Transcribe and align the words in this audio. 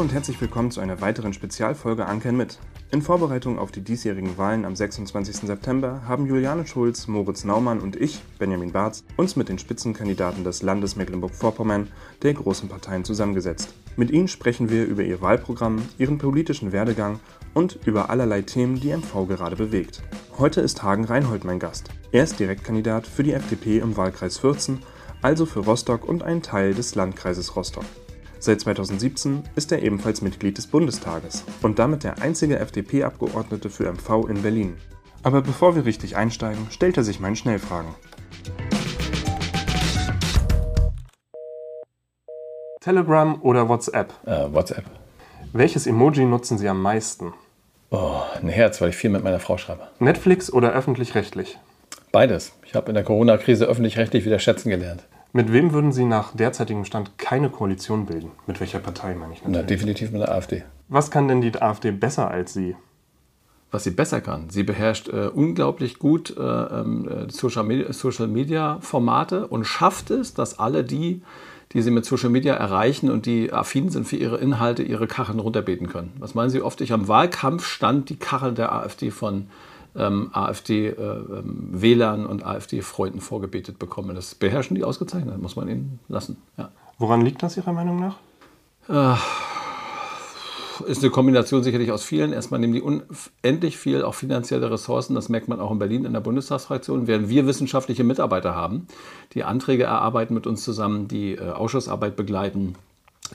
Und 0.00 0.14
herzlich 0.14 0.40
willkommen 0.40 0.70
zu 0.70 0.80
einer 0.80 1.02
weiteren 1.02 1.34
Spezialfolge 1.34 2.06
Ankern 2.06 2.34
mit. 2.34 2.58
In 2.90 3.02
Vorbereitung 3.02 3.58
auf 3.58 3.70
die 3.70 3.82
diesjährigen 3.82 4.38
Wahlen 4.38 4.64
am 4.64 4.74
26. 4.74 5.46
September 5.46 6.00
haben 6.08 6.24
Juliane 6.24 6.66
Schulz, 6.66 7.06
Moritz 7.06 7.44
Naumann 7.44 7.80
und 7.80 7.96
ich, 7.96 8.22
Benjamin 8.38 8.72
Barz, 8.72 9.04
uns 9.18 9.36
mit 9.36 9.50
den 9.50 9.58
Spitzenkandidaten 9.58 10.42
des 10.42 10.62
Landes 10.62 10.96
Mecklenburg-Vorpommern, 10.96 11.88
der 12.22 12.32
großen 12.32 12.70
Parteien, 12.70 13.04
zusammengesetzt. 13.04 13.74
Mit 13.96 14.10
ihnen 14.10 14.26
sprechen 14.26 14.70
wir 14.70 14.86
über 14.86 15.02
ihr 15.02 15.20
Wahlprogramm, 15.20 15.82
ihren 15.98 16.16
politischen 16.16 16.72
Werdegang 16.72 17.20
und 17.52 17.78
über 17.84 18.08
allerlei 18.08 18.40
Themen, 18.40 18.80
die 18.80 18.96
MV 18.96 19.28
gerade 19.28 19.56
bewegt. 19.56 20.02
Heute 20.38 20.62
ist 20.62 20.82
Hagen 20.82 21.04
Reinhold 21.04 21.44
mein 21.44 21.58
Gast. 21.58 21.90
Er 22.10 22.24
ist 22.24 22.40
Direktkandidat 22.40 23.06
für 23.06 23.22
die 23.22 23.34
FDP 23.34 23.80
im 23.80 23.98
Wahlkreis 23.98 24.38
14, 24.38 24.78
also 25.20 25.44
für 25.44 25.60
Rostock 25.60 26.08
und 26.08 26.22
einen 26.22 26.40
Teil 26.40 26.72
des 26.72 26.94
Landkreises 26.94 27.54
Rostock. 27.54 27.84
Seit 28.42 28.58
2017 28.58 29.42
ist 29.54 29.70
er 29.70 29.82
ebenfalls 29.82 30.22
Mitglied 30.22 30.56
des 30.56 30.66
Bundestages 30.66 31.44
und 31.60 31.78
damit 31.78 32.04
der 32.04 32.22
einzige 32.22 32.58
FDP-Abgeordnete 32.58 33.68
für 33.68 33.92
MV 33.92 34.30
in 34.30 34.40
Berlin. 34.40 34.78
Aber 35.22 35.42
bevor 35.42 35.76
wir 35.76 35.84
richtig 35.84 36.16
einsteigen, 36.16 36.66
stellt 36.70 36.96
er 36.96 37.04
sich 37.04 37.20
meinen 37.20 37.36
Schnellfragen. 37.36 37.94
Telegram 42.80 43.42
oder 43.42 43.68
WhatsApp? 43.68 44.14
Äh, 44.24 44.50
WhatsApp. 44.50 44.86
Welches 45.52 45.86
Emoji 45.86 46.24
nutzen 46.24 46.56
Sie 46.56 46.68
am 46.70 46.80
meisten? 46.80 47.34
Oh, 47.90 48.22
ein 48.40 48.48
Herz, 48.48 48.80
weil 48.80 48.88
ich 48.88 48.96
viel 48.96 49.10
mit 49.10 49.22
meiner 49.22 49.40
Frau 49.40 49.58
schreibe. 49.58 49.88
Netflix 49.98 50.50
oder 50.50 50.72
öffentlich-rechtlich? 50.72 51.58
Beides. 52.10 52.52
Ich 52.64 52.74
habe 52.74 52.88
in 52.88 52.94
der 52.94 53.04
Corona-Krise 53.04 53.66
öffentlich-rechtlich 53.66 54.24
wieder 54.24 54.38
schätzen 54.38 54.70
gelernt. 54.70 55.06
Mit 55.32 55.52
wem 55.52 55.72
würden 55.72 55.92
Sie 55.92 56.04
nach 56.04 56.34
derzeitigem 56.34 56.84
Stand 56.84 57.16
keine 57.18 57.50
Koalition 57.50 58.06
bilden? 58.06 58.32
Mit 58.46 58.58
welcher 58.60 58.80
Partei 58.80 59.14
meine 59.14 59.32
ich 59.32 59.40
Na, 59.42 59.50
natürlich? 59.50 59.68
definitiv 59.68 60.10
mit 60.10 60.22
der 60.22 60.32
AfD. 60.32 60.64
Was 60.88 61.10
kann 61.10 61.28
denn 61.28 61.40
die 61.40 61.60
AfD 61.60 61.92
besser 61.92 62.30
als 62.30 62.52
Sie? 62.52 62.74
Was 63.70 63.84
sie 63.84 63.92
besser 63.92 64.20
kann. 64.20 64.50
Sie 64.50 64.64
beherrscht 64.64 65.08
äh, 65.08 65.28
unglaublich 65.32 66.00
gut 66.00 66.36
äh, 66.36 66.42
ähm, 66.42 67.08
äh, 67.08 67.30
Social 67.30 67.62
Media, 67.62 67.92
Social 67.92 68.26
Media 68.26 68.78
Formate 68.80 69.46
und 69.46 69.64
schafft 69.64 70.10
es, 70.10 70.34
dass 70.34 70.58
alle 70.58 70.82
die, 70.82 71.22
die 71.72 71.82
sie 71.82 71.92
mit 71.92 72.04
Social 72.04 72.30
Media 72.30 72.54
erreichen 72.54 73.10
und 73.10 73.26
die 73.26 73.52
affin 73.52 73.88
sind 73.88 74.08
für 74.08 74.16
ihre 74.16 74.38
Inhalte, 74.38 74.82
ihre 74.82 75.06
Kacheln 75.06 75.38
runterbeten 75.38 75.86
können. 75.86 76.12
Was 76.18 76.34
meinen 76.34 76.50
Sie, 76.50 76.62
oft 76.62 76.80
ich 76.80 76.92
am 76.92 77.06
Wahlkampfstand 77.06 78.10
die 78.10 78.16
Kachel 78.16 78.54
der 78.54 78.72
AfD 78.72 79.12
von 79.12 79.46
ähm, 79.96 80.30
AfD-Wählern 80.32 82.26
und 82.26 82.44
AfD-Freunden 82.44 83.20
vorgebetet 83.20 83.78
bekomme. 83.78 84.14
Das 84.14 84.34
beherrschen 84.34 84.74
die 84.76 84.84
ausgezeichnet, 84.84 85.40
muss 85.40 85.56
man 85.56 85.68
ihnen 85.68 86.00
lassen. 86.08 86.36
Ja. 86.56 86.70
Woran 86.98 87.22
liegt 87.22 87.42
das 87.42 87.56
Ihrer 87.56 87.72
Meinung 87.72 88.00
nach? 88.00 88.16
ist 90.86 91.02
eine 91.02 91.10
Kombination 91.10 91.62
sicherlich 91.62 91.92
aus 91.92 92.02
vielen. 92.02 92.32
Erstmal 92.32 92.60
nehmen 92.60 92.72
die 92.72 92.82
unendlich 92.82 93.76
viel, 93.76 94.02
auch 94.02 94.14
finanzielle 94.14 94.70
Ressourcen. 94.70 95.14
Das 95.14 95.28
merkt 95.28 95.48
man 95.48 95.60
auch 95.60 95.70
in 95.70 95.78
Berlin 95.78 96.04
in 96.04 96.12
der 96.12 96.20
Bundestagsfraktion. 96.20 97.06
Während 97.06 97.28
wir 97.28 97.46
wissenschaftliche 97.46 98.04
Mitarbeiter 98.04 98.54
haben, 98.54 98.86
die 99.34 99.44
Anträge 99.44 99.84
erarbeiten 99.84 100.34
mit 100.34 100.46
uns 100.46 100.62
zusammen, 100.64 101.08
die 101.08 101.34
äh, 101.34 101.50
Ausschussarbeit 101.50 102.16
begleiten, 102.16 102.74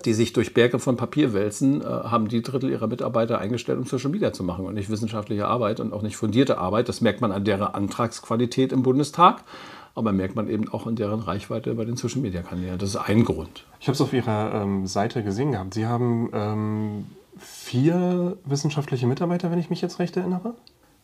die 0.04 0.14
sich 0.14 0.34
durch 0.34 0.54
Berge 0.54 0.80
von 0.80 0.98
Papier 0.98 1.34
wälzen, 1.34 1.82
äh, 1.82 1.86
haben 1.86 2.28
die 2.28 2.42
Drittel 2.42 2.70
ihrer 2.70 2.88
Mitarbeiter 2.88 3.40
eingestellt, 3.40 3.80
um 3.80 3.86
Social 3.86 4.12
Media 4.12 4.34
zu 4.34 4.44
machen 4.44 4.66
und 4.66 4.74
nicht 4.74 4.90
wissenschaftliche 4.90 5.48
Arbeit 5.48 5.80
und 5.80 5.94
auch 5.94 6.02
nicht 6.02 6.18
fundierte 6.18 6.58
Arbeit. 6.58 6.90
Das 6.90 7.02
merkt 7.02 7.22
man 7.22 7.32
an 7.32 7.46
deren 7.46 7.74
Antragsqualität 7.74 8.74
im 8.74 8.84
Bundestag. 8.84 9.44
Aber 9.98 10.12
merkt 10.12 10.36
man 10.36 10.50
eben 10.50 10.68
auch 10.68 10.88
in 10.88 10.98
deren 10.98 11.22
Reichweite 11.22 11.74
bei 11.76 11.86
den 11.86 11.96
Social 11.96 12.20
Media 12.20 12.42
Kanälen. 12.42 12.78
Das 12.78 12.90
ist 12.90 12.96
ein 12.98 13.24
Grund. 13.24 13.64
Ich 13.80 13.88
habe 13.88 13.94
es 13.94 14.02
auf 14.02 14.12
Ihrer 14.12 14.54
ähm, 14.54 14.88
Seite 14.88 15.24
gesehen 15.24 15.54
gehabt. 15.54 15.74
Sie 15.74 15.88
haben 15.88 16.30
ähm, 16.34 17.06
vier 17.38 18.36
wissenschaftliche 18.44 19.08
Mitarbeiter, 19.08 19.52
wenn 19.52 19.60
ich 19.60 19.70
mich 19.70 19.82
jetzt 19.82 20.00
recht 20.00 20.18
erinnere, 20.18 20.54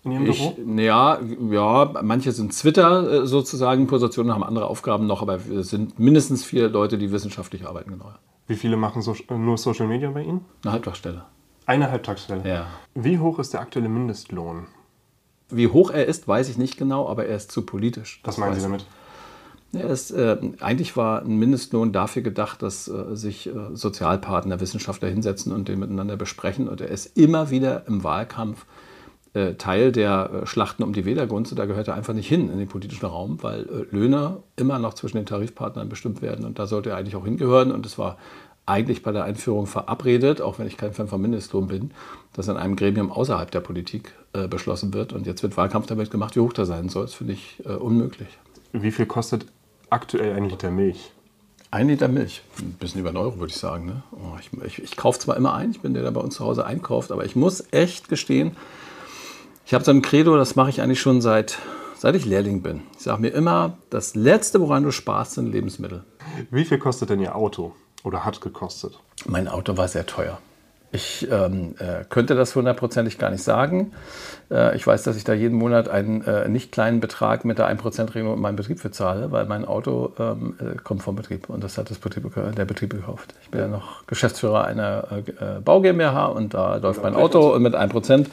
in 0.03 0.11
Ihrem 0.11 0.25
Ich, 0.25 0.55
Büro. 0.55 0.77
ja, 0.77 1.19
ja, 1.51 1.93
manche 2.01 2.33
sind 2.33 2.51
Twitter 2.51 3.23
äh, 3.23 3.27
sozusagen 3.27 3.87
Positionen, 3.87 4.33
haben 4.33 4.43
andere 4.43 4.67
Aufgaben 4.67 5.07
noch, 5.07 5.21
aber 5.21 5.35
es 5.35 5.69
sind 5.69 5.97
mindestens 5.97 6.43
vier 6.43 6.67
Leute, 6.67 6.97
die 6.97 7.13
wissenschaftlich 7.13 7.65
arbeiten, 7.65 7.91
genau. 7.91 8.11
Wie 8.51 8.57
viele 8.57 8.75
machen 8.75 9.01
so, 9.01 9.15
äh, 9.29 9.37
nur 9.37 9.57
Social 9.57 9.87
Media 9.87 10.09
bei 10.11 10.23
Ihnen? 10.23 10.43
Eine 10.63 10.73
Halbtagsstelle. 10.73 11.23
Eine 11.65 11.89
Halbtagsstelle. 11.89 12.45
Ja. 12.45 12.67
Wie 12.93 13.17
hoch 13.17 13.39
ist 13.39 13.53
der 13.53 13.61
aktuelle 13.61 13.87
Mindestlohn? 13.87 14.67
Wie 15.49 15.69
hoch 15.69 15.89
er 15.89 16.05
ist, 16.05 16.27
weiß 16.27 16.49
ich 16.49 16.57
nicht 16.57 16.75
genau, 16.75 17.07
aber 17.07 17.25
er 17.27 17.37
ist 17.37 17.49
zu 17.49 17.65
politisch. 17.65 18.19
Was 18.25 18.37
meinen 18.37 18.55
Sie 18.55 18.61
damit? 18.61 18.85
Ja, 19.71 19.83
es, 19.83 20.11
äh, 20.11 20.35
eigentlich 20.59 20.97
war 20.97 21.21
ein 21.21 21.37
Mindestlohn 21.37 21.93
dafür 21.93 22.23
gedacht, 22.23 22.61
dass 22.61 22.89
äh, 22.89 23.15
sich 23.15 23.47
äh, 23.47 23.53
Sozialpartner, 23.71 24.59
Wissenschaftler 24.59 25.07
hinsetzen 25.07 25.53
und 25.53 25.69
den 25.69 25.79
miteinander 25.79 26.17
besprechen. 26.17 26.67
Und 26.67 26.81
er 26.81 26.89
ist 26.89 27.17
immer 27.17 27.51
wieder 27.51 27.87
im 27.87 28.03
Wahlkampf 28.03 28.65
Teil 29.55 29.91
der 29.91 30.29
äh, 30.43 30.45
Schlachten 30.45 30.83
um 30.83 30.93
die 30.93 31.05
Wählergunst. 31.05 31.57
Da 31.57 31.65
gehört 31.65 31.87
er 31.87 31.95
einfach 31.95 32.13
nicht 32.13 32.27
hin 32.27 32.51
in 32.51 32.57
den 32.57 32.67
politischen 32.67 33.05
Raum, 33.05 33.41
weil 33.41 33.61
äh, 33.61 33.95
Löhne 33.95 34.37
immer 34.57 34.79
noch 34.79 34.93
zwischen 34.93 35.17
den 35.17 35.25
Tarifpartnern 35.25 35.87
bestimmt 35.87 36.21
werden. 36.21 36.45
Und 36.45 36.59
da 36.59 36.67
sollte 36.67 36.89
er 36.89 36.97
eigentlich 36.97 37.15
auch 37.15 37.25
hingehören. 37.25 37.71
Und 37.71 37.85
es 37.85 37.97
war 37.97 38.17
eigentlich 38.65 39.03
bei 39.03 39.11
der 39.11 39.23
Einführung 39.23 39.67
verabredet, 39.67 40.41
auch 40.41 40.59
wenn 40.59 40.67
ich 40.67 40.77
kein 40.77 40.93
Fan 40.93 41.07
vom 41.07 41.21
Mindestlohn 41.21 41.67
bin, 41.67 41.91
dass 42.33 42.47
in 42.47 42.57
einem 42.57 42.75
Gremium 42.75 43.11
außerhalb 43.11 43.49
der 43.51 43.61
Politik 43.61 44.13
äh, 44.33 44.47
beschlossen 44.47 44.93
wird. 44.93 45.13
Und 45.13 45.25
jetzt 45.25 45.43
wird 45.43 45.57
Wahlkampf 45.57 45.87
damit 45.87 46.11
gemacht, 46.11 46.35
wie 46.35 46.41
hoch 46.41 46.53
der 46.53 46.65
sein 46.65 46.89
soll. 46.89 47.03
Das 47.03 47.13
finde 47.13 47.33
ich 47.33 47.61
äh, 47.65 47.69
unmöglich. 47.69 48.29
Wie 48.73 48.91
viel 48.91 49.05
kostet 49.05 49.45
aktuell 49.89 50.35
ein 50.35 50.49
Liter 50.49 50.71
Milch? 50.71 51.11
Ein 51.71 51.87
Liter 51.87 52.09
Milch, 52.09 52.41
ein 52.59 52.73
bisschen 52.73 52.99
über 52.99 53.09
einen 53.09 53.17
Euro, 53.17 53.39
würde 53.39 53.51
ich 53.51 53.57
sagen. 53.57 53.85
Ne? 53.85 54.03
Oh, 54.11 54.37
ich 54.39 54.49
ich, 54.65 54.83
ich 54.83 54.97
kaufe 54.97 55.19
zwar 55.19 55.37
immer 55.37 55.53
ein, 55.53 55.71
ich 55.71 55.79
bin 55.79 55.93
der, 55.93 56.03
der 56.03 56.11
bei 56.11 56.19
uns 56.19 56.35
zu 56.35 56.43
Hause 56.43 56.65
einkauft, 56.65 57.13
aber 57.13 57.23
ich 57.23 57.37
muss 57.37 57.63
echt 57.71 58.09
gestehen, 58.09 58.57
ich 59.71 59.73
habe 59.73 59.85
so 59.85 59.91
ein 59.91 60.01
Credo, 60.01 60.35
das 60.35 60.57
mache 60.57 60.69
ich 60.69 60.81
eigentlich 60.81 60.99
schon 60.99 61.21
seit, 61.21 61.57
seit 61.95 62.13
ich 62.17 62.25
Lehrling 62.25 62.61
bin. 62.61 62.81
Ich 62.97 63.03
sage 63.03 63.21
mir 63.21 63.29
immer, 63.29 63.77
das 63.89 64.15
Letzte, 64.15 64.59
woran 64.59 64.83
du 64.83 64.91
sparst, 64.91 65.35
sind 65.35 65.49
Lebensmittel. 65.49 66.03
Wie 66.49 66.65
viel 66.65 66.77
kostet 66.77 67.09
denn 67.09 67.21
Ihr 67.21 67.37
Auto? 67.37 67.73
Oder 68.03 68.25
hat 68.25 68.41
gekostet? 68.41 68.99
Mein 69.25 69.47
Auto 69.47 69.77
war 69.77 69.87
sehr 69.87 70.05
teuer. 70.05 70.39
Ich 70.93 71.27
ähm, 71.31 71.75
äh, 71.79 72.03
könnte 72.09 72.35
das 72.35 72.53
hundertprozentig 72.53 73.17
gar 73.17 73.31
nicht 73.31 73.43
sagen. 73.43 73.93
Äh, 74.51 74.75
ich 74.75 74.85
weiß, 74.85 75.03
dass 75.03 75.15
ich 75.15 75.23
da 75.23 75.33
jeden 75.33 75.57
Monat 75.57 75.87
einen 75.87 76.21
äh, 76.23 76.49
nicht 76.49 76.73
kleinen 76.73 76.99
Betrag 76.99 77.45
mit 77.45 77.59
der 77.59 77.73
1%-Regelung 77.73 78.35
in 78.35 78.41
meinem 78.41 78.57
Betrieb 78.57 78.79
für 78.79 78.91
zahle, 78.91 79.31
weil 79.31 79.45
mein 79.45 79.63
Auto 79.63 80.11
ähm, 80.19 80.55
äh, 80.59 80.75
kommt 80.83 81.01
vom 81.01 81.15
Betrieb 81.15 81.49
und 81.49 81.63
das 81.63 81.77
hat 81.77 81.89
das 81.89 81.97
Betrieb, 81.97 82.29
der 82.35 82.65
Betrieb 82.65 82.91
gekauft. 82.91 83.33
Ich 83.41 83.49
bin 83.49 83.61
ja 83.61 83.67
noch 83.69 84.05
Geschäftsführer 84.07 84.65
einer 84.65 85.07
äh, 85.11 85.61
Bau 85.63 85.79
GmbH 85.79 86.25
und 86.25 86.53
da 86.53 86.75
läuft 86.75 87.01
mein 87.03 87.15
Auto 87.15 87.53
und 87.53 87.61
mit 87.61 87.73
1% 87.73 88.25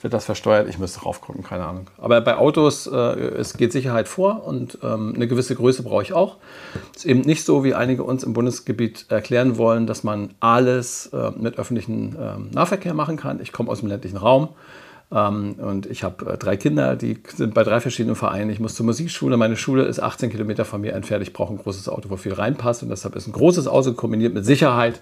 wird 0.00 0.14
das 0.14 0.24
versteuert. 0.24 0.66
Ich 0.68 0.78
müsste 0.78 1.00
drauf 1.00 1.20
gucken, 1.20 1.44
keine 1.44 1.66
Ahnung. 1.66 1.88
Aber 1.98 2.22
bei 2.22 2.38
Autos, 2.38 2.86
äh, 2.86 2.96
es 2.96 3.54
geht 3.58 3.72
Sicherheit 3.72 4.08
vor 4.08 4.46
und 4.46 4.78
ähm, 4.82 5.12
eine 5.14 5.28
gewisse 5.28 5.54
Größe 5.54 5.82
brauche 5.82 6.02
ich 6.02 6.14
auch. 6.14 6.36
Es 6.94 7.04
ist 7.04 7.04
eben 7.04 7.20
nicht 7.20 7.44
so, 7.44 7.64
wie 7.64 7.74
einige 7.74 8.04
uns 8.04 8.24
im 8.24 8.32
Bundesgebiet 8.32 9.06
erklären 9.10 9.58
wollen, 9.58 9.86
dass 9.86 10.04
man 10.04 10.30
alles 10.40 11.10
äh, 11.12 11.32
mit 11.36 11.58
öffentlichen 11.58 11.97
ähm, 12.18 12.50
Nahverkehr 12.52 12.94
machen 12.94 13.16
kann. 13.16 13.40
Ich 13.40 13.52
komme 13.52 13.70
aus 13.70 13.80
dem 13.80 13.88
ländlichen 13.88 14.16
Raum 14.16 14.50
ähm, 15.10 15.54
und 15.54 15.86
ich 15.86 16.04
habe 16.04 16.32
äh, 16.32 16.38
drei 16.38 16.56
Kinder, 16.56 16.96
die 16.96 17.18
sind 17.34 17.54
bei 17.54 17.64
drei 17.64 17.80
verschiedenen 17.80 18.16
Vereinen. 18.16 18.50
Ich 18.50 18.60
muss 18.60 18.74
zur 18.74 18.86
Musikschule. 18.86 19.36
Meine 19.36 19.56
Schule 19.56 19.84
ist 19.84 20.00
18 20.00 20.30
Kilometer 20.30 20.64
von 20.64 20.80
mir 20.80 20.92
entfernt. 20.92 21.22
Ich 21.22 21.32
brauche 21.32 21.52
ein 21.52 21.58
großes 21.58 21.88
Auto, 21.88 22.10
wo 22.10 22.16
viel 22.16 22.34
reinpasst 22.34 22.82
und 22.82 22.90
deshalb 22.90 23.16
ist 23.16 23.26
ein 23.26 23.32
großes 23.32 23.68
Auto 23.68 23.92
kombiniert 23.94 24.34
mit 24.34 24.44
Sicherheit 24.44 25.00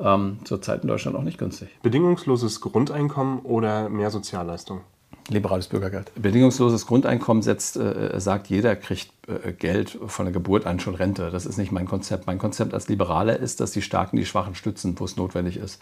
ähm, 0.00 0.38
zurzeit 0.44 0.82
in 0.82 0.88
Deutschland 0.88 1.16
auch 1.16 1.22
nicht 1.22 1.38
günstig. 1.38 1.68
Bedingungsloses 1.82 2.60
Grundeinkommen 2.60 3.40
oder 3.40 3.88
mehr 3.88 4.10
Sozialleistung? 4.10 4.82
Liberales 5.28 5.66
Bürgergeld. 5.66 6.12
Bedingungsloses 6.14 6.86
Grundeinkommen 6.86 7.42
setzt, 7.42 7.76
äh, 7.76 8.18
sagt, 8.18 8.48
jeder 8.48 8.76
kriegt 8.76 9.08
äh, 9.08 9.17
Geld 9.58 9.98
von 10.06 10.24
der 10.24 10.32
Geburt 10.32 10.66
an 10.66 10.80
schon 10.80 10.94
Rente. 10.94 11.30
Das 11.30 11.44
ist 11.44 11.58
nicht 11.58 11.70
mein 11.70 11.86
Konzept. 11.86 12.26
Mein 12.26 12.38
Konzept 12.38 12.72
als 12.72 12.88
Liberaler 12.88 13.38
ist, 13.38 13.60
dass 13.60 13.72
die 13.72 13.82
Starken 13.82 14.16
die 14.16 14.24
Schwachen 14.24 14.54
stützen, 14.54 14.94
wo 14.98 15.04
es 15.04 15.16
notwendig 15.16 15.58
ist. 15.58 15.80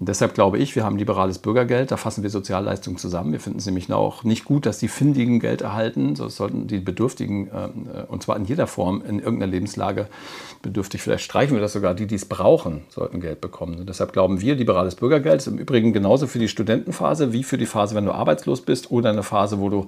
Und 0.00 0.08
deshalb 0.08 0.34
glaube 0.34 0.58
ich, 0.58 0.74
wir 0.74 0.84
haben 0.84 0.96
liberales 0.96 1.38
Bürgergeld, 1.38 1.92
da 1.92 1.96
fassen 1.96 2.24
wir 2.24 2.30
Sozialleistungen 2.30 2.98
zusammen. 2.98 3.30
Wir 3.32 3.38
finden 3.38 3.60
es 3.60 3.66
nämlich 3.66 3.92
auch 3.92 4.24
nicht 4.24 4.44
gut, 4.44 4.66
dass 4.66 4.78
die 4.78 4.88
Findigen 4.88 5.38
Geld 5.38 5.62
erhalten, 5.62 6.16
so 6.16 6.28
sollten 6.28 6.66
die 6.66 6.80
Bedürftigen, 6.80 7.48
äh, 7.48 8.02
und 8.08 8.22
zwar 8.22 8.36
in 8.36 8.44
jeder 8.44 8.66
Form, 8.66 9.02
in 9.06 9.20
irgendeiner 9.20 9.52
Lebenslage 9.52 10.08
bedürftig, 10.62 11.00
vielleicht 11.00 11.24
streichen 11.24 11.54
wir 11.54 11.60
das 11.60 11.74
sogar, 11.74 11.94
die, 11.94 12.06
die 12.06 12.16
es 12.16 12.24
brauchen, 12.24 12.82
sollten 12.88 13.20
Geld 13.20 13.40
bekommen. 13.40 13.78
Und 13.78 13.88
deshalb 13.88 14.12
glauben 14.12 14.40
wir, 14.40 14.56
liberales 14.56 14.96
Bürgergeld 14.96 15.36
ist 15.36 15.46
im 15.46 15.58
Übrigen 15.58 15.92
genauso 15.92 16.26
für 16.26 16.40
die 16.40 16.48
Studentenphase 16.48 17.32
wie 17.32 17.44
für 17.44 17.58
die 17.58 17.66
Phase, 17.66 17.94
wenn 17.94 18.04
du 18.04 18.12
arbeitslos 18.12 18.62
bist 18.62 18.90
oder 18.90 19.10
eine 19.10 19.22
Phase, 19.22 19.60
wo 19.60 19.68
du 19.68 19.86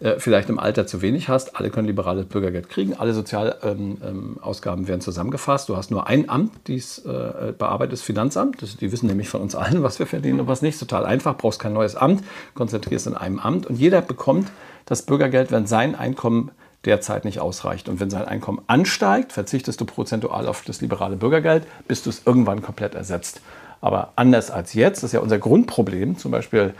äh, 0.00 0.18
vielleicht 0.18 0.48
im 0.48 0.58
Alter 0.58 0.86
zu 0.86 1.00
wenig 1.00 1.28
hast. 1.28 1.56
Alle 1.56 1.70
können 1.70 1.86
liberales 1.86 2.26
Bürgergeld 2.26 2.43
kriegen, 2.50 2.94
alle 2.94 3.14
Sozialausgaben 3.14 4.82
ähm, 4.82 4.88
werden 4.88 5.00
zusammengefasst. 5.00 5.68
Du 5.68 5.76
hast 5.76 5.90
nur 5.90 6.06
ein 6.06 6.28
Amt, 6.28 6.52
dies 6.66 6.98
äh, 6.98 7.52
bearbeitet, 7.56 7.94
das 7.94 8.02
Finanzamt. 8.02 8.62
Das, 8.62 8.76
die 8.76 8.92
wissen 8.92 9.06
nämlich 9.06 9.28
von 9.28 9.40
uns 9.40 9.54
allen, 9.54 9.82
was 9.82 9.98
wir 9.98 10.06
verdienen 10.06 10.40
und 10.40 10.48
was 10.48 10.62
nicht. 10.62 10.78
Total 10.78 11.04
einfach, 11.06 11.36
brauchst 11.36 11.60
kein 11.60 11.72
neues 11.72 11.96
Amt, 11.96 12.24
konzentrierst 12.54 13.06
in 13.06 13.14
einem 13.14 13.38
Amt 13.38 13.66
und 13.66 13.76
jeder 13.76 14.00
bekommt 14.00 14.50
das 14.86 15.02
Bürgergeld, 15.02 15.50
wenn 15.50 15.66
sein 15.66 15.94
Einkommen 15.94 16.50
derzeit 16.84 17.24
nicht 17.24 17.40
ausreicht. 17.40 17.88
Und 17.88 18.00
wenn 18.00 18.10
sein 18.10 18.26
Einkommen 18.26 18.60
ansteigt, 18.66 19.32
verzichtest 19.32 19.80
du 19.80 19.84
prozentual 19.84 20.46
auf 20.46 20.62
das 20.62 20.80
liberale 20.80 21.16
Bürgergeld, 21.16 21.66
bis 21.88 22.02
du 22.02 22.10
es 22.10 22.22
irgendwann 22.26 22.62
komplett 22.62 22.94
ersetzt. 22.94 23.40
Aber 23.80 24.12
anders 24.16 24.50
als 24.50 24.74
jetzt, 24.74 25.02
das 25.02 25.08
ist 25.08 25.12
ja 25.12 25.20
unser 25.20 25.38
Grundproblem, 25.38 26.16
zum 26.16 26.30
Beispiel 26.30 26.74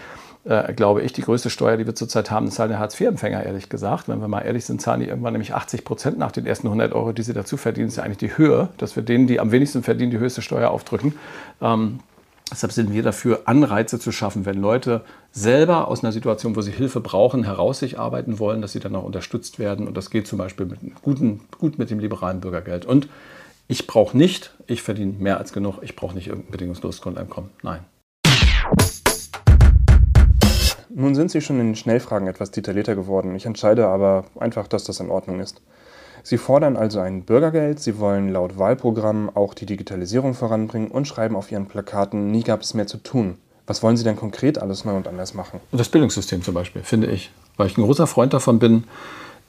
äh, 0.44 0.73
glaube 0.75 1.02
ich, 1.02 1.12
die 1.12 1.23
größte 1.23 1.49
Steuer, 1.49 1.76
die 1.76 1.87
wir 1.87 1.94
zurzeit 1.94 2.31
haben, 2.31 2.50
zahlen 2.50 2.70
der 2.70 2.79
Hartz-IV-Empfänger, 2.79 3.44
ehrlich 3.44 3.69
gesagt. 3.69 4.08
Wenn 4.08 4.20
wir 4.20 4.29
mal 4.29 4.43
ehrlich 4.43 4.64
sind, 4.64 4.81
zahlen 4.81 5.00
die 5.00 5.06
irgendwann 5.06 5.32
nämlich 5.32 5.55
80 5.55 5.85
Prozent 5.85 6.19
nach 6.19 6.32
den 6.32 6.46
ersten 6.46 6.67
100 6.67 6.93
Euro, 6.93 7.12
die 7.12 7.23
sie 7.23 7.32
dazu 7.32 7.56
verdienen. 7.56 7.87
Das 7.87 7.94
ist 7.94 7.99
ja 7.99 8.05
eigentlich 8.05 8.19
die 8.19 8.37
Höhe, 8.37 8.69
dass 8.76 8.94
wir 8.96 9.02
denen, 9.02 9.26
die 9.26 9.41
am 9.41 9.52
wenigsten 9.52 9.82
verdienen, 9.82 10.11
die 10.11 10.19
höchste 10.19 10.43
Steuer 10.43 10.70
aufdrücken. 10.70 11.14
Ähm, 11.62 12.00
deshalb 12.50 12.73
sind 12.73 12.93
wir 12.93 13.02
dafür, 13.02 13.43
Anreize 13.46 13.99
zu 13.99 14.12
schaffen, 14.12 14.44
wenn 14.44 14.61
Leute 14.61 15.00
selber 15.32 15.88
aus 15.88 16.05
einer 16.05 16.12
Situation, 16.12 16.56
wo 16.56 16.61
sie 16.61 16.73
Hilfe 16.73 17.00
brauchen, 17.00 17.44
heraus 17.44 17.79
sich 17.79 17.99
arbeiten 17.99 18.38
wollen, 18.38 18.61
dass 18.61 18.73
sie 18.73 18.81
dann 18.81 18.94
auch 18.97 19.05
unterstützt 19.05 19.58
werden. 19.58 19.88
Und 19.88 19.97
das 19.97 20.11
geht 20.11 20.26
zum 20.26 20.38
Beispiel 20.38 20.67
mit 20.67 20.79
guten, 21.00 21.40
gut 21.58 21.79
mit 21.79 21.90
dem 21.90 22.00
liberalen 22.00 22.40
Bürgergeld. 22.40 22.85
Und 22.85 23.08
ich 23.67 23.87
brauche 23.87 24.14
nicht, 24.14 24.52
ich 24.67 24.82
verdiene 24.82 25.14
mehr 25.19 25.38
als 25.38 25.55
genug, 25.55 25.79
ich 25.81 25.97
brauche 25.97 26.14
nicht 26.14 26.26
irgendein 26.26 26.52
bedingungsloses 26.52 27.00
Grundeinkommen. 27.00 27.49
Nein. 27.62 27.81
Nun 30.96 31.17
sind 31.17 31.31
Sie 31.31 31.41
schon 31.41 31.58
in 31.58 31.67
den 31.67 31.76
Schnellfragen 31.76 32.29
etwas 32.29 32.52
detaillierter 32.52 32.94
geworden. 32.94 33.35
Ich 33.35 33.46
entscheide 33.46 33.88
aber 33.88 34.26
einfach, 34.38 34.69
dass 34.69 34.85
das 34.85 35.00
in 35.00 35.11
Ordnung 35.11 35.41
ist. 35.41 35.61
Sie 36.23 36.38
fordern 36.38 36.76
also 36.76 37.00
ein 37.00 37.23
Bürgergeld, 37.25 37.81
Sie 37.81 37.99
wollen 37.99 38.32
laut 38.32 38.58
Wahlprogramm 38.58 39.29
auch 39.35 39.55
die 39.55 39.67
Digitalisierung 39.67 40.35
voranbringen 40.35 40.91
und 40.91 41.06
schreiben 41.06 41.37
auf 41.37 41.50
Ihren 41.50 41.67
Plakaten, 41.67 42.31
nie 42.31 42.44
gab 42.44 42.62
es 42.62 42.75
mehr 42.75 42.87
zu 42.87 42.99
tun. 42.99 43.37
Was 43.67 43.82
wollen 43.82 43.96
Sie 43.96 44.05
denn 44.05 44.17
konkret 44.17 44.58
alles 44.58 44.85
neu 44.85 44.94
und 44.94 45.08
anders 45.08 45.35
machen? 45.35 45.61
Das 45.73 45.88
Bildungssystem 45.88 46.43
zum 46.43 46.55
Beispiel, 46.55 46.82
finde 46.82 47.08
ich. 47.08 47.31
Weil 47.56 47.67
ich 47.67 47.76
ein 47.76 47.82
großer 47.82 48.06
Freund 48.06 48.32
davon 48.32 48.58
bin, 48.58 48.85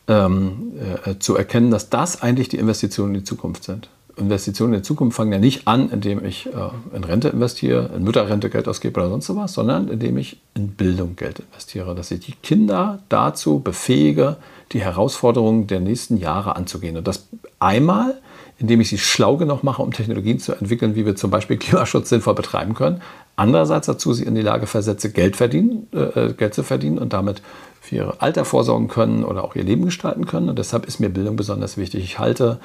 ähm, 0.08 0.74
äh, 1.06 1.20
zu 1.20 1.36
erkennen, 1.36 1.70
dass 1.70 1.90
das 1.90 2.22
eigentlich 2.22 2.50
die 2.50 2.58
Investitionen 2.58 3.14
in 3.14 3.22
die 3.22 3.26
Zukunft 3.26 3.64
sind. 3.64 3.90
Investitionen 4.18 4.74
in 4.74 4.80
die 4.80 4.84
Zukunft 4.84 5.18
fangen 5.18 5.34
ja 5.34 5.40
nicht 5.40 5.68
an, 5.68 5.90
indem 5.90 6.24
ich 6.24 6.48
äh, 6.48 6.96
in 6.96 7.04
Rente 7.04 7.30
investiere, 7.30 7.92
in 7.96 8.04
Mütterrente 8.04 8.50
Geld 8.50 8.68
ausgebe 8.68 9.00
oder 9.00 9.10
sonst 9.10 9.36
was, 9.36 9.54
sondern 9.54 9.90
indem 9.90 10.18
ich 10.18 10.38
in 10.54 10.70
Bildung 10.70 11.16
Geld 11.16 11.40
investiere, 11.40 11.94
dass 11.96 12.12
ich 12.12 12.22
die 12.22 12.34
Kinder 12.34 13.00
dazu 13.10 13.60
befähige, 13.60 14.38
die 14.72 14.82
Herausforderungen 14.82 15.68
der 15.68 15.82
nächsten 15.82 16.18
Jahre 16.18 16.56
anzugehen. 16.56 16.98
Und 16.98 17.08
das 17.08 17.28
einmal, 17.60 18.20
indem 18.58 18.80
ich 18.82 18.90
sie 18.90 18.98
schlau 18.98 19.38
genug 19.38 19.64
mache, 19.64 19.82
um 19.82 19.92
Technologien 19.92 20.40
zu 20.40 20.54
entwickeln, 20.54 20.96
wie 20.96 21.06
wir 21.06 21.16
zum 21.16 21.30
Beispiel 21.30 21.58
Klimaschutz 21.58 22.10
sinnvoll 22.10 22.36
betreiben 22.36 22.74
können. 22.74 23.02
Andererseits 23.36 23.88
dazu 23.88 24.14
sie 24.14 24.24
in 24.24 24.36
die 24.36 24.42
Lage 24.42 24.66
versetze, 24.66 25.12
Geld, 25.12 25.36
verdienen, 25.36 25.88
äh, 25.92 26.32
Geld 26.34 26.54
zu 26.54 26.64
verdienen 26.64 26.98
und 26.98 27.12
damit 27.12 27.42
für 27.82 27.96
ihre 27.96 28.22
Alter 28.22 28.46
vorsorgen 28.46 28.88
können 28.88 29.24
oder 29.26 29.44
auch 29.44 29.56
ihr 29.56 29.64
Leben 29.64 29.86
gestalten 29.86 30.26
können. 30.26 30.50
Und 30.50 30.58
deshalb 30.58 30.86
ist 30.86 31.00
mir 31.00 31.10
Bildung 31.10 31.36
besonders 31.36 31.78
wichtig. 31.78 32.04
Ich 32.04 32.18
halte 32.18 32.60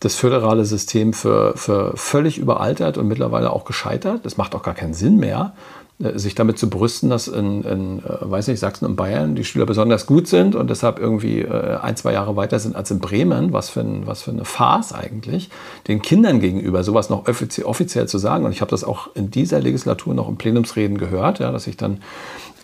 das 0.00 0.14
föderale 0.14 0.64
System 0.64 1.12
für, 1.12 1.54
für 1.56 1.96
völlig 1.96 2.38
überaltert 2.38 2.98
und 2.98 3.08
mittlerweile 3.08 3.50
auch 3.52 3.64
gescheitert. 3.64 4.26
Es 4.26 4.36
macht 4.36 4.54
auch 4.54 4.62
gar 4.62 4.74
keinen 4.74 4.94
Sinn 4.94 5.16
mehr, 5.16 5.54
äh, 5.98 6.18
sich 6.18 6.34
damit 6.34 6.58
zu 6.58 6.68
brüsten, 6.68 7.08
dass 7.08 7.28
in, 7.28 7.62
in 7.62 7.98
äh, 8.00 8.02
weiß 8.20 8.48
nicht, 8.48 8.60
Sachsen 8.60 8.84
und 8.84 8.96
Bayern 8.96 9.34
die 9.34 9.44
Schüler 9.44 9.64
besonders 9.64 10.04
gut 10.04 10.28
sind 10.28 10.54
und 10.54 10.68
deshalb 10.68 10.98
irgendwie 10.98 11.40
äh, 11.40 11.78
ein, 11.78 11.96
zwei 11.96 12.12
Jahre 12.12 12.36
weiter 12.36 12.58
sind 12.58 12.76
als 12.76 12.90
in 12.90 12.98
Bremen. 12.98 13.54
Was 13.54 13.70
für, 13.70 13.80
ein, 13.80 14.06
was 14.06 14.20
für 14.20 14.32
eine 14.32 14.44
Farce 14.44 14.92
eigentlich, 14.92 15.48
den 15.88 16.02
Kindern 16.02 16.40
gegenüber 16.40 16.84
sowas 16.84 17.08
noch 17.08 17.26
offiziell, 17.26 18.06
zu 18.06 18.18
sagen. 18.18 18.44
Und 18.44 18.52
ich 18.52 18.60
habe 18.60 18.70
das 18.70 18.84
auch 18.84 19.08
in 19.14 19.30
dieser 19.30 19.60
Legislatur 19.60 20.12
noch 20.12 20.28
im 20.28 20.36
Plenumsreden 20.36 20.98
gehört, 20.98 21.38
ja, 21.38 21.50
dass 21.50 21.66
ich 21.66 21.78
dann 21.78 22.02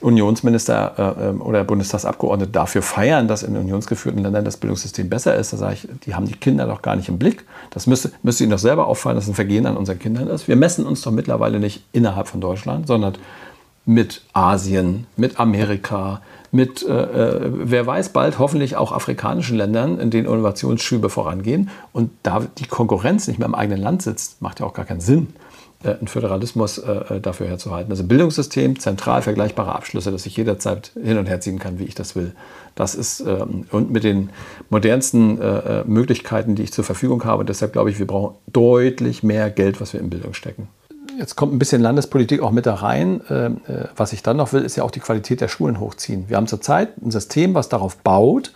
Unionsminister 0.02 1.16
äh, 1.18 1.28
ähm, 1.28 1.40
oder 1.40 1.64
Bundestagsabgeordnete 1.64 2.50
dafür 2.50 2.82
feiern, 2.82 3.28
dass 3.28 3.42
in 3.42 3.56
unionsgeführten 3.56 4.22
Ländern 4.22 4.44
das 4.44 4.56
Bildungssystem 4.56 5.08
besser 5.08 5.36
ist. 5.36 5.52
Da 5.52 5.56
sage 5.56 5.74
ich, 5.74 5.88
die 6.04 6.14
haben 6.14 6.26
die 6.26 6.34
Kinder 6.34 6.66
doch 6.66 6.82
gar 6.82 6.96
nicht 6.96 7.08
im 7.08 7.18
Blick. 7.18 7.44
Das 7.70 7.86
müsste, 7.86 8.12
müsste 8.22 8.44
ihnen 8.44 8.50
doch 8.50 8.58
selber 8.58 8.86
auffallen, 8.86 9.16
dass 9.16 9.28
ein 9.28 9.34
Vergehen 9.34 9.66
an 9.66 9.76
unseren 9.76 9.98
Kindern 9.98 10.28
ist. 10.28 10.48
Wir 10.48 10.56
messen 10.56 10.86
uns 10.86 11.02
doch 11.02 11.12
mittlerweile 11.12 11.60
nicht 11.60 11.84
innerhalb 11.92 12.28
von 12.28 12.40
Deutschland, 12.40 12.86
sondern 12.86 13.14
mit 13.84 14.22
Asien, 14.32 15.06
mit 15.16 15.40
Amerika, 15.40 16.22
mit, 16.50 16.86
äh, 16.86 16.92
äh 16.92 17.40
wer 17.44 17.86
weiß, 17.86 18.10
bald 18.10 18.38
hoffentlich 18.38 18.76
auch 18.76 18.92
afrikanischen 18.92 19.56
Ländern, 19.56 19.98
in 19.98 20.10
denen 20.10 20.26
Innovationsschübe 20.26 21.08
vorangehen. 21.08 21.70
Und 21.92 22.10
da 22.22 22.42
die 22.58 22.66
Konkurrenz 22.66 23.26
nicht 23.26 23.38
mehr 23.38 23.48
im 23.48 23.54
eigenen 23.54 23.80
Land 23.80 24.02
sitzt, 24.02 24.42
macht 24.42 24.60
ja 24.60 24.66
auch 24.66 24.74
gar 24.74 24.84
keinen 24.84 25.00
Sinn. 25.00 25.28
Äh, 25.84 25.96
einen 25.98 26.06
Föderalismus 26.06 26.78
äh, 26.78 27.16
äh, 27.16 27.20
dafür 27.20 27.48
herzuhalten. 27.48 27.90
Also 27.90 28.04
Bildungssystem, 28.04 28.78
zentral 28.78 29.22
vergleichbare 29.22 29.74
Abschlüsse, 29.74 30.12
dass 30.12 30.26
ich 30.26 30.36
jederzeit 30.36 30.92
hin 31.02 31.18
und 31.18 31.26
her 31.26 31.40
ziehen 31.40 31.58
kann, 31.58 31.78
wie 31.78 31.84
ich 31.84 31.94
das 31.94 32.14
will. 32.14 32.32
Das 32.74 32.94
ist 32.94 33.20
ähm, 33.20 33.66
und 33.70 33.90
mit 33.90 34.04
den 34.04 34.30
modernsten 34.70 35.38
Möglichkeiten, 35.86 36.54
die 36.54 36.62
ich 36.62 36.72
zur 36.72 36.84
Verfügung 36.84 37.24
habe. 37.24 37.44
Deshalb 37.44 37.72
glaube 37.72 37.90
ich, 37.90 37.98
wir 37.98 38.06
brauchen 38.06 38.36
deutlich 38.52 39.22
mehr 39.22 39.50
Geld, 39.50 39.80
was 39.80 39.92
wir 39.92 40.00
in 40.00 40.08
Bildung 40.08 40.34
stecken. 40.34 40.68
Jetzt 41.18 41.36
kommt 41.36 41.52
ein 41.52 41.58
bisschen 41.58 41.82
Landespolitik 41.82 42.40
auch 42.42 42.52
mit 42.52 42.64
da 42.64 42.74
rein. 42.74 43.20
Ähm, 43.28 43.60
was 43.96 44.12
ich 44.12 44.22
dann 44.22 44.36
noch 44.36 44.52
will, 44.52 44.62
ist 44.62 44.76
ja 44.76 44.84
auch 44.84 44.90
die 44.90 45.00
Qualität 45.00 45.40
der 45.40 45.48
Schulen 45.48 45.80
hochziehen. 45.80 46.28
Wir 46.28 46.36
haben 46.36 46.46
zurzeit 46.46 46.90
ein 47.02 47.10
System, 47.10 47.54
was 47.54 47.68
darauf 47.68 47.96
baut, 47.96 48.52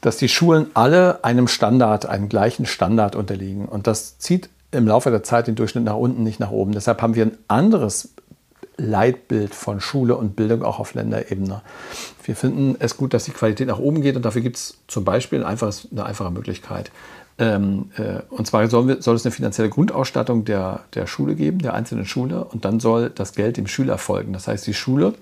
dass 0.00 0.16
die 0.16 0.28
Schulen 0.28 0.66
alle 0.74 1.22
einem 1.24 1.46
Standard, 1.46 2.06
einem 2.06 2.28
gleichen 2.28 2.66
Standard 2.66 3.14
unterliegen. 3.14 3.66
Und 3.66 3.86
das 3.86 4.18
zieht 4.18 4.48
im 4.72 4.86
Laufe 4.86 5.10
der 5.10 5.22
Zeit 5.22 5.46
den 5.46 5.56
Durchschnitt 5.56 5.84
nach 5.84 5.96
unten, 5.96 6.22
nicht 6.22 6.40
nach 6.40 6.50
oben. 6.50 6.72
Deshalb 6.72 7.02
haben 7.02 7.14
wir 7.14 7.26
ein 7.26 7.38
anderes 7.48 8.10
Leitbild 8.76 9.54
von 9.54 9.80
Schule 9.80 10.16
und 10.16 10.36
Bildung 10.36 10.62
auch 10.62 10.78
auf 10.78 10.94
Länderebene. 10.94 11.62
Wir 12.24 12.36
finden 12.36 12.76
es 12.78 12.96
gut, 12.96 13.12
dass 13.12 13.24
die 13.24 13.32
Qualität 13.32 13.68
nach 13.68 13.78
oben 13.78 14.00
geht 14.00 14.16
und 14.16 14.24
dafür 14.24 14.42
gibt 14.42 14.56
es 14.56 14.78
zum 14.88 15.04
Beispiel 15.04 15.40
ein 15.40 15.46
einfaches, 15.46 15.88
eine 15.90 16.04
einfache 16.06 16.30
Möglichkeit. 16.30 16.90
Ähm, 17.38 17.90
äh, 17.96 18.20
und 18.30 18.46
zwar 18.46 18.68
soll, 18.68 19.00
soll, 19.02 19.16
es 19.16 19.24
eine 19.24 19.32
finanzielle 19.32 19.70
Grundausstattung 19.70 20.44
der, 20.44 20.80
der 20.94 21.06
Schule 21.06 21.34
geben, 21.34 21.58
der 21.60 21.74
einzelnen 21.74 22.06
Schule, 22.06 22.44
und 22.44 22.64
dann 22.64 22.80
soll 22.80 23.10
das 23.10 23.32
Geld 23.32 23.56
dem 23.56 23.66
Schüler 23.66 23.98
folgen. 23.98 24.32
Das 24.32 24.46
heißt, 24.46 24.66
die 24.66 24.74
Schule, 24.74 25.14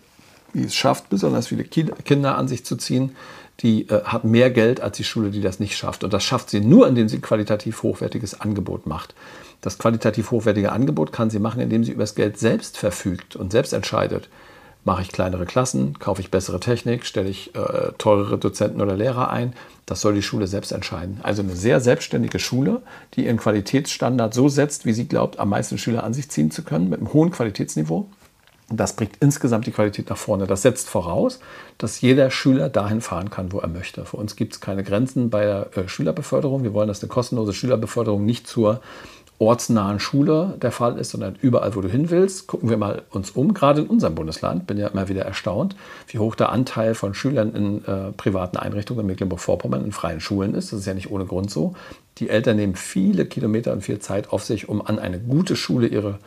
die 0.55 0.65
es 0.65 0.75
schafft, 0.75 1.11
besonders 1.11 1.49
viele 1.49 1.65
Kinder 1.65 2.37
an 2.37 2.49
sich 2.49 2.65
zu 2.65 2.77
ziehen, 2.77 3.15
die 3.61 3.89
äh, 3.89 4.03
hat 4.05 4.25
mehr 4.25 4.51
Geld 4.51 4.81
als 4.81 4.97
die 4.97 5.05
Schule, 5.05 5.31
die 5.31 5.41
das 5.41 5.61
nicht 5.61 5.77
schafft. 5.77 6.05
Und 6.05 6.13
das 6.13 6.25
schafft 6.25 6.51
sie 6.51 6.61
nur, 6.61 6.87
indem 6.87 7.09
sie 7.09 7.21
qualitativ 7.21 7.83
hochwertiges 7.83 8.41
Angebot 8.41 8.87
macht. 8.87 9.15
Das 9.61 9.79
qualitativ 9.79 10.31
hochwertige 10.31 10.73
Angebot 10.73 11.13
kann 11.13 11.31
sie 11.31 11.41
machen, 11.41 11.61
indem 11.61 11.83
sie 11.83 11.93
über 11.93 12.05
das 12.05 12.15
Geld 12.15 12.39
selbst 12.39 12.79
verfügt 12.79 13.35
und 13.35 13.51
selbst 13.51 13.73
entscheidet. 13.73 14.29
Mache 14.85 15.03
ich 15.03 15.09
kleinere 15.09 15.45
Klassen, 15.45 15.99
kaufe 15.99 16.21
ich 16.21 16.31
bessere 16.31 16.61
Technik, 16.61 17.05
stelle 17.05 17.29
ich 17.29 17.55
äh, 17.57 17.93
teurere 17.99 18.39
Dozenten 18.39 18.81
oder 18.81 18.97
Lehrer 18.97 19.29
ein. 19.29 19.53
Das 19.87 20.01
soll 20.01 20.15
die 20.15 20.23
Schule 20.23 20.47
selbst 20.47 20.71
entscheiden. 20.71 21.19
Also 21.23 21.43
eine 21.43 21.57
sehr 21.57 21.81
selbstständige 21.81 22.39
Schule, 22.39 22.83
die 23.15 23.27
ihren 23.27 23.39
Qualitätsstandard 23.39 24.33
so 24.33 24.49
setzt, 24.49 24.87
wie 24.87 24.93
sie 24.93 25.09
glaubt, 25.09 25.41
am 25.41 25.49
meisten 25.49 25.79
Schüler 25.79 26.05
an 26.05 26.15
sich 26.15 26.31
ziehen 26.31 26.53
zu 26.53 26.63
können, 26.63 26.89
mit 26.89 27.01
einem 27.01 27.13
hohen 27.13 27.33
Qualitätsniveau 27.33 28.09
das 28.71 28.95
bringt 28.95 29.17
insgesamt 29.21 29.67
die 29.67 29.73
Qualität 29.73 30.11
nach 30.11 30.19
vorne. 30.19 30.47
Das 30.47 30.63
setzt 30.63 30.89
voraus, 30.89 31.41
dass 31.79 32.01
jeder 32.01 32.31
Schüler 32.31 32.69
dahin 32.69 33.01
fahren 33.01 33.31
kann, 33.31 33.53
wo 33.53 33.61
er 33.61 33.69
möchte. 33.69 34.05
Für 34.05 34.19
uns 34.19 34.37
gibt 34.37 34.55
es 34.55 34.61
keine 34.61 34.85
Grenzen 34.85 35.31
bei 35.31 35.45
der 35.45 35.77
äh, 35.77 35.89
Schülerbeförderung. 35.89 36.65
Wir 36.65 36.75
wollen, 36.75 36.89
dass 36.89 37.03
eine 37.03 37.09
kostenlose 37.09 37.55
Schülerbeförderung 37.55 38.27
nicht 38.27 38.47
zur 38.47 38.81
ortsnahen 39.39 40.01
Schule 40.01 40.55
der 40.61 40.73
Fall 40.73 40.99
ist, 40.99 41.11
sondern 41.11 41.37
überall, 41.41 41.77
wo 41.77 41.81
du 41.81 41.89
hin 41.89 42.11
willst. 42.11 42.49
Gucken 42.49 42.69
wir 42.69 42.77
mal 42.77 43.03
uns 43.11 43.31
um, 43.31 43.55
gerade 43.55 43.83
in 43.83 43.87
unserem 43.87 44.17
Bundesland. 44.17 44.67
Bin 44.67 44.79
ja 44.79 44.89
immer 44.89 45.09
wieder 45.09 45.23
erstaunt, 45.23 45.77
wie 46.09 46.19
hoch 46.19 46.35
der 46.35 46.51
Anteil 46.51 46.95
von 46.95 47.15
Schülern 47.15 47.55
in 47.55 47.85
äh, 47.85 48.13
privaten 48.17 48.57
Einrichtungen 48.57 49.01
in 49.01 49.07
Mecklenburg-Vorpommern 49.07 49.85
in 49.85 49.93
freien 49.93 50.21
Schulen 50.21 50.55
ist. 50.55 50.73
Das 50.73 50.81
ist 50.81 50.87
ja 50.87 50.95
nicht 50.95 51.11
ohne 51.11 51.25
Grund 51.25 51.51
so. 51.51 51.75
Die 52.19 52.29
Eltern 52.29 52.57
nehmen 52.57 52.75
viele 52.75 53.27
Kilometer 53.27 53.73
und 53.73 53.83
viel 53.83 54.01
Zeit 54.01 54.33
auf 54.33 54.45
sich, 54.45 54.69
um 54.69 54.85
an 54.85 54.99
eine 54.99 55.21
gute 55.21 55.55
Schule 55.55 55.87
ihre 55.87 56.19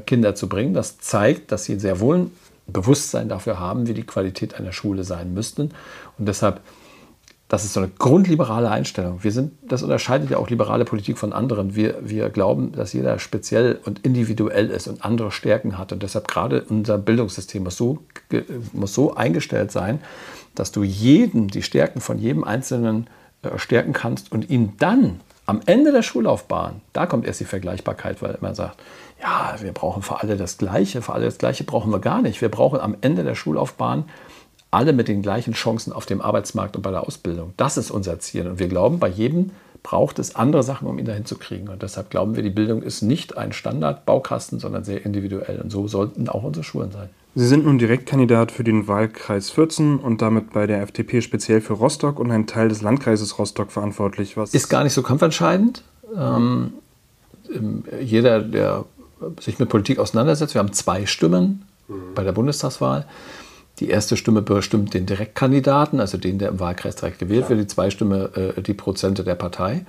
Kinder 0.00 0.34
zu 0.34 0.48
bringen. 0.48 0.74
Das 0.74 0.98
zeigt, 0.98 1.52
dass 1.52 1.64
sie 1.64 1.78
sehr 1.78 2.00
wohl 2.00 2.16
ein 2.16 2.30
Bewusstsein 2.66 3.28
dafür 3.28 3.60
haben, 3.60 3.86
wie 3.86 3.94
die 3.94 4.02
Qualität 4.02 4.54
einer 4.54 4.72
Schule 4.72 5.04
sein 5.04 5.32
müsste. 5.32 5.68
Und 6.18 6.26
deshalb, 6.26 6.60
das 7.48 7.64
ist 7.64 7.74
so 7.74 7.80
eine 7.80 7.90
grundliberale 7.96 8.70
Einstellung. 8.70 9.22
Wir 9.22 9.30
sind, 9.30 9.52
das 9.62 9.82
unterscheidet 9.82 10.30
ja 10.30 10.38
auch 10.38 10.50
liberale 10.50 10.84
Politik 10.84 11.18
von 11.18 11.32
anderen. 11.32 11.76
Wir, 11.76 11.96
wir 12.02 12.28
glauben, 12.30 12.72
dass 12.72 12.92
jeder 12.92 13.18
speziell 13.20 13.78
und 13.84 14.00
individuell 14.04 14.70
ist 14.70 14.88
und 14.88 15.04
andere 15.04 15.30
Stärken 15.30 15.78
hat. 15.78 15.92
Und 15.92 16.02
deshalb 16.02 16.26
gerade 16.26 16.64
unser 16.68 16.98
Bildungssystem 16.98 17.62
muss 17.62 17.76
so, 17.76 17.98
muss 18.72 18.94
so 18.94 19.14
eingestellt 19.14 19.70
sein, 19.70 20.00
dass 20.56 20.72
du 20.72 20.82
jeden, 20.82 21.48
die 21.48 21.62
Stärken 21.62 22.00
von 22.00 22.18
jedem 22.18 22.42
Einzelnen 22.42 23.06
äh, 23.42 23.58
stärken 23.58 23.92
kannst 23.92 24.32
und 24.32 24.50
ihn 24.50 24.72
dann 24.78 25.20
am 25.44 25.60
Ende 25.66 25.92
der 25.92 26.02
Schullaufbahn, 26.02 26.80
da 26.92 27.06
kommt 27.06 27.24
erst 27.24 27.38
die 27.38 27.44
Vergleichbarkeit, 27.44 28.20
weil 28.20 28.36
man 28.40 28.56
sagt, 28.56 28.82
ja, 29.20 29.56
wir 29.60 29.72
brauchen 29.72 30.02
für 30.02 30.20
alle 30.20 30.36
das 30.36 30.58
Gleiche, 30.58 31.02
für 31.02 31.12
alle 31.12 31.24
das 31.26 31.38
Gleiche 31.38 31.64
brauchen 31.64 31.90
wir 31.90 32.00
gar 32.00 32.22
nicht. 32.22 32.40
Wir 32.40 32.50
brauchen 32.50 32.80
am 32.80 32.96
Ende 33.00 33.24
der 33.24 33.34
Schullaufbahn 33.34 34.04
alle 34.70 34.92
mit 34.92 35.08
den 35.08 35.22
gleichen 35.22 35.54
Chancen 35.54 35.92
auf 35.92 36.06
dem 36.06 36.20
Arbeitsmarkt 36.20 36.76
und 36.76 36.82
bei 36.82 36.90
der 36.90 37.06
Ausbildung. 37.06 37.54
Das 37.56 37.76
ist 37.76 37.90
unser 37.90 38.18
Ziel. 38.18 38.46
Und 38.46 38.58
wir 38.58 38.68
glauben, 38.68 38.98
bei 38.98 39.08
jedem 39.08 39.50
braucht 39.82 40.18
es 40.18 40.34
andere 40.34 40.62
Sachen, 40.62 40.88
um 40.88 40.98
ihn 40.98 41.04
dahin 41.04 41.24
zu 41.24 41.38
kriegen. 41.38 41.68
Und 41.68 41.82
deshalb 41.82 42.10
glauben 42.10 42.36
wir, 42.36 42.42
die 42.42 42.50
Bildung 42.50 42.82
ist 42.82 43.02
nicht 43.02 43.38
ein 43.38 43.52
Standardbaukasten, 43.52 44.58
sondern 44.58 44.84
sehr 44.84 45.06
individuell. 45.06 45.60
Und 45.60 45.70
so 45.70 45.86
sollten 45.88 46.28
auch 46.28 46.42
unsere 46.42 46.64
Schulen 46.64 46.90
sein. 46.90 47.08
Sie 47.36 47.46
sind 47.46 47.64
nun 47.66 47.78
Direktkandidat 47.78 48.50
für 48.50 48.64
den 48.64 48.88
Wahlkreis 48.88 49.50
14 49.50 49.98
und 49.98 50.22
damit 50.22 50.52
bei 50.52 50.66
der 50.66 50.82
FDP 50.82 51.20
speziell 51.20 51.60
für 51.60 51.74
Rostock 51.74 52.18
und 52.18 52.30
einen 52.30 52.46
Teil 52.46 52.68
des 52.68 52.82
Landkreises 52.82 53.38
Rostock 53.38 53.70
verantwortlich. 53.70 54.36
Was 54.36 54.54
ist 54.54 54.68
gar 54.68 54.82
nicht 54.84 54.94
so 54.94 55.02
kampfentscheidend. 55.02 55.82
Ähm, 56.18 56.72
jeder, 58.00 58.40
der 58.40 58.84
sich 59.40 59.58
mit 59.58 59.68
Politik 59.68 59.98
auseinandersetzt. 59.98 60.54
Wir 60.54 60.60
haben 60.60 60.72
zwei 60.72 61.06
Stimmen 61.06 61.64
mhm. 61.88 62.14
bei 62.14 62.24
der 62.24 62.32
Bundestagswahl. 62.32 63.06
Die 63.80 63.90
erste 63.90 64.16
Stimme 64.16 64.40
bestimmt 64.40 64.94
den 64.94 65.04
Direktkandidaten, 65.04 66.00
also 66.00 66.16
den, 66.16 66.38
der 66.38 66.48
im 66.48 66.60
Wahlkreis 66.60 66.96
direkt 66.96 67.18
gewählt 67.18 67.50
wird. 67.50 67.60
Die 67.60 67.66
zweite 67.66 67.90
Stimme 67.90 68.54
äh, 68.56 68.62
die 68.62 68.72
Prozente 68.72 69.22
der 69.22 69.34
Partei. 69.34 69.84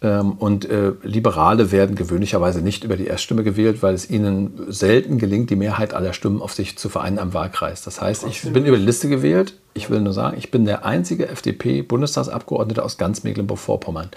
Ähm, 0.00 0.32
und 0.32 0.68
äh, 0.70 0.92
Liberale 1.02 1.72
werden 1.72 1.96
gewöhnlicherweise 1.96 2.60
nicht 2.60 2.84
über 2.84 2.96
die 2.96 3.06
Erststimme 3.06 3.42
gewählt, 3.42 3.82
weil 3.82 3.94
es 3.94 4.08
ihnen 4.08 4.66
selten 4.68 5.18
gelingt, 5.18 5.50
die 5.50 5.56
Mehrheit 5.56 5.92
aller 5.92 6.12
Stimmen 6.12 6.40
auf 6.40 6.52
sich 6.52 6.78
zu 6.78 6.88
vereinen 6.88 7.18
am 7.18 7.34
Wahlkreis. 7.34 7.82
Das 7.82 8.00
heißt, 8.00 8.26
ich 8.28 8.42
bin 8.42 8.64
über 8.64 8.76
die 8.76 8.84
Liste 8.84 9.08
gewählt. 9.08 9.54
Ich 9.74 9.90
will 9.90 10.00
nur 10.00 10.12
sagen, 10.12 10.36
ich 10.38 10.52
bin 10.52 10.64
der 10.64 10.84
einzige 10.84 11.28
FDP-Bundestagsabgeordnete 11.28 12.84
aus 12.84 12.96
ganz 12.96 13.24
Mecklenburg-Vorpommern. 13.24 14.10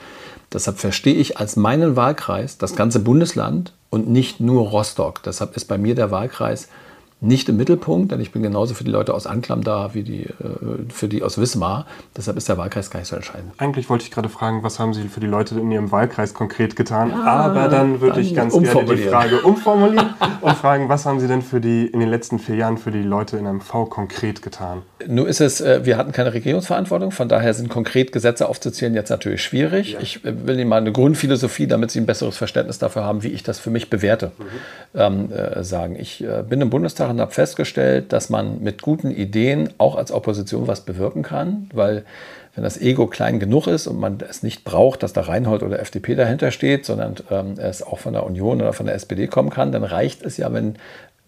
Deshalb 0.52 0.80
verstehe 0.80 1.14
ich 1.16 1.38
als 1.38 1.56
meinen 1.56 1.96
Wahlkreis 1.96 2.58
das 2.58 2.76
ganze 2.76 3.00
Bundesland 3.00 3.74
und 3.90 4.10
nicht 4.10 4.40
nur 4.40 4.70
Rostock. 4.70 5.22
Deshalb 5.24 5.56
ist 5.56 5.66
bei 5.66 5.78
mir 5.78 5.96
der 5.96 6.12
Wahlkreis 6.12 6.70
nicht 7.22 7.50
im 7.50 7.58
Mittelpunkt, 7.58 8.12
denn 8.12 8.22
ich 8.22 8.32
bin 8.32 8.42
genauso 8.42 8.74
für 8.74 8.86
die 8.86 8.92
Leute 8.92 9.14
aus 9.14 9.28
Anklam 9.28 9.62
da 9.62 9.94
wie 9.94 10.04
die, 10.04 10.24
äh, 10.24 10.34
für 10.90 11.10
die 11.10 11.22
aus 11.22 11.38
Wismar. 11.38 11.86
Deshalb 12.16 12.38
ist 12.38 12.48
der 12.48 12.58
Wahlkreis 12.58 12.90
gar 12.90 13.00
nicht 13.00 13.10
so 13.10 13.16
entscheidend. 13.18 13.52
Eigentlich 13.58 13.90
wollte 13.90 14.06
ich 14.06 14.12
gerade 14.12 14.30
fragen, 14.30 14.64
was 14.64 14.80
haben 14.80 14.94
Sie 14.94 15.10
für 15.10 15.20
die 15.20 15.28
Leute 15.28 15.60
in 15.60 15.70
Ihrem 15.70 15.92
Wahlkreis 15.92 16.34
konkret 16.34 16.78
getan? 16.78 17.10
Ja, 17.10 17.26
Aber 17.26 17.68
dann 17.68 18.00
würde 18.00 18.22
ich 18.22 18.34
ganz 18.34 18.58
gerne 18.58 18.96
die 18.96 19.04
Frage 19.04 19.42
umformulieren 19.44 20.12
und 20.40 20.56
fragen, 20.56 20.88
was 20.88 21.06
haben 21.06 21.20
Sie 21.20 21.28
denn 21.28 21.42
für 21.42 21.60
die, 21.60 21.88
in 21.88 22.00
den 22.00 22.10
letzten 22.10 22.40
vier 22.40 22.56
Jahren 22.56 22.78
für 22.78 22.92
die 22.92 23.04
Leute 23.04 23.38
in 23.38 23.46
MV 23.46 23.90
konkret 23.90 24.42
getan? 24.42 24.84
Nur 25.06 25.28
ist 25.28 25.42
es, 25.42 25.60
äh, 25.60 25.86
wir 25.86 25.98
hatten 25.98 26.14
keine 26.14 26.34
Regierungsverantwortung, 26.34 27.12
von 27.12 27.28
daher 27.28 27.54
sind 27.54 27.68
konkret 27.68 28.14
Gesetze 28.14 28.48
aufzuzählen 28.48 28.94
jetzt 28.94 29.10
natürlich 29.10 29.44
schwierig. 29.44 29.94
Ja. 29.94 30.00
Ich 30.00 30.24
äh, 30.24 30.48
will 30.48 30.58
Ihnen 30.58 30.70
mal 30.70 30.78
eine 30.78 30.94
Grundphilosophie, 30.94 31.68
damit 31.68 31.92
Sie 31.92 32.00
ein 32.00 32.06
besseres 32.06 32.38
Verständnis 32.38 32.80
dafür 32.80 33.04
haben, 33.04 33.24
wie 33.24 33.30
ich 33.30 33.44
das 33.44 33.60
für 33.60 33.72
mich 33.72 33.90
bewerte, 33.90 34.32
mhm. 34.38 35.00
ähm, 35.00 35.32
äh, 35.34 35.64
sagen. 35.66 35.98
Ich 36.00 36.24
äh, 36.24 36.44
bin 36.48 36.62
im 36.62 36.70
Bundestag 36.70 37.09
und 37.10 37.22
habe 37.22 37.32
festgestellt, 37.32 38.14
dass 38.14 38.30
man 38.30 38.62
mit 38.62 38.82
guten 38.82 39.12
Ideen 39.12 39.70
auch 39.78 39.96
als 39.96 40.12
Opposition 40.12 40.68
was 40.68 40.82
bewirken 40.82 41.24
kann, 41.24 41.70
weil 41.74 42.04
wenn 42.56 42.64
das 42.64 42.80
Ego 42.82 43.08
klein 43.08 43.40
genug 43.40 43.68
ist 43.68 43.88
und 43.88 44.00
man 44.00 44.18
es 44.28 44.44
nicht 44.44 44.64
braucht, 44.64 45.04
dass 45.04 45.14
da 45.14 45.22
Reinhold 45.22 45.64
oder 45.64 45.80
FDP 45.80 46.16
dahinter 46.16 46.52
steht, 46.52 46.86
sondern 46.86 47.16
ähm, 47.30 47.54
es 47.58 47.84
auch 47.84 48.00
von 48.00 48.14
der 48.14 48.26
Union 48.26 48.62
oder 48.62 48.74
von 48.74 48.86
der 48.86 48.96
SPD 48.96 49.28
kommen 49.28 49.50
kann, 49.50 49.72
dann 49.72 49.84
reicht 49.84 50.24
es 50.24 50.38
ja, 50.38 50.52
wenn 50.52 50.76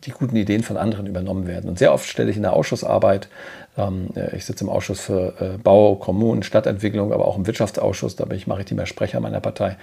die 0.04 0.12
guten 0.12 0.36
Ideen 0.36 0.64
von 0.64 0.78
anderen 0.78 1.08
übernommen 1.08 1.48
werden. 1.48 1.70
Und 1.70 1.80
sehr 1.80 1.94
oft 1.94 2.08
stelle 2.08 2.30
ich 2.30 2.36
in 2.36 2.44
der 2.44 2.54
Ausschussarbeit, 2.54 3.30
ähm, 3.78 4.10
äh, 4.16 4.36
ich 4.36 4.46
sitze 4.46 4.64
im 4.64 4.70
Ausschuss 4.70 5.00
für 5.00 5.34
äh, 5.40 5.58
Bau, 5.58 5.96
Kommunen, 5.96 6.44
Stadtentwicklung, 6.44 7.14
aber 7.14 7.28
auch 7.28 7.38
im 7.38 7.48
Wirtschaftsausschuss, 7.48 8.16
da 8.16 8.26
bin 8.26 8.38
ich 8.38 8.48
maritimer 8.48 8.86
Sprecher 8.86 9.20
meiner 9.20 9.40
Partei, 9.40 9.78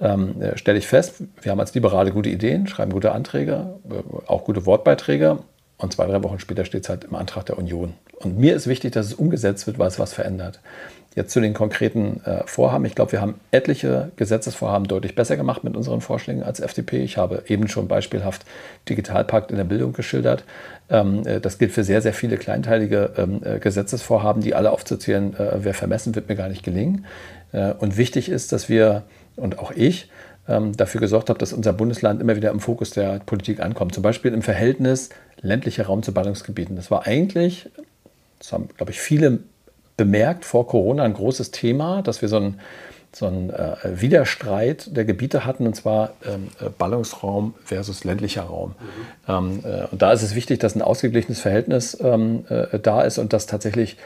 ähm, 0.00 0.40
äh, 0.40 0.56
stelle 0.56 0.78
ich 0.78 0.86
fest, 0.86 1.22
wir 1.40 1.52
haben 1.52 1.60
als 1.60 1.74
Liberale 1.74 2.12
gute 2.12 2.28
Ideen, 2.28 2.66
schreiben 2.66 2.92
gute 2.92 3.12
Anträge, 3.12 3.74
äh, 3.90 4.26
auch 4.26 4.44
gute 4.44 4.66
Wortbeiträge 4.66 5.38
und 5.78 5.92
zwei, 5.92 6.06
drei 6.06 6.22
Wochen 6.22 6.38
später 6.38 6.64
steht 6.64 6.84
es 6.84 6.88
halt 6.88 7.04
im 7.04 7.14
Antrag 7.14 7.46
der 7.46 7.58
Union. 7.58 7.94
Und 8.20 8.38
mir 8.38 8.54
ist 8.54 8.68
wichtig, 8.68 8.92
dass 8.92 9.06
es 9.06 9.14
umgesetzt 9.14 9.66
wird, 9.66 9.78
weil 9.78 9.88
es 9.88 9.98
was 9.98 10.12
verändert. 10.12 10.60
Jetzt 11.14 11.32
zu 11.32 11.40
den 11.40 11.52
konkreten 11.52 12.22
äh, 12.24 12.42
Vorhaben. 12.46 12.86
Ich 12.86 12.94
glaube, 12.94 13.12
wir 13.12 13.20
haben 13.20 13.34
etliche 13.50 14.12
Gesetzesvorhaben 14.16 14.88
deutlich 14.88 15.14
besser 15.14 15.36
gemacht 15.36 15.62
mit 15.62 15.76
unseren 15.76 16.00
Vorschlägen 16.00 16.42
als 16.42 16.60
FDP. 16.60 17.02
Ich 17.02 17.18
habe 17.18 17.42
eben 17.48 17.68
schon 17.68 17.86
beispielhaft 17.86 18.46
Digitalpakt 18.88 19.50
in 19.50 19.58
der 19.58 19.64
Bildung 19.64 19.92
geschildert. 19.92 20.44
Ähm, 20.88 21.26
äh, 21.26 21.40
das 21.40 21.58
gilt 21.58 21.72
für 21.72 21.84
sehr, 21.84 22.00
sehr 22.00 22.14
viele 22.14 22.38
kleinteilige 22.38 23.10
ähm, 23.18 23.42
äh, 23.44 23.58
Gesetzesvorhaben, 23.58 24.42
die 24.42 24.54
alle 24.54 24.70
aufzuzählen, 24.70 25.34
äh, 25.36 25.58
wer 25.58 25.74
vermessen, 25.74 26.14
wird 26.14 26.30
mir 26.30 26.36
gar 26.36 26.48
nicht 26.48 26.62
gelingen. 26.62 27.04
Äh, 27.52 27.72
und 27.72 27.98
wichtig 27.98 28.30
ist, 28.30 28.52
dass 28.52 28.70
wir, 28.70 29.02
und 29.36 29.58
auch 29.58 29.70
ich, 29.70 30.08
ähm, 30.48 30.74
dafür 30.74 31.00
gesorgt 31.00 31.28
habe, 31.28 31.38
dass 31.38 31.52
unser 31.52 31.74
Bundesland 31.74 32.22
immer 32.22 32.36
wieder 32.36 32.50
im 32.50 32.60
Fokus 32.60 32.90
der 32.90 33.20
Politik 33.20 33.60
ankommt. 33.60 33.94
Zum 33.94 34.02
Beispiel 34.02 34.32
im 34.32 34.42
Verhältnis 34.42 35.10
ländlicher 35.42 35.86
Raum 35.86 36.02
zu 36.02 36.12
Ballungsgebieten. 36.12 36.74
Das 36.74 36.90
war 36.90 37.06
eigentlich, 37.06 37.68
das 38.38 38.52
haben, 38.52 38.68
glaube 38.76 38.92
ich, 38.92 39.00
viele 39.00 39.40
bemerkt 39.96 40.44
vor 40.44 40.66
Corona 40.66 41.04
ein 41.04 41.14
großes 41.14 41.50
Thema, 41.50 42.02
dass 42.02 42.22
wir 42.22 42.28
so 42.28 42.36
einen, 42.36 42.60
so 43.12 43.26
einen 43.26 43.50
äh, 43.50 43.76
Widerstreit 43.84 44.96
der 44.96 45.04
Gebiete 45.04 45.44
hatten, 45.44 45.66
und 45.66 45.74
zwar 45.74 46.14
ähm, 46.26 46.48
äh, 46.60 46.70
Ballungsraum 46.70 47.54
versus 47.64 48.04
ländlicher 48.04 48.42
Raum. 48.42 48.74
Mhm. 49.26 49.32
Ähm, 49.32 49.60
äh, 49.64 49.86
und 49.90 50.00
da 50.02 50.12
ist 50.12 50.22
es 50.22 50.34
wichtig, 50.34 50.60
dass 50.60 50.74
ein 50.74 50.82
ausgeglichenes 50.82 51.40
Verhältnis 51.40 51.96
ähm, 52.00 52.44
äh, 52.48 52.78
da 52.78 53.02
ist 53.02 53.18
und 53.18 53.32
dass 53.32 53.46
tatsächlich 53.46 53.98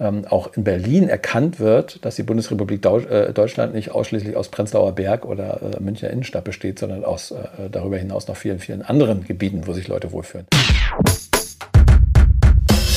ähm, 0.00 0.24
auch 0.28 0.52
in 0.56 0.64
Berlin 0.64 1.08
erkannt 1.08 1.60
wird, 1.60 2.04
dass 2.04 2.16
die 2.16 2.24
Bundesrepublik 2.24 2.84
äh, 2.84 3.32
Deutschland 3.32 3.74
nicht 3.74 3.92
ausschließlich 3.92 4.34
aus 4.34 4.48
Prenzlauer 4.48 4.92
Berg 4.92 5.24
oder 5.24 5.60
äh, 5.62 5.80
Münchner 5.80 6.10
Innenstadt 6.10 6.44
besteht, 6.44 6.78
sondern 6.78 7.04
aus 7.04 7.32
darüber 7.70 7.96
hinaus 7.96 8.26
noch 8.26 8.36
vielen, 8.36 8.58
vielen 8.58 8.82
anderen 8.82 9.24
Gebieten, 9.24 9.66
wo 9.66 9.72
sich 9.72 9.86
Leute 9.86 10.10
wohlfühlen. 10.10 10.46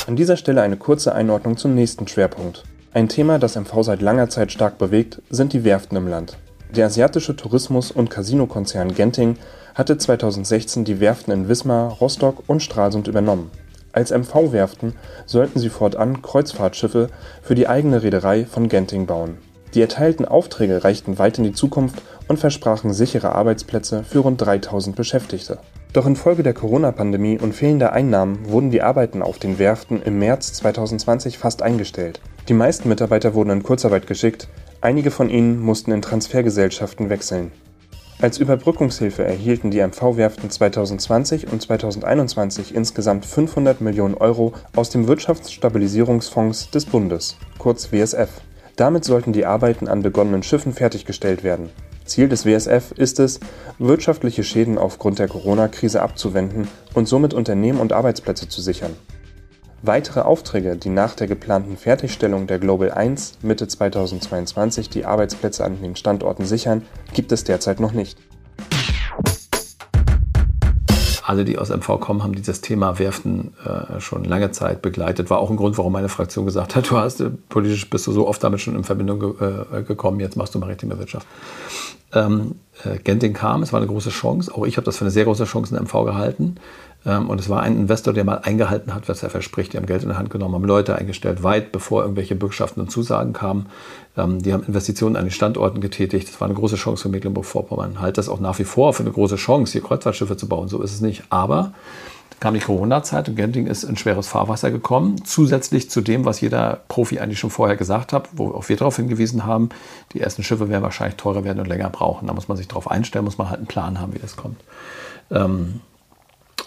An 0.07 0.15
dieser 0.15 0.37
Stelle 0.37 0.61
eine 0.61 0.77
kurze 0.77 1.13
Einordnung 1.13 1.57
zum 1.57 1.75
nächsten 1.75 2.07
Schwerpunkt. 2.07 2.63
Ein 2.93 3.09
Thema, 3.09 3.39
das 3.39 3.57
MV 3.57 3.83
seit 3.83 4.01
langer 4.01 4.29
Zeit 4.29 4.53
stark 4.53 4.77
bewegt, 4.77 5.21
sind 5.29 5.51
die 5.51 5.65
Werften 5.65 5.97
im 5.97 6.07
Land. 6.07 6.37
Der 6.73 6.85
asiatische 6.85 7.35
Tourismus- 7.35 7.91
und 7.91 8.09
Casinokonzern 8.09 8.95
Genting 8.95 9.35
hatte 9.75 9.97
2016 9.97 10.85
die 10.85 11.01
Werften 11.01 11.33
in 11.33 11.49
Wismar, 11.49 11.91
Rostock 11.99 12.43
und 12.47 12.63
Stralsund 12.63 13.09
übernommen. 13.09 13.51
Als 13.91 14.11
MV-Werften 14.11 14.93
sollten 15.25 15.59
sie 15.59 15.67
fortan 15.67 16.21
Kreuzfahrtschiffe 16.21 17.09
für 17.41 17.55
die 17.55 17.67
eigene 17.67 18.01
Reederei 18.01 18.45
von 18.45 18.69
Genting 18.69 19.07
bauen. 19.07 19.39
Die 19.73 19.81
erteilten 19.81 20.25
Aufträge 20.25 20.85
reichten 20.85 21.19
weit 21.19 21.37
in 21.37 21.43
die 21.43 21.51
Zukunft 21.51 22.01
und 22.27 22.39
versprachen 22.39 22.93
sichere 22.93 23.33
Arbeitsplätze 23.33 24.03
für 24.03 24.19
rund 24.19 24.41
3000 24.41 24.95
Beschäftigte. 24.95 25.59
Doch 25.93 26.05
infolge 26.05 26.43
der 26.43 26.53
Corona-Pandemie 26.53 27.39
und 27.39 27.53
fehlender 27.55 27.93
Einnahmen 27.93 28.49
wurden 28.49 28.71
die 28.71 28.81
Arbeiten 28.81 29.21
auf 29.21 29.39
den 29.39 29.57
Werften 29.57 30.01
im 30.01 30.19
März 30.19 30.53
2020 30.53 31.37
fast 31.37 31.61
eingestellt. 31.61 32.21
Die 32.49 32.53
meisten 32.53 32.89
Mitarbeiter 32.89 33.33
wurden 33.33 33.49
in 33.49 33.63
Kurzarbeit 33.63 34.07
geschickt, 34.07 34.47
einige 34.81 35.11
von 35.11 35.29
ihnen 35.29 35.59
mussten 35.59 35.91
in 35.91 36.01
Transfergesellschaften 36.01 37.09
wechseln. 37.09 37.51
Als 38.19 38.39
Überbrückungshilfe 38.39 39.23
erhielten 39.23 39.69
die 39.69 39.79
MV-Werften 39.79 40.49
2020 40.49 41.51
und 41.51 41.61
2021 41.61 42.73
insgesamt 42.73 43.27
500 43.27 43.79
Millionen 43.79 44.15
Euro 44.15 44.53
aus 44.75 44.89
dem 44.89 45.07
Wirtschaftsstabilisierungsfonds 45.07 46.71
des 46.71 46.85
Bundes, 46.85 47.37
kurz 47.59 47.91
WSF. 47.91 48.29
Damit 48.75 49.05
sollten 49.05 49.33
die 49.33 49.45
Arbeiten 49.45 49.87
an 49.87 50.01
begonnenen 50.01 50.41
Schiffen 50.41 50.73
fertiggestellt 50.73 51.43
werden. 51.43 51.69
Ziel 52.07 52.27
des 52.27 52.45
WSF 52.45 52.91
ist 52.93 53.19
es, 53.19 53.39
wirtschaftliche 53.77 54.43
Schäden 54.43 54.77
aufgrund 54.77 55.19
der 55.19 55.27
Corona-Krise 55.27 56.01
abzuwenden 56.01 56.67
und 56.93 57.07
somit 57.07 57.33
Unternehmen 57.33 57.79
und 57.79 57.93
Arbeitsplätze 57.93 58.49
zu 58.49 58.61
sichern 58.61 58.95
Weitere 59.83 60.21
Aufträge, 60.21 60.75
die 60.75 60.89
nach 60.89 61.13
der 61.13 61.27
geplanten 61.27 61.77
Fertigstellung 61.77 62.47
der 62.47 62.57
Global 62.57 62.91
1 62.91 63.39
Mitte 63.43 63.67
2022 63.67 64.89
die 64.89 65.05
Arbeitsplätze 65.05 65.63
an 65.63 65.79
den 65.81 65.95
Standorten 65.95 66.45
sichern, 66.45 66.81
gibt 67.13 67.31
es 67.31 67.43
derzeit 67.43 67.79
noch 67.79 67.91
nicht. 67.91 68.17
Alle, 71.27 71.43
die 71.43 71.57
aus 71.57 71.69
MV 71.69 71.99
kommen, 71.99 72.23
haben 72.23 72.33
dieses 72.33 72.61
Thema 72.61 72.99
Werften 72.99 73.53
äh, 73.65 73.99
schon 73.99 74.23
lange 74.23 74.51
Zeit 74.51 74.81
begleitet. 74.81 75.29
War 75.29 75.39
auch 75.39 75.49
ein 75.49 75.57
Grund, 75.57 75.77
warum 75.77 75.91
meine 75.91 76.07
Fraktion 76.07 76.45
gesagt 76.45 76.77
hat, 76.77 76.89
du 76.89 76.95
hast 76.95 77.19
äh, 77.19 77.29
politisch 77.49 77.89
bist 77.89 78.07
du 78.07 78.13
so 78.13 78.25
oft 78.29 78.41
damit 78.41 78.61
schon 78.61 78.77
in 78.77 78.85
Verbindung 78.85 79.19
ge 79.19 79.33
äh, 79.73 79.83
gekommen, 79.83 80.21
jetzt 80.21 80.37
machst 80.37 80.55
du 80.55 80.59
maritime 80.59 80.97
Wirtschaft. 80.97 81.27
Ähm, 82.13 82.55
äh, 82.85 82.97
Genting 82.99 83.33
kam, 83.33 83.61
es 83.61 83.73
war 83.73 83.81
eine 83.81 83.87
große 83.87 84.09
Chance. 84.09 84.55
Auch 84.55 84.65
ich 84.65 84.77
habe 84.77 84.85
das 84.85 84.95
für 84.95 85.03
eine 85.03 85.11
sehr 85.11 85.25
große 85.25 85.43
Chance 85.43 85.75
in 85.75 85.83
MV 85.83 86.05
gehalten. 86.05 86.55
Ähm, 87.07 87.29
und 87.29 87.39
es 87.39 87.49
war 87.49 87.63
ein 87.63 87.77
Investor, 87.77 88.13
der 88.13 88.25
mal 88.25 88.39
eingehalten 88.43 88.93
hat, 88.93 89.07
was 89.07 89.23
er 89.23 89.29
verspricht. 89.29 89.73
Die 89.73 89.77
haben 89.77 89.85
Geld 89.85 90.03
in 90.03 90.09
die 90.09 90.15
Hand 90.15 90.29
genommen, 90.29 90.53
haben 90.53 90.65
Leute 90.65 90.95
eingestellt, 90.95 91.41
weit 91.41 91.71
bevor 91.71 92.03
irgendwelche 92.03 92.35
Bürgschaften 92.35 92.81
und 92.81 92.91
Zusagen 92.91 93.33
kamen. 93.33 93.67
Ähm, 94.17 94.43
die 94.43 94.53
haben 94.53 94.63
Investitionen 94.63 95.15
an 95.15 95.23
den 95.23 95.31
Standorten 95.31 95.79
getätigt. 95.79 96.27
Das 96.27 96.39
war 96.41 96.47
eine 96.47 96.55
große 96.55 96.75
Chance 96.75 97.03
für 97.03 97.09
Mecklenburg-Vorpommern. 97.09 98.01
Halt 98.01 98.17
das 98.17 98.27
auch 98.27 98.41
nach 98.41 98.59
wie 98.59 98.65
vor 98.65 98.93
für 98.93 99.03
eine 99.03 99.11
große 99.11 99.37
Chance, 99.37 99.71
hier 99.71 99.81
Kreuzfahrtschiffe 99.81 100.35
zu 100.35 100.49
bauen. 100.49 100.67
So 100.67 100.81
ist 100.81 100.93
es 100.93 101.01
nicht. 101.01 101.23
Aber 101.29 101.71
kam 102.39 102.53
die 102.53 102.59
Corona-Zeit 102.59 103.29
und 103.29 103.35
Genting 103.35 103.65
ist 103.65 103.83
in 103.83 103.97
schweres 103.97 104.27
Fahrwasser 104.27 104.69
gekommen. 104.69 105.23
Zusätzlich 105.23 105.89
zu 105.89 106.01
dem, 106.01 106.25
was 106.25 106.41
jeder 106.41 106.81
Profi 106.87 107.19
eigentlich 107.19 107.39
schon 107.39 107.49
vorher 107.49 107.77
gesagt 107.77 108.13
hat, 108.13 108.29
wo 108.33 108.51
auch 108.51 108.69
wir 108.69 108.75
darauf 108.75 108.97
hingewiesen 108.97 109.45
haben, 109.45 109.69
die 110.13 110.19
ersten 110.19 110.43
Schiffe 110.43 110.69
werden 110.69 110.83
wahrscheinlich 110.83 111.15
teurer 111.15 111.43
werden 111.45 111.59
und 111.59 111.67
länger 111.67 111.89
brauchen. 111.89 112.27
Da 112.27 112.33
muss 112.33 112.47
man 112.47 112.57
sich 112.57 112.67
darauf 112.67 112.91
einstellen, 112.91 113.25
muss 113.25 113.39
man 113.39 113.49
halt 113.49 113.59
einen 113.59 113.67
Plan 113.67 113.99
haben, 113.99 114.13
wie 114.13 114.19
das 114.19 114.35
kommt. 114.35 114.57
Ähm, 115.31 115.81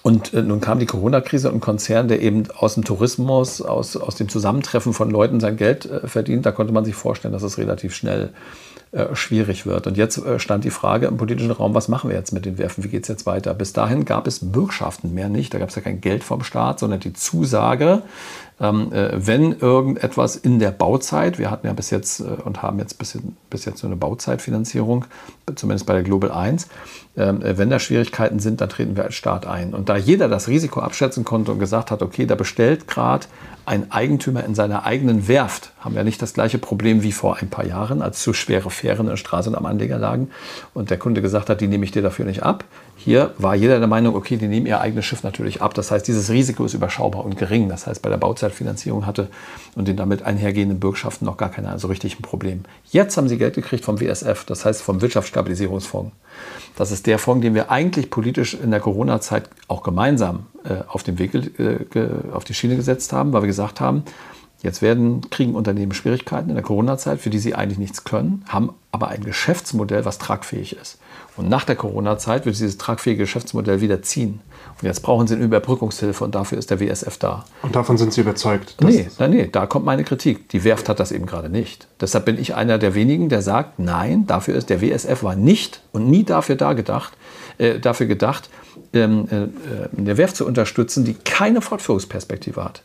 und 0.02 0.32
äh, 0.32 0.42
nun 0.42 0.60
kam 0.60 0.78
die 0.78 0.86
Corona-Krise 0.86 1.48
und 1.48 1.56
ein 1.56 1.60
Konzern, 1.60 2.08
der 2.08 2.22
eben 2.22 2.44
aus 2.56 2.74
dem 2.74 2.84
Tourismus, 2.84 3.60
aus, 3.60 3.96
aus 3.96 4.14
dem 4.16 4.28
Zusammentreffen 4.28 4.92
von 4.92 5.10
Leuten 5.10 5.40
sein 5.40 5.56
Geld 5.56 5.86
äh, 5.86 6.06
verdient, 6.06 6.46
da 6.46 6.52
konnte 6.52 6.72
man 6.72 6.84
sich 6.84 6.94
vorstellen, 6.94 7.32
dass 7.32 7.42
es 7.42 7.58
relativ 7.58 7.94
schnell 7.94 8.30
äh, 8.92 9.14
schwierig 9.14 9.66
wird. 9.66 9.86
Und 9.86 9.96
jetzt 9.96 10.18
äh, 10.18 10.38
stand 10.38 10.64
die 10.64 10.70
Frage 10.70 11.06
im 11.06 11.16
politischen 11.16 11.52
Raum, 11.52 11.74
was 11.74 11.88
machen 11.88 12.10
wir 12.10 12.16
jetzt 12.16 12.32
mit 12.32 12.44
den 12.44 12.58
Werfen, 12.58 12.82
wie 12.82 12.88
geht 12.88 13.02
es 13.02 13.08
jetzt 13.08 13.26
weiter? 13.26 13.54
Bis 13.54 13.72
dahin 13.72 14.04
gab 14.04 14.26
es 14.26 14.40
Bürgschaften 14.40 15.14
mehr 15.14 15.28
nicht, 15.28 15.52
da 15.54 15.58
gab 15.58 15.68
es 15.68 15.76
ja 15.76 15.82
kein 15.82 16.00
Geld 16.00 16.24
vom 16.24 16.42
Staat, 16.42 16.80
sondern 16.80 16.98
die 17.00 17.12
Zusage, 17.12 18.02
wenn 18.62 19.58
irgendetwas 19.58 20.36
in 20.36 20.58
der 20.58 20.70
Bauzeit, 20.70 21.38
wir 21.38 21.50
hatten 21.50 21.66
ja 21.66 21.72
bis 21.72 21.88
jetzt 21.88 22.20
äh, 22.20 22.24
und 22.44 22.62
haben 22.62 22.78
jetzt 22.78 22.98
bis, 22.98 23.18
bis 23.48 23.64
jetzt 23.64 23.78
so 23.78 23.86
eine 23.86 23.96
Bauzeitfinanzierung, 23.96 25.06
zumindest 25.54 25.86
bei 25.86 25.94
der 25.94 26.02
Global 26.02 26.30
1, 26.30 26.68
ähm, 27.16 27.42
äh, 27.42 27.56
wenn 27.58 27.70
da 27.70 27.78
Schwierigkeiten 27.78 28.38
sind, 28.38 28.60
dann 28.60 28.68
treten 28.68 28.96
wir 28.96 29.04
als 29.04 29.14
Staat 29.14 29.46
ein. 29.46 29.74
Und 29.74 29.88
da 29.88 29.96
jeder 29.96 30.28
das 30.28 30.48
Risiko 30.48 30.80
abschätzen 30.80 31.24
konnte 31.24 31.52
und 31.52 31.58
gesagt 31.58 31.90
hat, 31.90 32.02
okay, 32.02 32.26
da 32.26 32.34
bestellt 32.34 32.86
gerade 32.86 33.26
ein 33.66 33.90
Eigentümer 33.90 34.44
in 34.44 34.54
seiner 34.54 34.84
eigenen 34.84 35.26
Werft, 35.26 35.72
haben 35.80 35.94
wir 35.94 36.04
nicht 36.04 36.20
das 36.20 36.34
gleiche 36.34 36.58
Problem 36.58 37.02
wie 37.02 37.12
vor 37.12 37.36
ein 37.38 37.50
paar 37.50 37.66
Jahren, 37.66 38.02
als 38.02 38.22
zu 38.22 38.32
schwere 38.32 38.70
Fähren 38.70 39.06
in 39.06 39.10
der 39.10 39.16
Straße 39.16 39.48
und 39.48 39.56
am 39.56 39.66
Anleger 39.66 39.98
lagen 39.98 40.30
und 40.74 40.90
der 40.90 40.98
Kunde 40.98 41.22
gesagt 41.22 41.48
hat, 41.50 41.60
die 41.60 41.68
nehme 41.68 41.84
ich 41.84 41.92
dir 41.92 42.02
dafür 42.02 42.24
nicht 42.24 42.42
ab. 42.42 42.64
Hier 43.02 43.32
war 43.38 43.54
jeder 43.54 43.78
der 43.78 43.88
Meinung, 43.88 44.14
okay, 44.14 44.36
die 44.36 44.46
nehmen 44.46 44.66
ihr 44.66 44.78
eigenes 44.78 45.06
Schiff 45.06 45.22
natürlich 45.22 45.62
ab. 45.62 45.72
Das 45.72 45.90
heißt, 45.90 46.06
dieses 46.06 46.28
Risiko 46.28 46.66
ist 46.66 46.74
überschaubar 46.74 47.24
und 47.24 47.38
gering. 47.38 47.70
Das 47.70 47.86
heißt, 47.86 48.02
bei 48.02 48.10
der 48.10 48.18
Bauzeitfinanzierung 48.18 49.06
hatte 49.06 49.28
und 49.74 49.88
den 49.88 49.96
damit 49.96 50.22
einhergehenden 50.22 50.80
Bürgschaften 50.80 51.24
noch 51.24 51.38
gar 51.38 51.48
keiner 51.48 51.78
so 51.78 51.88
richtig 51.88 52.18
ein 52.18 52.22
Problem. 52.22 52.64
Jetzt 52.90 53.16
haben 53.16 53.26
sie 53.26 53.38
Geld 53.38 53.54
gekriegt 53.54 53.86
vom 53.86 54.00
WSF, 54.00 54.44
das 54.44 54.66
heißt 54.66 54.82
vom 54.82 55.00
Wirtschaftsstabilisierungsfonds. 55.00 56.12
Das 56.76 56.90
ist 56.90 57.06
der 57.06 57.18
Fonds, 57.18 57.42
den 57.42 57.54
wir 57.54 57.70
eigentlich 57.70 58.10
politisch 58.10 58.52
in 58.52 58.70
der 58.70 58.80
Corona-Zeit 58.80 59.48
auch 59.66 59.82
gemeinsam 59.82 60.48
äh, 60.64 60.84
auf 60.86 61.02
den 61.02 61.18
Weg, 61.18 61.34
äh, 61.34 61.78
auf 62.34 62.44
die 62.44 62.52
Schiene 62.52 62.76
gesetzt 62.76 63.14
haben, 63.14 63.32
weil 63.32 63.42
wir 63.42 63.46
gesagt 63.46 63.80
haben, 63.80 64.04
Jetzt 64.62 64.82
werden, 64.82 65.22
kriegen 65.30 65.54
Unternehmen 65.54 65.94
Schwierigkeiten 65.94 66.50
in 66.50 66.54
der 66.54 66.62
Corona-Zeit, 66.62 67.20
für 67.20 67.30
die 67.30 67.38
sie 67.38 67.54
eigentlich 67.54 67.78
nichts 67.78 68.04
können, 68.04 68.44
haben 68.46 68.74
aber 68.92 69.08
ein 69.08 69.24
Geschäftsmodell, 69.24 70.04
was 70.04 70.18
tragfähig 70.18 70.76
ist. 70.76 70.98
Und 71.40 71.48
nach 71.48 71.64
der 71.64 71.74
Corona-Zeit 71.74 72.44
wird 72.44 72.58
dieses 72.58 72.76
tragfähige 72.76 73.22
Geschäftsmodell 73.22 73.80
wieder 73.80 74.02
ziehen. 74.02 74.40
Und 74.80 74.86
jetzt 74.86 75.00
brauchen 75.00 75.26
sie 75.26 75.36
eine 75.36 75.44
Überbrückungshilfe 75.44 76.22
und 76.22 76.34
dafür 76.34 76.58
ist 76.58 76.70
der 76.70 76.80
WSF 76.80 77.16
da. 77.16 77.46
Und 77.62 77.74
davon 77.74 77.96
sind 77.96 78.12
Sie 78.12 78.20
überzeugt? 78.20 78.76
Nee, 78.82 79.08
nein, 79.18 79.30
nee, 79.30 79.48
da 79.50 79.64
kommt 79.64 79.86
meine 79.86 80.04
Kritik. 80.04 80.50
Die 80.50 80.64
Werft 80.64 80.90
hat 80.90 81.00
das 81.00 81.12
eben 81.12 81.24
gerade 81.24 81.48
nicht. 81.48 81.88
Deshalb 81.98 82.26
bin 82.26 82.38
ich 82.38 82.54
einer 82.54 82.76
der 82.76 82.94
wenigen, 82.94 83.30
der 83.30 83.40
sagt, 83.40 83.78
nein, 83.78 84.26
dafür 84.26 84.54
ist 84.54 84.68
der 84.68 84.82
WSF 84.82 85.22
war 85.22 85.34
nicht 85.34 85.80
und 85.92 86.10
nie 86.10 86.24
dafür 86.24 86.56
da 86.56 86.74
gedacht, 86.74 87.14
äh, 87.56 87.78
dafür 87.78 88.04
gedacht, 88.04 88.50
ähm, 88.92 89.26
äh, 89.30 89.98
eine 89.98 90.18
Werft 90.18 90.36
zu 90.36 90.44
unterstützen, 90.44 91.06
die 91.06 91.14
keine 91.14 91.62
Fortführungsperspektive 91.62 92.62
hat. 92.62 92.82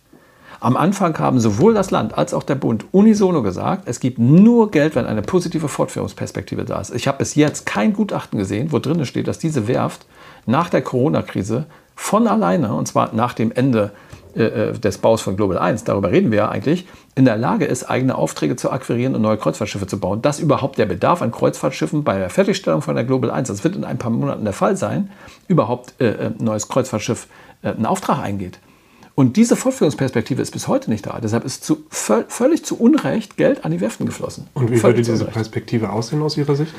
Am 0.60 0.78
Anfang 0.78 1.18
haben 1.20 1.40
sowohl 1.40 1.74
das 1.74 1.92
Land 1.92 2.18
als 2.18 2.34
auch 2.34 2.44
der 2.44 2.56
Bund 2.56 2.86
unisono 2.92 3.42
gesagt, 3.44 3.84
es 3.88 4.00
gibt 4.00 4.20
nur 4.20 4.72
Geld, 4.72 4.96
wenn 4.96 5.06
eine 5.06 5.22
positive 5.22 5.68
Fortführungsperspektive 5.68 6.66
da 6.66 6.80
ist. 6.80 6.94
Ich 6.94 7.08
habe 7.08 7.20
bis 7.20 7.36
jetzt 7.36 7.66
kein 7.66 7.94
Gutachten 7.94 8.40
gesehen, 8.40 8.72
wo 8.72 8.80
drin 8.80 9.06
steht, 9.06 9.28
dass 9.28 9.40
diese 9.40 9.68
Werft 9.68 10.06
nach 10.46 10.70
der 10.70 10.82
Corona-Krise 10.82 11.66
von 11.96 12.28
alleine, 12.28 12.74
und 12.74 12.88
zwar 12.88 13.14
nach 13.14 13.34
dem 13.34 13.52
Ende 13.52 13.92
äh, 14.36 14.44
äh 14.44 14.74
des 14.74 14.98
Baus 14.98 15.22
von 15.22 15.38
Global 15.38 15.58
1, 15.58 15.86
darüber 15.86 16.12
reden 16.12 16.32
wir 16.32 16.40
ja 16.40 16.50
eigentlich, 16.50 16.88
in 17.16 17.26
der 17.26 17.38
Lage 17.38 17.66
ist, 17.66 17.90
eigene 17.90 18.16
Aufträge 18.16 18.56
zu 18.56 18.72
akquirieren 18.72 19.16
und 19.16 19.22
neue 19.22 19.38
Kreuzfahrtschiffe 19.38 19.88
zu 19.88 20.00
bauen. 20.00 20.22
Dass 20.22 20.40
überhaupt 20.40 20.78
der 20.78 20.86
Bedarf 20.86 21.22
an 21.22 21.32
Kreuzfahrtschiffen 21.32 22.04
bei 22.04 22.18
der 22.20 22.30
Fertigstellung 22.30 22.82
von 22.82 22.96
der 22.96 23.06
Global 23.06 23.32
1, 23.32 23.48
das 23.48 23.64
wird 23.64 23.76
in 23.76 23.86
ein 23.86 23.98
paar 23.98 24.12
Monaten 24.12 24.44
der 24.44 24.54
Fall 24.54 24.76
sein, 24.76 25.10
überhaupt 25.48 25.96
äh, 26.00 26.10
ein 26.10 26.40
äh, 26.40 26.44
neues 26.44 26.68
Kreuzfahrtschiff 26.68 27.28
äh, 27.62 27.70
einen 27.70 27.86
Auftrag 27.86 28.20
eingeht. 28.20 28.60
Und 29.16 29.38
diese 29.38 29.56
Fortführungsperspektive 29.56 30.42
ist 30.42 30.52
bis 30.52 30.68
heute 30.68 30.90
nicht 30.90 31.06
da. 31.08 31.20
Deshalb 31.22 31.46
ist 31.46 31.64
zu, 31.64 31.86
völlig 31.90 32.66
zu 32.66 32.78
Unrecht 32.78 33.38
Geld 33.38 33.64
an 33.64 33.72
die 33.72 33.80
Werften 33.80 34.06
geflossen. 34.06 34.48
Und 34.54 34.70
wie 34.70 34.78
völlig 34.78 34.98
würde 34.98 35.12
diese 35.14 35.26
Perspektive 35.26 35.90
aussehen 35.90 36.22
aus 36.22 36.38
Ihrer 36.38 36.56
Sicht? 36.56 36.74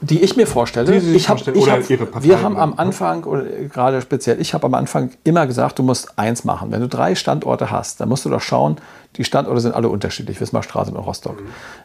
die 0.00 0.22
ich 0.22 0.36
mir 0.36 0.46
vorstelle. 0.46 0.98
Die 0.98 1.14
ich 1.14 1.28
hab, 1.28 1.46
ich 1.46 1.70
hab, 1.70 2.22
wir 2.22 2.42
haben 2.42 2.56
am 2.56 2.74
Anfang, 2.76 3.24
oder 3.24 3.44
gerade 3.44 4.00
speziell, 4.00 4.40
ich 4.40 4.54
habe 4.54 4.66
am 4.66 4.74
Anfang 4.74 5.10
immer 5.24 5.46
gesagt, 5.46 5.78
du 5.78 5.82
musst 5.82 6.18
eins 6.18 6.44
machen. 6.44 6.72
Wenn 6.72 6.80
du 6.80 6.88
drei 6.88 7.14
Standorte 7.14 7.70
hast, 7.70 8.00
dann 8.00 8.08
musst 8.08 8.24
du 8.24 8.30
doch 8.30 8.40
schauen, 8.40 8.76
die 9.16 9.24
Standorte 9.24 9.60
sind 9.60 9.74
alle 9.74 9.88
unterschiedlich, 9.88 10.40
Wismarstraße 10.40 10.92
und 10.92 10.96
Rostock. 10.96 11.40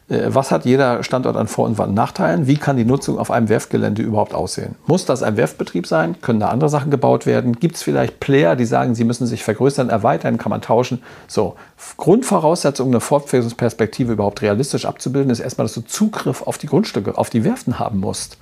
Mhm. 0.10 0.34
Was 0.34 0.52
hat 0.52 0.64
jeder 0.64 1.02
Standort 1.04 1.36
an 1.36 1.48
Vor- 1.48 1.66
und 1.66 1.94
Nachteilen? 1.94 2.46
Wie 2.46 2.58
kann 2.58 2.78
die 2.78 2.86
Nutzung 2.86 3.18
auf 3.18 3.32
einem 3.32 3.50
Werftgelände 3.50 4.04
überhaupt 4.04 4.36
aussehen? 4.36 4.76
Muss 4.86 5.06
das 5.06 5.24
ein 5.24 5.36
Werftbetrieb 5.36 5.88
sein? 5.88 6.22
Können 6.22 6.40
da 6.40 6.50
andere 6.50 6.70
Sachen 6.70 6.92
gebaut 6.92 7.26
werden? 7.26 7.60
Gibt 7.60 7.78
es 7.78 7.84
vielleicht 7.84 8.20
Player, 8.20 8.56
die 8.56 8.66
sagen, 8.66 8.94
sie 8.94 9.04
müssen 9.04 9.26
sich 9.26 9.44
vergrößern, 9.44 9.90
erweitern, 9.90 10.38
kann 10.38 10.52
man 10.52 10.62
tauschen? 10.62 11.02
So, 11.28 11.56
Grundvoraussetzung, 11.98 12.90
eine 12.90 13.00
Fortpflanzungsperspektive 13.00 14.14
überhaupt 14.14 14.44
realistisch 14.44 14.86
abzubilden, 14.86 15.32
ist 15.32 15.40
erstmal, 15.40 15.66
dass 15.66 15.74
du 15.74 15.82
Zugriff 15.82 16.44
auf 16.44 16.60
die 16.60 16.68
Grundstücke, 16.68 17.18
auf 17.18 17.32
die 17.32 17.44
Werften 17.44 17.80
haben 17.80 18.00
musst. 18.00 18.38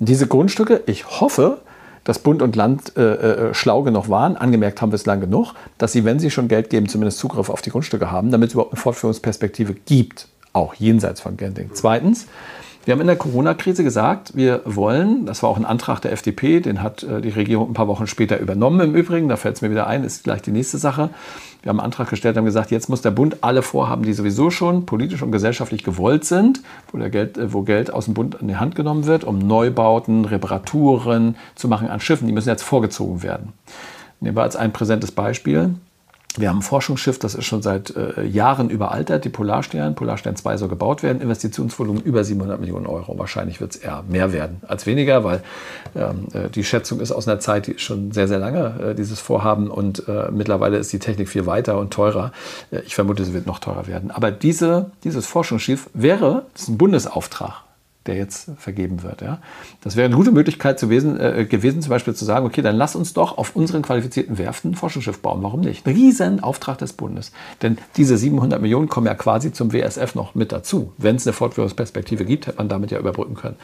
Und 0.00 0.08
diese 0.08 0.26
Grundstücke, 0.26 0.82
ich 0.86 1.20
hoffe, 1.20 1.58
dass 2.04 2.18
Bund 2.18 2.42
und 2.42 2.54
Land 2.54 2.96
äh, 2.96 3.02
äh, 3.02 3.54
schlau 3.54 3.82
genug 3.82 4.08
waren, 4.08 4.36
angemerkt 4.36 4.80
haben 4.80 4.92
wir 4.92 4.96
es 4.96 5.06
lang 5.06 5.20
genug, 5.20 5.54
dass 5.78 5.92
sie, 5.92 6.04
wenn 6.04 6.18
sie 6.18 6.30
schon 6.30 6.48
Geld 6.48 6.70
geben, 6.70 6.88
zumindest 6.88 7.18
Zugriff 7.18 7.48
auf 7.48 7.62
die 7.62 7.70
Grundstücke 7.70 8.10
haben, 8.10 8.30
damit 8.30 8.48
es 8.48 8.54
überhaupt 8.54 8.72
eine 8.72 8.80
Fortführungsperspektive 8.80 9.74
gibt, 9.74 10.28
auch 10.52 10.74
jenseits 10.74 11.20
von 11.20 11.36
Genting. 11.36 11.70
Zweitens, 11.72 12.26
wir 12.84 12.92
haben 12.92 13.00
in 13.00 13.06
der 13.06 13.16
Corona-Krise 13.16 13.82
gesagt, 13.82 14.36
wir 14.36 14.60
wollen, 14.66 15.24
das 15.24 15.42
war 15.42 15.48
auch 15.48 15.56
ein 15.56 15.64
Antrag 15.64 16.00
der 16.00 16.12
FDP, 16.12 16.60
den 16.60 16.82
hat 16.82 17.02
äh, 17.02 17.22
die 17.22 17.30
Regierung 17.30 17.70
ein 17.70 17.74
paar 17.74 17.88
Wochen 17.88 18.06
später 18.06 18.38
übernommen 18.38 18.80
im 18.80 18.94
Übrigen, 18.94 19.28
da 19.28 19.36
fällt 19.36 19.56
es 19.56 19.62
mir 19.62 19.70
wieder 19.70 19.86
ein, 19.86 20.04
ist 20.04 20.24
gleich 20.24 20.42
die 20.42 20.50
nächste 20.50 20.76
Sache. 20.76 21.08
Wir 21.64 21.70
haben 21.70 21.80
einen 21.80 21.86
Antrag 21.86 22.10
gestellt, 22.10 22.36
haben 22.36 22.44
gesagt, 22.44 22.70
jetzt 22.70 22.90
muss 22.90 23.00
der 23.00 23.10
Bund 23.10 23.38
alle 23.40 23.62
Vorhaben, 23.62 24.02
die 24.02 24.12
sowieso 24.12 24.50
schon 24.50 24.84
politisch 24.84 25.22
und 25.22 25.32
gesellschaftlich 25.32 25.82
gewollt 25.82 26.26
sind, 26.26 26.60
wo, 26.92 26.98
Geld, 27.08 27.38
wo 27.54 27.62
Geld 27.62 27.90
aus 27.90 28.04
dem 28.04 28.12
Bund 28.12 28.34
in 28.34 28.48
die 28.48 28.56
Hand 28.56 28.74
genommen 28.74 29.06
wird, 29.06 29.24
um 29.24 29.38
Neubauten, 29.38 30.26
Reparaturen 30.26 31.36
zu 31.54 31.68
machen 31.68 31.88
an 31.88 32.00
Schiffen, 32.00 32.26
die 32.26 32.34
müssen 32.34 32.50
jetzt 32.50 32.64
vorgezogen 32.64 33.22
werden. 33.22 33.54
Nehmen 34.20 34.36
wir 34.36 34.42
als 34.42 34.56
ein 34.56 34.74
präsentes 34.74 35.10
Beispiel. 35.10 35.74
Wir 36.36 36.48
haben 36.48 36.58
ein 36.58 36.62
Forschungsschiff, 36.62 37.20
das 37.20 37.36
ist 37.36 37.44
schon 37.44 37.62
seit 37.62 37.94
äh, 37.94 38.24
Jahren 38.24 38.68
überaltert, 38.68 39.24
die 39.24 39.28
Polarstern. 39.28 39.94
Polarstern 39.94 40.34
2 40.34 40.56
soll 40.56 40.68
gebaut 40.68 41.04
werden. 41.04 41.22
Investitionsvolumen 41.22 42.02
über 42.02 42.24
700 42.24 42.58
Millionen 42.58 42.86
Euro. 42.86 43.16
Wahrscheinlich 43.16 43.60
wird 43.60 43.76
es 43.76 43.80
eher 43.80 44.02
mehr 44.08 44.32
werden 44.32 44.60
als 44.66 44.84
weniger, 44.86 45.22
weil 45.22 45.44
ähm, 45.94 46.26
äh, 46.32 46.48
die 46.50 46.64
Schätzung 46.64 46.98
ist 46.98 47.12
aus 47.12 47.28
einer 47.28 47.38
Zeit, 47.38 47.68
die 47.68 47.72
ist 47.72 47.82
schon 47.82 48.10
sehr, 48.10 48.26
sehr 48.26 48.40
lange, 48.40 48.90
äh, 48.90 48.94
dieses 48.96 49.20
Vorhaben. 49.20 49.70
Und 49.70 50.08
äh, 50.08 50.32
mittlerweile 50.32 50.78
ist 50.78 50.92
die 50.92 50.98
Technik 50.98 51.28
viel 51.28 51.46
weiter 51.46 51.78
und 51.78 51.92
teurer. 51.92 52.32
Äh, 52.72 52.80
ich 52.80 52.96
vermute, 52.96 53.24
sie 53.24 53.32
wird 53.32 53.46
noch 53.46 53.60
teurer 53.60 53.86
werden. 53.86 54.10
Aber 54.10 54.32
diese, 54.32 54.90
dieses 55.04 55.26
Forschungsschiff 55.26 55.88
wäre, 55.94 56.46
das 56.52 56.62
ist 56.62 56.68
ein 56.68 56.78
Bundesauftrag 56.78 57.63
der 58.06 58.16
jetzt 58.16 58.50
vergeben 58.56 59.02
wird. 59.02 59.22
Ja? 59.22 59.38
Das 59.82 59.96
wäre 59.96 60.06
eine 60.06 60.16
gute 60.16 60.32
Möglichkeit 60.32 60.80
gewesen, 60.80 61.18
äh, 61.18 61.46
gewesen, 61.46 61.82
zum 61.82 61.90
Beispiel 61.90 62.14
zu 62.14 62.24
sagen, 62.24 62.46
okay, 62.46 62.62
dann 62.62 62.76
lass 62.76 62.96
uns 62.96 63.14
doch 63.14 63.38
auf 63.38 63.56
unseren 63.56 63.82
qualifizierten 63.82 64.38
Werften 64.38 64.72
ein 64.72 64.74
Forschungsschiff 64.74 65.20
bauen. 65.20 65.42
Warum 65.42 65.60
nicht? 65.60 65.86
Riesen 65.86 66.40
Auftrag 66.40 66.78
des 66.78 66.92
Bundes. 66.92 67.32
Denn 67.62 67.78
diese 67.96 68.16
700 68.16 68.60
Millionen 68.60 68.88
kommen 68.88 69.06
ja 69.06 69.14
quasi 69.14 69.52
zum 69.52 69.72
WSF 69.72 70.14
noch 70.14 70.34
mit 70.34 70.52
dazu. 70.52 70.92
Wenn 70.98 71.16
es 71.16 71.26
eine 71.26 71.32
Fortführungsperspektive 71.32 72.24
gibt, 72.24 72.46
hätte 72.46 72.58
man 72.58 72.68
damit 72.68 72.90
ja 72.90 72.98
überbrücken 72.98 73.34
können. 73.34 73.56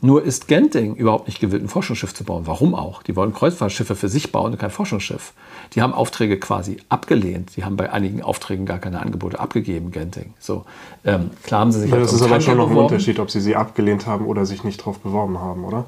Nur 0.00 0.22
ist 0.22 0.46
Genting 0.46 0.94
überhaupt 0.94 1.26
nicht 1.26 1.40
gewillt, 1.40 1.62
ein 1.62 1.68
Forschungsschiff 1.68 2.14
zu 2.14 2.22
bauen. 2.22 2.46
Warum 2.46 2.74
auch? 2.74 3.02
Die 3.02 3.16
wollen 3.16 3.32
Kreuzfahrtschiffe 3.32 3.96
für 3.96 4.08
sich 4.08 4.30
bauen 4.30 4.52
und 4.52 4.58
kein 4.58 4.70
Forschungsschiff. 4.70 5.32
Die 5.74 5.82
haben 5.82 5.92
Aufträge 5.92 6.38
quasi 6.38 6.76
abgelehnt. 6.88 7.56
Die 7.56 7.64
haben 7.64 7.76
bei 7.76 7.92
einigen 7.92 8.22
Aufträgen 8.22 8.64
gar 8.64 8.78
keine 8.78 9.00
Angebote 9.00 9.40
abgegeben, 9.40 9.90
Genting. 9.90 10.34
So, 10.38 10.64
ähm, 11.04 11.30
klar 11.42 11.62
haben 11.62 11.72
sie 11.72 11.80
sich 11.80 11.90
ja, 11.90 11.98
Das 11.98 12.12
ist 12.12 12.22
aber 12.22 12.40
schon 12.40 12.58
noch 12.58 12.70
ein 12.70 12.76
Unterschied, 12.76 13.18
ob 13.18 13.30
sie 13.30 13.40
sie 13.40 13.56
abgelehnt 13.56 14.06
haben 14.06 14.26
oder 14.26 14.46
sich 14.46 14.62
nicht 14.62 14.80
darauf 14.80 15.00
beworben 15.00 15.40
haben, 15.40 15.64
oder? 15.64 15.84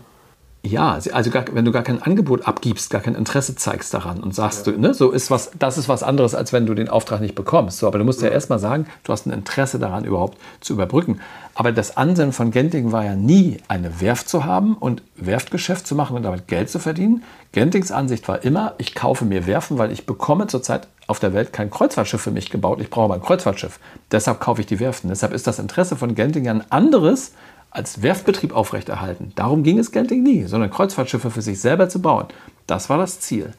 Ja, 0.62 0.98
also 1.12 1.30
gar, 1.30 1.44
wenn 1.52 1.64
du 1.64 1.72
gar 1.72 1.82
kein 1.82 2.02
Angebot 2.02 2.46
abgibst, 2.46 2.90
gar 2.90 3.00
kein 3.00 3.14
Interesse 3.14 3.56
zeigst 3.56 3.94
daran 3.94 4.20
und 4.20 4.34
sagst 4.34 4.66
ja. 4.66 4.72
du, 4.72 4.78
ne, 4.78 4.92
so 4.92 5.10
ist 5.10 5.30
was, 5.30 5.52
das 5.58 5.78
ist 5.78 5.88
was 5.88 6.02
anderes, 6.02 6.34
als 6.34 6.52
wenn 6.52 6.66
du 6.66 6.74
den 6.74 6.90
Auftrag 6.90 7.22
nicht 7.22 7.34
bekommst. 7.34 7.78
So, 7.78 7.86
aber 7.86 7.98
du 7.98 8.04
musst 8.04 8.20
ja, 8.20 8.28
ja 8.28 8.34
erstmal 8.34 8.58
sagen, 8.58 8.86
du 9.04 9.12
hast 9.12 9.26
ein 9.26 9.32
Interesse 9.32 9.78
daran, 9.78 10.04
überhaupt 10.04 10.36
zu 10.60 10.74
überbrücken. 10.74 11.20
Aber 11.54 11.72
das 11.72 11.96
Ansinnen 11.96 12.32
von 12.32 12.50
Genting 12.50 12.92
war 12.92 13.04
ja 13.04 13.14
nie, 13.14 13.56
eine 13.68 14.02
Werft 14.02 14.28
zu 14.28 14.44
haben 14.44 14.76
und 14.76 15.02
Werftgeschäft 15.16 15.86
zu 15.86 15.94
machen 15.94 16.16
und 16.16 16.24
damit 16.24 16.46
Geld 16.46 16.68
zu 16.68 16.78
verdienen. 16.78 17.22
Gentings 17.52 17.90
Ansicht 17.90 18.28
war 18.28 18.44
immer, 18.44 18.74
ich 18.76 18.94
kaufe 18.94 19.24
mir 19.24 19.46
Werfen, 19.46 19.78
weil 19.78 19.90
ich 19.92 20.04
bekomme 20.04 20.46
zurzeit 20.46 20.88
auf 21.06 21.18
der 21.18 21.32
Welt 21.32 21.52
kein 21.52 21.70
Kreuzfahrtschiff 21.70 22.20
für 22.20 22.30
mich 22.30 22.50
gebaut. 22.50 22.80
Ich 22.80 22.90
brauche 22.90 23.06
aber 23.06 23.14
ein 23.14 23.22
Kreuzfahrtschiff. 23.22 23.80
Deshalb 24.12 24.40
kaufe 24.40 24.60
ich 24.60 24.66
die 24.66 24.78
Werften. 24.78 25.08
Deshalb 25.08 25.32
ist 25.32 25.46
das 25.46 25.58
Interesse 25.58 25.96
von 25.96 26.14
Genting 26.14 26.44
ja 26.44 26.52
ein 26.52 26.70
anderes, 26.70 27.32
als 27.70 28.02
Werftbetrieb 28.02 28.54
aufrechterhalten. 28.54 29.32
Darum 29.36 29.62
ging 29.62 29.78
es 29.78 29.92
Genting 29.92 30.22
nie, 30.22 30.44
sondern 30.44 30.70
Kreuzfahrtschiffe 30.70 31.30
für 31.30 31.42
sich 31.42 31.60
selber 31.60 31.88
zu 31.88 32.02
bauen. 32.02 32.26
Das 32.66 32.90
war 32.90 32.98
das 32.98 33.20
Ziel. 33.20 33.52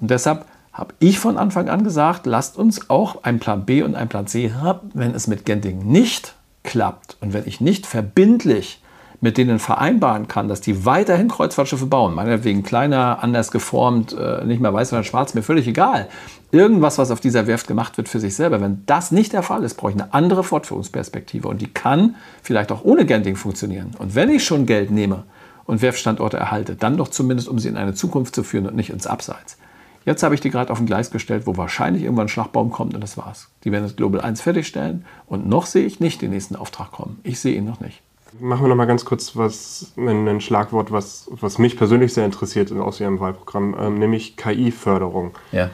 Und 0.00 0.10
deshalb 0.10 0.46
habe 0.72 0.94
ich 0.98 1.18
von 1.18 1.36
Anfang 1.36 1.68
an 1.68 1.84
gesagt, 1.84 2.26
lasst 2.26 2.56
uns 2.56 2.90
auch 2.90 3.24
einen 3.24 3.38
Plan 3.38 3.64
B 3.64 3.82
und 3.82 3.94
einen 3.94 4.08
Plan 4.08 4.26
C 4.26 4.52
haben, 4.52 4.90
wenn 4.94 5.14
es 5.14 5.26
mit 5.26 5.44
Genting 5.44 5.86
nicht 5.86 6.34
klappt 6.62 7.16
und 7.20 7.32
wenn 7.32 7.46
ich 7.46 7.60
nicht 7.60 7.86
verbindlich 7.86 8.81
mit 9.22 9.38
denen 9.38 9.60
vereinbaren 9.60 10.26
kann, 10.26 10.48
dass 10.48 10.60
die 10.60 10.84
weiterhin 10.84 11.28
Kreuzfahrtschiffe 11.28 11.86
bauen, 11.86 12.14
meinetwegen 12.14 12.64
kleiner, 12.64 13.22
anders 13.22 13.52
geformt, 13.52 14.12
äh, 14.12 14.44
nicht 14.44 14.60
mehr 14.60 14.74
weiß, 14.74 14.90
sondern 14.90 15.04
schwarz, 15.04 15.32
mir 15.32 15.44
völlig 15.44 15.68
egal. 15.68 16.08
Irgendwas, 16.50 16.98
was 16.98 17.12
auf 17.12 17.20
dieser 17.20 17.46
Werft 17.46 17.68
gemacht 17.68 17.96
wird 17.96 18.08
für 18.08 18.18
sich 18.18 18.34
selber. 18.34 18.60
Wenn 18.60 18.82
das 18.86 19.12
nicht 19.12 19.32
der 19.32 19.44
Fall 19.44 19.62
ist, 19.62 19.74
brauche 19.76 19.92
ich 19.92 19.96
eine 19.96 20.12
andere 20.12 20.42
Fortführungsperspektive 20.42 21.46
und 21.46 21.62
die 21.62 21.72
kann 21.72 22.16
vielleicht 22.42 22.72
auch 22.72 22.84
ohne 22.84 23.06
Genting 23.06 23.36
funktionieren. 23.36 23.92
Und 23.96 24.16
wenn 24.16 24.28
ich 24.28 24.44
schon 24.44 24.66
Geld 24.66 24.90
nehme 24.90 25.22
und 25.66 25.82
Werftstandorte 25.82 26.36
erhalte, 26.36 26.74
dann 26.74 26.96
doch 26.96 27.08
zumindest, 27.08 27.48
um 27.48 27.60
sie 27.60 27.68
in 27.68 27.76
eine 27.76 27.94
Zukunft 27.94 28.34
zu 28.34 28.42
führen 28.42 28.66
und 28.66 28.74
nicht 28.74 28.90
ins 28.90 29.06
Abseits. 29.06 29.56
Jetzt 30.04 30.24
habe 30.24 30.34
ich 30.34 30.40
die 30.40 30.50
gerade 30.50 30.72
auf 30.72 30.80
ein 30.80 30.86
Gleis 30.86 31.12
gestellt, 31.12 31.46
wo 31.46 31.56
wahrscheinlich 31.56 32.02
irgendwann 32.02 32.26
ein 32.26 32.28
Schlagbaum 32.28 32.72
kommt 32.72 32.94
und 32.94 33.00
das 33.00 33.16
war's. 33.16 33.50
Die 33.62 33.70
werden 33.70 33.84
das 33.84 33.94
Global 33.94 34.20
1 34.20 34.40
fertigstellen 34.40 35.04
und 35.26 35.46
noch 35.46 35.66
sehe 35.66 35.86
ich 35.86 36.00
nicht 36.00 36.22
den 36.22 36.30
nächsten 36.30 36.56
Auftrag 36.56 36.90
kommen. 36.90 37.20
Ich 37.22 37.38
sehe 37.38 37.54
ihn 37.54 37.66
noch 37.66 37.78
nicht. 37.78 38.02
Machen 38.40 38.64
wir 38.64 38.68
noch 38.68 38.76
mal 38.76 38.86
ganz 38.86 39.04
kurz 39.04 39.36
was, 39.36 39.92
ein 39.96 40.40
Schlagwort, 40.40 40.90
was, 40.90 41.30
was 41.30 41.58
mich 41.58 41.76
persönlich 41.76 42.14
sehr 42.14 42.24
interessiert 42.24 42.72
aus 42.72 43.00
Ihrem 43.00 43.20
Wahlprogramm, 43.20 43.76
ähm, 43.78 43.98
nämlich 43.98 44.36
KI-Förderung. 44.36 45.32
Ja. 45.52 45.70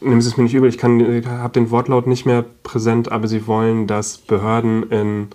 Nehmen 0.00 0.20
Sie 0.20 0.28
es 0.28 0.36
mir 0.36 0.44
nicht 0.44 0.54
übel, 0.54 0.68
ich, 0.68 0.76
ich 0.76 1.26
habe 1.26 1.52
den 1.52 1.70
Wortlaut 1.70 2.06
nicht 2.06 2.24
mehr 2.24 2.44
präsent, 2.62 3.10
aber 3.10 3.28
Sie 3.28 3.46
wollen, 3.46 3.86
dass 3.86 4.16
Behörden 4.18 4.84
in 4.90 5.28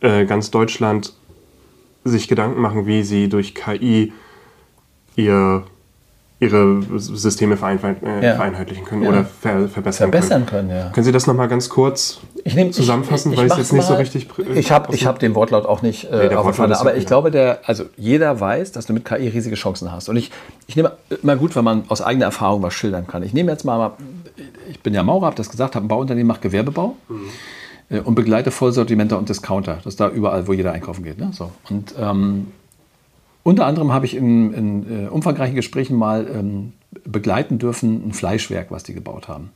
äh, 0.00 0.24
ganz 0.24 0.50
Deutschland 0.50 1.14
sich 2.04 2.28
Gedanken 2.28 2.60
machen, 2.60 2.86
wie 2.86 3.02
sie 3.02 3.28
durch 3.28 3.54
KI 3.54 4.12
ihr 5.16 5.64
ihre 6.40 6.82
Systeme 6.98 7.56
äh, 7.56 8.24
ja. 8.24 8.34
vereinheitlichen 8.36 8.84
können 8.84 9.02
ja. 9.02 9.08
oder 9.08 9.24
ver 9.24 9.68
verbessern, 9.68 10.10
verbessern 10.10 10.46
können. 10.46 10.68
können 10.68 10.80
ja. 10.80 10.90
Können 10.90 11.04
Sie 11.04 11.10
das 11.10 11.26
nochmal 11.26 11.48
ganz 11.48 11.68
kurz 11.68 12.20
nehm, 12.44 12.72
zusammenfassen, 12.72 13.32
ich, 13.32 13.38
ich, 13.38 13.38
weil 13.38 13.46
ich 13.46 13.52
es 13.52 13.58
jetzt 13.58 13.72
nicht 13.72 13.86
so 13.86 13.94
richtig. 13.94 14.28
Ich 14.54 14.70
habe 14.70 14.96
hab 14.96 15.18
den 15.18 15.34
Wortlaut 15.34 15.66
auch 15.66 15.82
nicht 15.82 16.04
äh, 16.04 16.28
nee, 16.28 16.34
auf 16.34 16.54
Fahne, 16.54 16.78
aber 16.78 16.96
ich 16.96 17.06
glaube, 17.06 17.32
der, 17.32 17.60
also 17.64 17.84
jeder 17.96 18.38
weiß, 18.38 18.70
dass 18.70 18.86
du 18.86 18.92
mit 18.92 19.04
KI 19.04 19.28
riesige 19.28 19.56
Chancen 19.56 19.90
hast. 19.90 20.08
Und 20.08 20.16
ich, 20.16 20.30
ich 20.68 20.76
nehme 20.76 20.92
immer 21.22 21.34
gut, 21.34 21.56
wenn 21.56 21.64
man 21.64 21.84
aus 21.88 22.02
eigener 22.02 22.26
Erfahrung 22.26 22.62
was 22.62 22.74
schildern 22.74 23.08
kann. 23.08 23.24
Ich 23.24 23.32
nehme 23.32 23.50
jetzt 23.50 23.64
mal, 23.64 23.92
ich 24.70 24.80
bin 24.80 24.94
ja 24.94 25.02
Maurer, 25.02 25.26
habe 25.26 25.36
das 25.36 25.50
gesagt, 25.50 25.74
habe 25.74 25.86
ein 25.86 25.88
Bauunternehmen, 25.88 26.28
mache 26.28 26.40
Gewerbebau. 26.40 26.94
Mhm. 27.08 27.20
Äh, 27.90 28.00
und 28.00 28.14
begleite 28.14 28.50
Vollsortimenter 28.50 29.18
und 29.18 29.28
Discounter. 29.28 29.76
Das 29.76 29.86
ist 29.86 30.00
da 30.00 30.08
überall, 30.08 30.46
wo 30.46 30.52
jeder 30.52 30.72
einkaufen 30.72 31.02
geht. 31.02 31.18
Ne? 31.18 31.30
So. 31.32 31.50
Und 31.68 31.94
ähm, 31.98 32.48
unter 33.48 33.64
anderem 33.64 33.92
habe 33.92 34.04
ich 34.04 34.14
in, 34.14 34.52
in 34.52 35.06
äh, 35.06 35.08
umfangreichen 35.08 35.56
Gesprächen 35.56 35.96
mal 35.96 36.26
ähm, 36.30 36.74
begleiten 37.04 37.58
dürfen 37.58 38.06
ein 38.06 38.12
Fleischwerk, 38.12 38.70
was 38.70 38.82
die 38.82 38.92
gebaut 38.92 39.26
haben. 39.26 39.50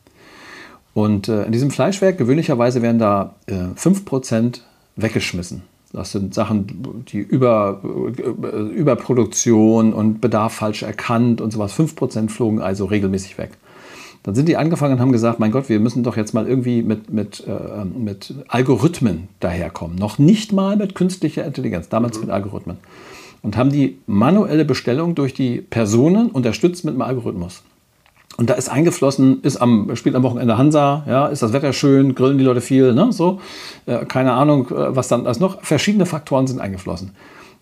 Und 0.94 1.28
äh, 1.28 1.44
in 1.44 1.52
diesem 1.52 1.70
Fleischwerk, 1.70 2.16
gewöhnlicherweise 2.16 2.80
werden 2.80 2.98
da 2.98 3.34
äh, 3.46 3.52
5% 3.52 4.60
weggeschmissen. 4.96 5.62
Das 5.92 6.10
sind 6.10 6.32
Sachen, 6.32 7.04
die 7.08 7.18
über, 7.18 7.82
äh, 7.84 8.58
Überproduktion 8.60 9.92
und 9.92 10.22
Bedarf 10.22 10.54
falsch 10.54 10.84
erkannt 10.84 11.42
und 11.42 11.50
sowas. 11.50 11.78
5% 11.78 12.30
flogen 12.30 12.62
also 12.62 12.86
regelmäßig 12.86 13.36
weg. 13.36 13.50
Dann 14.22 14.34
sind 14.34 14.48
die 14.48 14.56
angefangen 14.56 14.94
und 14.94 15.00
haben 15.00 15.12
gesagt, 15.12 15.38
mein 15.38 15.50
Gott, 15.50 15.68
wir 15.68 15.80
müssen 15.80 16.02
doch 16.02 16.16
jetzt 16.16 16.32
mal 16.32 16.48
irgendwie 16.48 16.80
mit, 16.80 17.12
mit, 17.12 17.46
äh, 17.46 17.84
mit 17.84 18.34
Algorithmen 18.48 19.28
daherkommen. 19.40 19.96
Noch 19.96 20.18
nicht 20.18 20.50
mal 20.54 20.76
mit 20.76 20.94
künstlicher 20.94 21.44
Intelligenz, 21.44 21.90
damals 21.90 22.16
mhm. 22.16 22.24
mit 22.24 22.30
Algorithmen 22.30 22.78
und 23.42 23.56
haben 23.56 23.70
die 23.70 23.98
manuelle 24.06 24.64
Bestellung 24.64 25.14
durch 25.14 25.34
die 25.34 25.60
Personen 25.60 26.30
unterstützt 26.30 26.84
mit 26.84 26.94
einem 26.94 27.02
Algorithmus. 27.02 27.62
Und 28.38 28.48
da 28.48 28.54
ist 28.54 28.70
eingeflossen, 28.70 29.42
ist 29.42 29.58
am, 29.58 29.94
spielt 29.94 30.14
am 30.14 30.22
Wochenende 30.22 30.56
Hansa, 30.56 31.04
ja, 31.06 31.26
ist 31.26 31.42
das 31.42 31.52
Wetter 31.52 31.72
schön, 31.72 32.14
grillen 32.14 32.38
die 32.38 32.44
Leute 32.44 32.62
viel, 32.62 32.94
ne, 32.94 33.12
so. 33.12 33.40
Äh, 33.84 34.06
keine 34.06 34.32
Ahnung, 34.32 34.68
äh, 34.70 34.96
was 34.96 35.08
dann, 35.08 35.26
also 35.26 35.40
noch 35.40 35.62
verschiedene 35.62 36.06
Faktoren 36.06 36.46
sind 36.46 36.60
eingeflossen. 36.60 37.12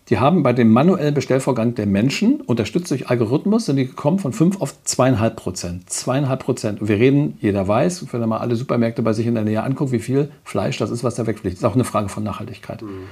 Die 0.09 0.19
haben 0.19 0.43
bei 0.43 0.51
dem 0.51 0.71
manuellen 0.71 1.13
Bestellvorgang 1.13 1.75
der 1.75 1.85
Menschen, 1.85 2.41
unterstützt 2.41 2.91
durch 2.91 3.09
Algorithmus, 3.09 3.65
sind 3.65 3.77
die 3.77 3.87
gekommen 3.87 4.19
von 4.19 4.33
5 4.33 4.61
auf 4.61 4.75
2,5 4.85 5.29
Prozent. 5.31 5.89
2,5 5.89 6.35
Prozent. 6.37 6.81
Und 6.81 6.87
wir 6.89 6.97
reden, 6.97 7.37
jeder 7.39 7.67
weiß, 7.67 8.07
wenn 8.11 8.21
er 8.21 8.27
mal 8.27 8.39
alle 8.39 8.55
Supermärkte 8.55 9.03
bei 9.03 9.13
sich 9.13 9.27
in 9.27 9.35
der 9.35 9.43
Nähe 9.43 9.63
anguckt, 9.63 9.91
wie 9.91 9.99
viel 9.99 10.31
Fleisch 10.43 10.77
das 10.77 10.89
ist, 10.89 11.03
was 11.03 11.15
da 11.15 11.27
wegfliegt. 11.27 11.55
Das 11.55 11.61
ist 11.61 11.65
auch 11.65 11.75
eine 11.75 11.85
Frage 11.85 12.09
von 12.09 12.23
Nachhaltigkeit. 12.23 12.81
Mhm. 12.81 13.05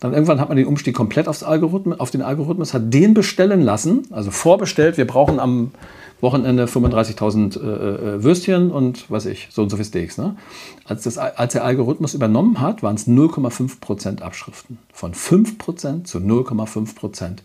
Dann 0.00 0.12
irgendwann 0.12 0.40
hat 0.40 0.48
man 0.48 0.56
den 0.56 0.66
Umstieg 0.66 0.94
komplett 0.94 1.28
aufs 1.28 1.42
Algorithmus, 1.42 2.00
auf 2.00 2.10
den 2.10 2.22
Algorithmus, 2.22 2.74
hat 2.74 2.92
den 2.92 3.14
bestellen 3.14 3.62
lassen, 3.62 4.06
also 4.10 4.30
vorbestellt. 4.30 4.96
Wir 4.96 5.06
brauchen 5.06 5.40
am 5.40 5.72
Wochenende 6.20 6.64
35.000 6.66 7.60
äh, 7.60 8.16
äh, 8.16 8.24
Würstchen 8.24 8.70
und 8.70 9.10
was 9.10 9.26
ich, 9.26 9.48
so 9.50 9.62
und 9.62 9.70
so 9.70 9.76
viele 9.76 9.86
Steaks. 9.86 10.18
Ne? 10.18 10.36
Als, 10.86 11.02
das, 11.02 11.18
als 11.18 11.52
der 11.52 11.64
Algorithmus 11.64 12.14
übernommen 12.14 12.60
hat, 12.60 12.82
waren 12.82 12.96
es 12.96 13.06
0,5% 13.06 14.22
Abschriften. 14.22 14.78
Von 14.92 15.12
5% 15.12 16.04
zu 16.04 16.18
0,5%. 16.18 17.38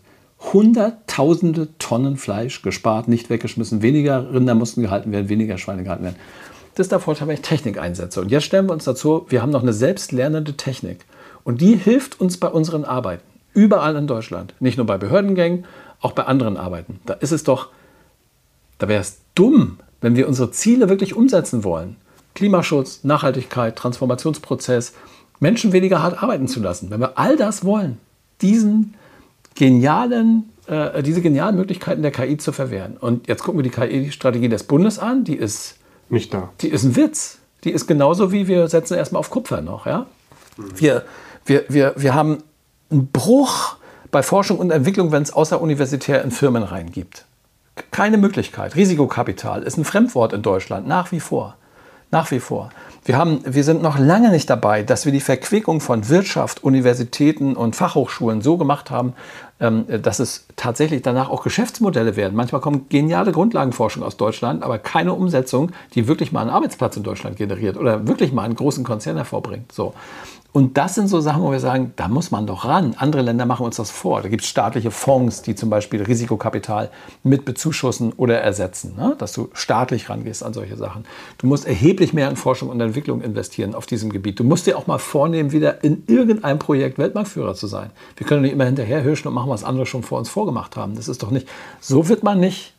Hunderttausende 0.52 1.68
Tonnen 1.78 2.16
Fleisch 2.16 2.62
gespart, 2.62 3.08
nicht 3.08 3.28
weggeschmissen. 3.28 3.82
Weniger 3.82 4.32
Rinder 4.32 4.54
mussten 4.54 4.80
gehalten 4.80 5.12
werden, 5.12 5.28
weniger 5.28 5.58
Schweine 5.58 5.84
gehalten 5.84 6.04
werden. 6.04 6.16
Das 6.74 6.86
ist 6.86 6.92
der 6.92 7.00
Vorteil, 7.00 7.28
wenn 7.28 7.34
ich 7.34 7.42
Technik 7.42 7.78
einsetze. 7.78 8.22
Und 8.22 8.30
jetzt 8.30 8.44
stellen 8.44 8.66
wir 8.66 8.72
uns 8.72 8.84
dazu, 8.84 9.26
wir 9.28 9.42
haben 9.42 9.50
noch 9.50 9.62
eine 9.62 9.74
selbstlernende 9.74 10.56
Technik. 10.56 11.04
Und 11.44 11.60
die 11.60 11.76
hilft 11.76 12.20
uns 12.20 12.38
bei 12.38 12.48
unseren 12.48 12.84
Arbeiten. 12.84 13.24
Überall 13.52 13.96
in 13.96 14.06
Deutschland. 14.06 14.54
Nicht 14.60 14.76
nur 14.76 14.86
bei 14.86 14.98
Behördengängen, 14.98 15.64
auch 16.00 16.12
bei 16.12 16.24
anderen 16.24 16.56
Arbeiten. 16.56 17.00
Da 17.06 17.14
ist 17.14 17.32
es 17.32 17.44
doch, 17.44 17.68
da 18.78 18.88
wäre 18.88 19.00
es 19.00 19.18
dumm, 19.34 19.78
wenn 20.00 20.16
wir 20.16 20.28
unsere 20.28 20.50
Ziele 20.50 20.88
wirklich 20.88 21.14
umsetzen 21.14 21.64
wollen. 21.64 21.96
Klimaschutz, 22.34 23.04
Nachhaltigkeit, 23.04 23.76
Transformationsprozess, 23.76 24.94
Menschen 25.40 25.72
weniger 25.72 26.02
hart 26.02 26.22
arbeiten 26.22 26.48
zu 26.48 26.60
lassen. 26.60 26.90
Wenn 26.90 27.00
wir 27.00 27.18
all 27.18 27.36
das 27.36 27.64
wollen, 27.64 27.98
diesen 28.40 28.94
genialen, 29.54 30.50
äh, 30.66 31.02
diese 31.02 31.20
genialen 31.22 31.56
Möglichkeiten 31.56 32.02
der 32.02 32.12
KI 32.12 32.36
zu 32.36 32.52
verwehren. 32.52 32.96
Und 32.98 33.28
jetzt 33.28 33.42
gucken 33.42 33.58
wir 33.58 33.64
die 33.64 33.70
KI-Strategie 33.70 34.48
des 34.48 34.64
Bundes 34.64 34.98
an, 34.98 35.24
die 35.24 35.36
ist 35.36 35.76
nicht 36.08 36.32
da. 36.32 36.50
Die 36.60 36.68
ist 36.68 36.84
ein 36.84 36.96
Witz. 36.96 37.38
Die 37.64 37.70
ist 37.70 37.86
genauso 37.86 38.32
wie 38.32 38.48
wir 38.48 38.68
setzen 38.68 38.94
erstmal 38.96 39.20
auf 39.20 39.30
Kupfer 39.30 39.60
noch. 39.60 39.86
Ja? 39.86 40.06
Wir, 40.56 41.04
wir, 41.50 41.64
wir, 41.68 41.94
wir 41.96 42.14
haben 42.14 42.38
einen 42.90 43.08
Bruch 43.08 43.76
bei 44.12 44.22
Forschung 44.22 44.58
und 44.58 44.70
Entwicklung, 44.70 45.10
wenn 45.10 45.22
es 45.24 45.32
außeruniversitär 45.32 46.22
in 46.22 46.30
Firmen 46.30 46.62
reingibt. 46.62 47.26
Keine 47.90 48.18
Möglichkeit. 48.18 48.76
Risikokapital 48.76 49.64
ist 49.64 49.76
ein 49.76 49.84
Fremdwort 49.84 50.32
in 50.32 50.42
Deutschland, 50.42 50.86
nach 50.86 51.10
wie 51.10 51.20
vor. 51.20 51.56
Nach 52.12 52.30
wie 52.30 52.40
vor. 52.40 52.70
Wir, 53.04 53.16
haben, 53.16 53.40
wir 53.44 53.64
sind 53.64 53.82
noch 53.82 53.98
lange 53.98 54.30
nicht 54.30 54.50
dabei, 54.50 54.82
dass 54.82 55.04
wir 55.04 55.12
die 55.12 55.20
Verquickung 55.20 55.80
von 55.80 56.08
Wirtschaft, 56.08 56.62
Universitäten 56.62 57.56
und 57.56 57.74
Fachhochschulen 57.74 58.42
so 58.42 58.56
gemacht 58.56 58.90
haben, 58.90 59.14
ähm, 59.58 59.86
dass 60.02 60.18
es 60.18 60.46
tatsächlich 60.56 61.02
danach 61.02 61.30
auch 61.30 61.42
Geschäftsmodelle 61.42 62.14
werden. 62.16 62.36
Manchmal 62.36 62.60
kommt 62.60 62.90
geniale 62.90 63.32
Grundlagenforschung 63.32 64.02
aus 64.02 64.16
Deutschland, 64.16 64.62
aber 64.62 64.78
keine 64.78 65.14
Umsetzung, 65.14 65.72
die 65.94 66.06
wirklich 66.08 66.30
mal 66.30 66.42
einen 66.42 66.50
Arbeitsplatz 66.50 66.96
in 66.96 67.02
Deutschland 67.02 67.36
generiert 67.36 67.76
oder 67.76 68.06
wirklich 68.06 68.32
mal 68.32 68.42
einen 68.42 68.56
großen 68.56 68.84
Konzern 68.84 69.16
hervorbringt. 69.16 69.72
So. 69.72 69.94
Und 70.52 70.76
das 70.76 70.96
sind 70.96 71.06
so 71.06 71.20
Sachen, 71.20 71.42
wo 71.42 71.52
wir 71.52 71.60
sagen, 71.60 71.92
da 71.94 72.08
muss 72.08 72.32
man 72.32 72.46
doch 72.46 72.64
ran. 72.64 72.94
Andere 72.98 73.22
Länder 73.22 73.46
machen 73.46 73.64
uns 73.64 73.76
das 73.76 73.90
vor. 73.90 74.20
Da 74.20 74.28
gibt 74.28 74.42
es 74.42 74.48
staatliche 74.48 74.90
Fonds, 74.90 75.42
die 75.42 75.54
zum 75.54 75.70
Beispiel 75.70 76.02
Risikokapital 76.02 76.90
mit 77.22 77.44
bezuschussen 77.44 78.12
oder 78.16 78.40
ersetzen, 78.40 78.96
ne? 78.96 79.14
dass 79.16 79.32
du 79.32 79.48
staatlich 79.52 80.10
rangehst 80.10 80.42
an 80.42 80.52
solche 80.52 80.76
Sachen. 80.76 81.04
Du 81.38 81.46
musst 81.46 81.68
erheblich 81.68 82.12
mehr 82.12 82.28
in 82.28 82.34
Forschung 82.34 82.68
und 82.68 82.80
Entwicklung 82.80 83.22
investieren 83.22 83.76
auf 83.76 83.86
diesem 83.86 84.10
Gebiet. 84.10 84.40
Du 84.40 84.44
musst 84.44 84.66
dir 84.66 84.76
auch 84.76 84.88
mal 84.88 84.98
vornehmen, 84.98 85.52
wieder 85.52 85.84
in 85.84 86.02
irgendeinem 86.08 86.58
Projekt 86.58 86.98
Weltmarktführer 86.98 87.54
zu 87.54 87.68
sein. 87.68 87.90
Wir 88.16 88.26
können 88.26 88.42
nicht 88.42 88.52
immer 88.52 88.64
hinterherhirschen 88.64 89.28
und 89.28 89.34
machen, 89.34 89.50
was 89.50 89.62
andere 89.62 89.86
schon 89.86 90.02
vor 90.02 90.18
uns 90.18 90.28
vorgemacht 90.28 90.76
haben. 90.76 90.96
Das 90.96 91.06
ist 91.06 91.22
doch 91.22 91.30
nicht, 91.30 91.48
so 91.80 92.08
wird 92.08 92.24
man 92.24 92.40
nicht 92.40 92.74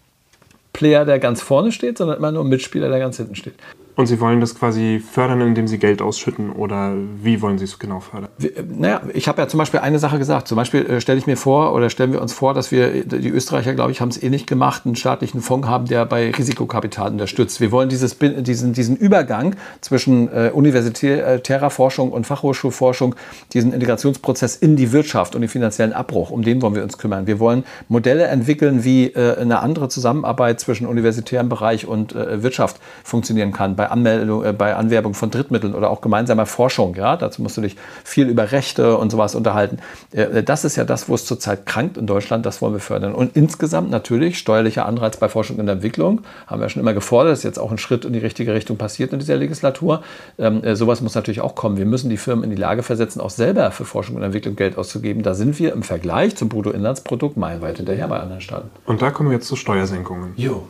Player, 0.73 1.05
der 1.05 1.19
ganz 1.19 1.41
vorne 1.41 1.71
steht, 1.71 1.97
sondern 1.97 2.17
immer 2.17 2.31
nur 2.31 2.43
Mitspieler, 2.43 2.89
der 2.89 2.99
ganz 2.99 3.17
hinten 3.17 3.35
steht. 3.35 3.55
Und 4.01 4.07
Sie 4.07 4.19
wollen 4.19 4.39
das 4.39 4.55
quasi 4.55 4.99
fördern, 4.99 5.41
indem 5.41 5.67
Sie 5.67 5.77
Geld 5.77 6.01
ausschütten 6.01 6.49
oder 6.49 6.95
wie 7.21 7.39
wollen 7.39 7.59
Sie 7.59 7.65
es 7.65 7.77
genau 7.77 7.99
fördern? 7.99 8.29
Naja, 8.75 9.03
ich 9.13 9.27
habe 9.27 9.39
ja 9.39 9.47
zum 9.47 9.59
Beispiel 9.59 9.79
eine 9.79 9.99
Sache 9.99 10.17
gesagt. 10.17 10.47
Zum 10.47 10.55
Beispiel 10.55 10.83
äh, 10.87 11.01
stelle 11.01 11.19
ich 11.19 11.27
mir 11.27 11.37
vor 11.37 11.71
oder 11.75 11.91
stellen 11.91 12.11
wir 12.11 12.19
uns 12.19 12.33
vor, 12.33 12.55
dass 12.55 12.71
wir, 12.71 13.05
die 13.05 13.29
Österreicher, 13.29 13.75
glaube 13.75 13.91
ich, 13.91 14.01
haben 14.01 14.09
es 14.09 14.21
eh 14.23 14.31
nicht 14.31 14.47
gemacht, 14.47 14.87
einen 14.87 14.95
staatlichen 14.95 15.39
Fonds 15.41 15.67
haben, 15.67 15.85
der 15.85 16.07
bei 16.07 16.31
Risikokapital 16.31 17.11
unterstützt. 17.11 17.61
Wir 17.61 17.71
wollen 17.71 17.89
dieses, 17.89 18.17
diesen, 18.17 18.73
diesen 18.73 18.95
Übergang 18.95 19.55
zwischen 19.81 20.29
äh, 20.29 20.49
universitärer 20.51 21.69
Forschung 21.69 22.11
und 22.11 22.25
Fachhochschulforschung, 22.25 23.13
diesen 23.53 23.71
Integrationsprozess 23.71 24.55
in 24.55 24.77
die 24.77 24.93
Wirtschaft 24.93 25.35
und 25.35 25.41
den 25.41 25.47
finanziellen 25.47 25.93
Abbruch, 25.93 26.31
um 26.31 26.41
den 26.41 26.59
wollen 26.63 26.73
wir 26.73 26.81
uns 26.81 26.97
kümmern. 26.97 27.27
Wir 27.27 27.39
wollen 27.39 27.65
Modelle 27.87 28.23
entwickeln, 28.23 28.83
wie 28.83 29.09
äh, 29.09 29.37
eine 29.37 29.59
andere 29.59 29.89
Zusammenarbeit 29.89 30.59
zwischen 30.59 30.87
universitärem 30.87 31.49
Bereich 31.49 31.85
und 31.85 32.15
äh, 32.15 32.41
Wirtschaft 32.41 32.77
funktionieren 33.03 33.51
kann 33.51 33.75
bei, 33.75 33.90
Anmeldung, 33.91 34.43
äh, 34.43 34.53
bei 34.53 34.75
Anwerbung 34.75 35.13
von 35.13 35.31
Drittmitteln 35.31 35.75
oder 35.75 35.89
auch 35.89 36.01
gemeinsamer 36.01 36.45
Forschung. 36.45 36.95
Ja? 36.95 37.17
Dazu 37.17 37.41
musst 37.41 37.57
du 37.57 37.61
dich 37.61 37.75
viel 38.03 38.27
über 38.27 38.51
Rechte 38.51 38.97
und 38.97 39.11
sowas 39.11 39.35
unterhalten. 39.35 39.79
Äh, 40.11 40.43
das 40.43 40.65
ist 40.65 40.75
ja 40.75 40.83
das, 40.83 41.09
wo 41.09 41.15
es 41.15 41.25
zurzeit 41.25 41.65
krankt 41.65 41.97
in 41.97 42.07
Deutschland. 42.07 42.45
Das 42.45 42.61
wollen 42.61 42.73
wir 42.73 42.79
fördern. 42.79 43.13
Und 43.13 43.35
insgesamt 43.35 43.89
natürlich 43.89 44.37
steuerlicher 44.37 44.85
Anreiz 44.85 45.17
bei 45.17 45.29
Forschung 45.29 45.57
und 45.57 45.67
Entwicklung. 45.67 46.21
Haben 46.47 46.61
wir 46.61 46.69
schon 46.69 46.81
immer 46.81 46.93
gefordert. 46.93 47.33
Das 47.33 47.39
ist 47.39 47.45
jetzt 47.45 47.59
auch 47.59 47.71
ein 47.71 47.77
Schritt 47.77 48.05
in 48.05 48.13
die 48.13 48.19
richtige 48.19 48.53
Richtung 48.53 48.77
passiert 48.77 49.13
in 49.13 49.19
dieser 49.19 49.35
Legislatur. 49.35 50.01
Ähm, 50.37 50.63
äh, 50.63 50.75
sowas 50.75 51.01
muss 51.01 51.15
natürlich 51.15 51.41
auch 51.41 51.55
kommen. 51.55 51.77
Wir 51.77 51.85
müssen 51.85 52.09
die 52.09 52.17
Firmen 52.17 52.43
in 52.43 52.49
die 52.49 52.55
Lage 52.55 52.83
versetzen, 52.83 53.21
auch 53.21 53.29
selber 53.29 53.71
für 53.71 53.85
Forschung 53.85 54.15
und 54.15 54.23
Entwicklung 54.23 54.55
Geld 54.55 54.77
auszugeben. 54.77 55.23
Da 55.23 55.33
sind 55.33 55.59
wir 55.59 55.73
im 55.73 55.83
Vergleich 55.83 56.35
zum 56.35 56.49
Bruttoinlandsprodukt 56.49 57.37
meilenweit 57.37 57.77
hinterher 57.77 58.07
bei 58.07 58.19
anderen 58.19 58.41
Staaten. 58.41 58.69
Und 58.85 59.01
da 59.01 59.11
kommen 59.11 59.29
wir 59.29 59.35
jetzt 59.35 59.47
zu 59.47 59.55
Steuersenkungen. 59.55 60.33
Jo. 60.35 60.63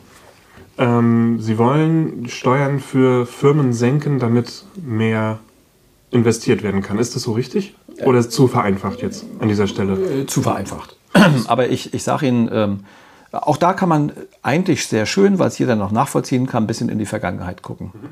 Ähm, 0.82 1.38
sie 1.40 1.58
wollen 1.58 2.28
Steuern 2.28 2.80
für 2.80 3.24
Firmen 3.24 3.72
senken, 3.72 4.18
damit 4.18 4.64
mehr 4.74 5.38
investiert 6.10 6.64
werden 6.64 6.82
kann. 6.82 6.98
Ist 6.98 7.14
das 7.14 7.22
so 7.22 7.32
richtig? 7.32 7.74
Oder 8.04 8.18
ist 8.18 8.26
es 8.26 8.34
zu 8.34 8.48
vereinfacht 8.48 9.00
jetzt 9.00 9.24
an 9.38 9.48
dieser 9.48 9.68
Stelle? 9.68 10.22
Äh, 10.22 10.26
zu 10.26 10.42
vereinfacht. 10.42 10.96
Aber 11.46 11.68
ich, 11.68 11.94
ich 11.94 12.02
sage 12.02 12.26
Ihnen, 12.26 12.50
ähm, 12.52 12.80
Auch 13.30 13.56
da 13.56 13.74
kann 13.74 13.88
man 13.88 14.12
eigentlich 14.42 14.86
sehr 14.86 15.06
schön, 15.06 15.38
weil 15.38 15.48
es 15.48 15.58
jeder 15.58 15.76
noch 15.76 15.92
nachvollziehen 15.92 16.46
kann, 16.46 16.64
ein 16.64 16.66
bisschen 16.66 16.88
in 16.88 16.98
die 16.98 17.06
Vergangenheit 17.06 17.62
gucken. 17.62 17.92
Mhm. 17.94 18.08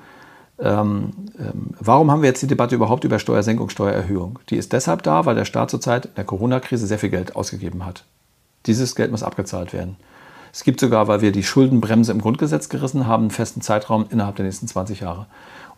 Ähm, 0.60 1.10
ähm, 1.38 1.74
warum 1.80 2.10
haben 2.10 2.22
wir 2.22 2.28
jetzt 2.28 2.42
die 2.42 2.46
Debatte 2.46 2.76
überhaupt 2.76 3.04
über 3.04 3.18
Steuersenkung, 3.18 3.68
Steuererhöhung? 3.68 4.38
Die 4.48 4.56
ist 4.56 4.72
deshalb 4.72 5.02
da, 5.02 5.26
weil 5.26 5.34
der 5.34 5.44
Staat 5.44 5.70
zurzeit 5.70 6.06
in 6.06 6.14
der 6.14 6.24
Corona-Krise 6.24 6.86
sehr 6.86 6.98
viel 6.98 7.10
Geld 7.10 7.34
ausgegeben 7.34 7.84
hat. 7.84 8.04
Dieses 8.66 8.94
Geld 8.94 9.10
muss 9.10 9.22
abgezahlt 9.22 9.72
werden. 9.72 9.96
Es 10.52 10.64
gibt 10.64 10.80
sogar, 10.80 11.08
weil 11.08 11.20
wir 11.20 11.32
die 11.32 11.42
Schuldenbremse 11.42 12.12
im 12.12 12.20
Grundgesetz 12.20 12.68
gerissen 12.68 13.06
haben, 13.06 13.24
einen 13.24 13.30
festen 13.30 13.60
Zeitraum 13.60 14.06
innerhalb 14.10 14.36
der 14.36 14.44
nächsten 14.44 14.66
20 14.66 15.00
Jahre. 15.00 15.26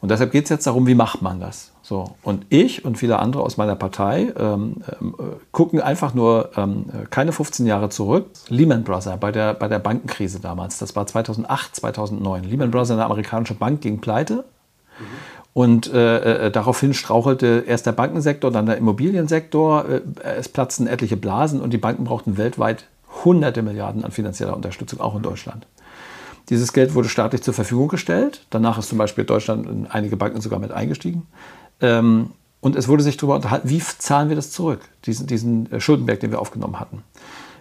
Und 0.01 0.11
deshalb 0.11 0.33
geht 0.33 0.45
es 0.45 0.51
jetzt 0.51 0.67
darum, 0.67 0.89
wie 0.89 0.97
macht 0.97 1.23
man 1.23 1.39
das? 1.39 1.71
So. 1.83 2.17
Und 2.23 2.45
ich 2.49 2.85
und 2.85 2.99
viele 2.99 3.21
andere 3.21 3.45
aus 3.45 3.57
meiner 3.57 3.77
Partei 3.77 4.33
ähm, 4.37 4.79
ähm, 5.01 5.15
gucken 5.53 5.81
einfach 5.81 6.13
nur 6.13 6.51
ähm, 6.57 6.87
keine 7.11 7.31
15 7.31 7.67
Jahre 7.67 7.89
zurück. 7.89 8.27
Lehman 8.49 8.83
Brothers 8.83 9.21
bei 9.21 9.31
der, 9.31 9.55
bei 9.55 9.69
der 9.69 9.79
Bankenkrise 9.79 10.41
damals, 10.41 10.79
das 10.79 10.97
war 10.97 11.07
2008, 11.07 11.77
2009. 11.77 12.45
Lehman 12.45 12.73
Brothers, 12.73 12.91
eine 12.91 13.05
amerikanische 13.05 13.55
Bank, 13.55 13.81
ging 13.81 14.01
pleite. 14.01 14.45
Und 15.55 15.93
äh, 15.93 16.47
äh, 16.47 16.51
daraufhin 16.51 16.95
strauchelte 16.95 17.65
erst 17.67 17.87
der 17.87 17.93
Bankensektor, 17.93 18.51
dann 18.51 18.67
der 18.67 18.79
Immobiliensektor. 18.79 19.85
Äh, 19.89 20.01
es 20.39 20.49
platzten 20.49 20.87
etliche 20.87 21.17
Blasen 21.17 21.61
und 21.61 21.73
die 21.73 21.79
Banken 21.79 22.05
brauchten 22.05 22.39
weltweit 22.39 22.87
hunderte 23.25 23.63
Milliarden 23.63 24.05
an 24.05 24.11
finanzieller 24.11 24.57
Unterstützung, 24.57 25.01
auch 25.01 25.15
in 25.17 25.23
Deutschland. 25.23 25.67
Dieses 26.49 26.73
Geld 26.73 26.95
wurde 26.95 27.09
staatlich 27.09 27.43
zur 27.43 27.55
Verfügung 27.55 27.89
gestellt. 27.89 28.47
Danach 28.51 28.79
ist 28.79 28.89
zum 28.89 28.99
Beispiel 28.99 29.25
Deutschland 29.25 29.67
in 29.69 29.87
einige 29.87 30.17
Banken 30.17 30.41
sogar 30.41 30.59
mit 30.59 30.73
eingestiegen. 30.73 31.27
Ähm, 31.81 32.31
und 32.61 32.77
es 32.77 32.89
wurde 32.89 33.03
sich 33.03 33.17
darüber 33.17 33.35
unterhalten, 33.35 33.69
wie 33.69 33.81
zahlen 33.81 34.29
wir 34.29 34.37
das 34.37 34.51
zurück, 34.51 34.81
diesen, 35.05 35.27
diesen 35.27 35.71
äh, 35.73 35.81
Schuldenberg, 35.81 36.21
den 36.21 36.31
wir 36.31 36.41
aufgenommen 36.41 36.79
hatten. 36.79 37.03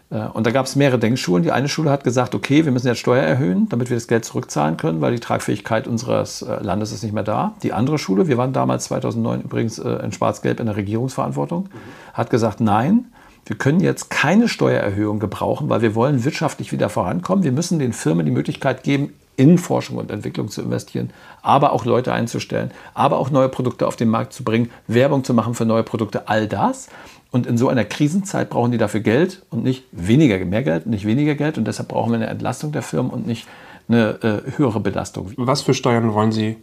Äh, 0.10 0.28
und 0.28 0.46
da 0.46 0.52
gab 0.52 0.66
es 0.66 0.76
mehrere 0.76 1.00
Denkschulen. 1.00 1.44
Die 1.44 1.52
eine 1.52 1.70
Schule 1.70 1.90
hat 1.90 2.04
gesagt, 2.04 2.36
okay, 2.36 2.66
wir 2.66 2.72
müssen 2.72 2.88
jetzt 2.88 3.00
Steuer 3.00 3.24
erhöhen, 3.24 3.70
damit 3.70 3.90
wir 3.90 3.98
das 3.98 4.08
Geld 4.08 4.26
zurückzahlen 4.26 4.78
können, 4.78 5.02
weil 5.02 5.14
die 5.14 5.20
Tragfähigkeit 5.20 5.88
unseres 5.88 6.42
äh, 6.42 6.62
Landes 6.62 6.92
ist 6.92 7.04
nicht 7.04 7.14
mehr 7.14 7.24
da. 7.24 7.56
Die 7.64 7.74
andere 7.74 7.98
Schule, 7.98 8.28
wir 8.28 8.38
waren 8.38 8.54
damals 8.54 8.86
2009 8.86 9.42
übrigens 9.42 9.80
in 9.80 10.12
Schwarz-Gelb 10.12 10.60
in 10.60 10.68
der 10.68 10.76
Regierungsverantwortung, 10.76 11.70
hat 12.14 12.30
gesagt, 12.30 12.62
nein, 12.62 13.06
wir 13.46 13.58
können 13.58 13.80
jetzt 13.80 14.10
keine 14.10 14.48
Steuererhöhung 14.48 15.20
gebrauchen, 15.20 15.70
weil 15.70 15.82
wir 15.82 15.96
wollen 15.96 16.24
wirtschaftlich 16.24 16.72
wieder 16.72 16.90
vorankommen. 16.90 17.44
Wir 17.44 17.52
müssen 17.52 17.80
den 17.80 17.94
Firmen 17.94 18.26
die 18.26 18.32
Möglichkeit 18.32 18.84
geben, 18.84 19.14
in 19.38 19.58
Forschung 19.58 19.98
und 19.98 20.12
Entwicklung 20.12 20.50
zu 20.50 20.62
investieren, 20.62 21.10
aber 21.42 21.74
auch 21.74 21.86
Leute 21.86 22.14
einzustellen, 22.14 22.72
aber 22.94 23.18
auch 23.18 23.32
neue 23.32 23.50
Produkte 23.50 23.88
auf 23.88 23.96
den 23.96 24.10
Markt 24.10 24.34
zu 24.34 24.44
bringen, 24.44 24.70
Werbung 24.88 25.24
zu 25.24 25.34
machen 25.34 25.56
für 25.56 25.66
neue 25.66 25.84
Produkte, 25.84 26.28
all 26.28 26.48
das. 26.48 26.90
Und 27.32 27.48
in 27.48 27.58
so 27.58 27.70
einer 27.70 27.86
Krisenzeit 27.86 28.50
brauchen 28.50 28.72
die 28.72 28.78
dafür 28.78 29.00
Geld 29.00 29.44
und 29.50 29.64
nicht 29.64 29.86
weniger, 29.92 30.38
mehr 30.46 30.64
Geld, 30.64 30.86
nicht 30.86 31.06
weniger 31.06 31.34
Geld. 31.36 31.58
Und 31.58 31.66
deshalb 31.66 31.88
brauchen 31.88 32.12
wir 32.12 32.18
eine 32.18 32.28
Entlastung 32.28 32.72
der 32.72 32.82
Firmen 32.82 33.12
und 33.12 33.26
nicht 33.26 33.48
eine 33.88 34.20
äh, 34.22 34.58
höhere 34.58 34.82
Belastung. 34.82 35.32
Was 35.38 35.62
für 35.62 35.74
Steuern 35.74 36.14
wollen 36.14 36.32
Sie 36.32 36.58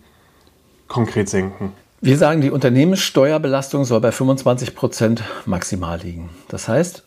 konkret 0.86 1.28
senken? 1.28 1.72
Wir 2.00 2.16
sagen, 2.16 2.40
die 2.40 2.50
Unternehmenssteuerbelastung 2.50 3.84
soll 3.84 4.00
bei 4.00 4.12
25 4.12 4.76
Prozent 4.76 5.24
maximal 5.46 5.98
liegen. 5.98 6.30
Das 6.48 6.68
heißt, 6.68 7.02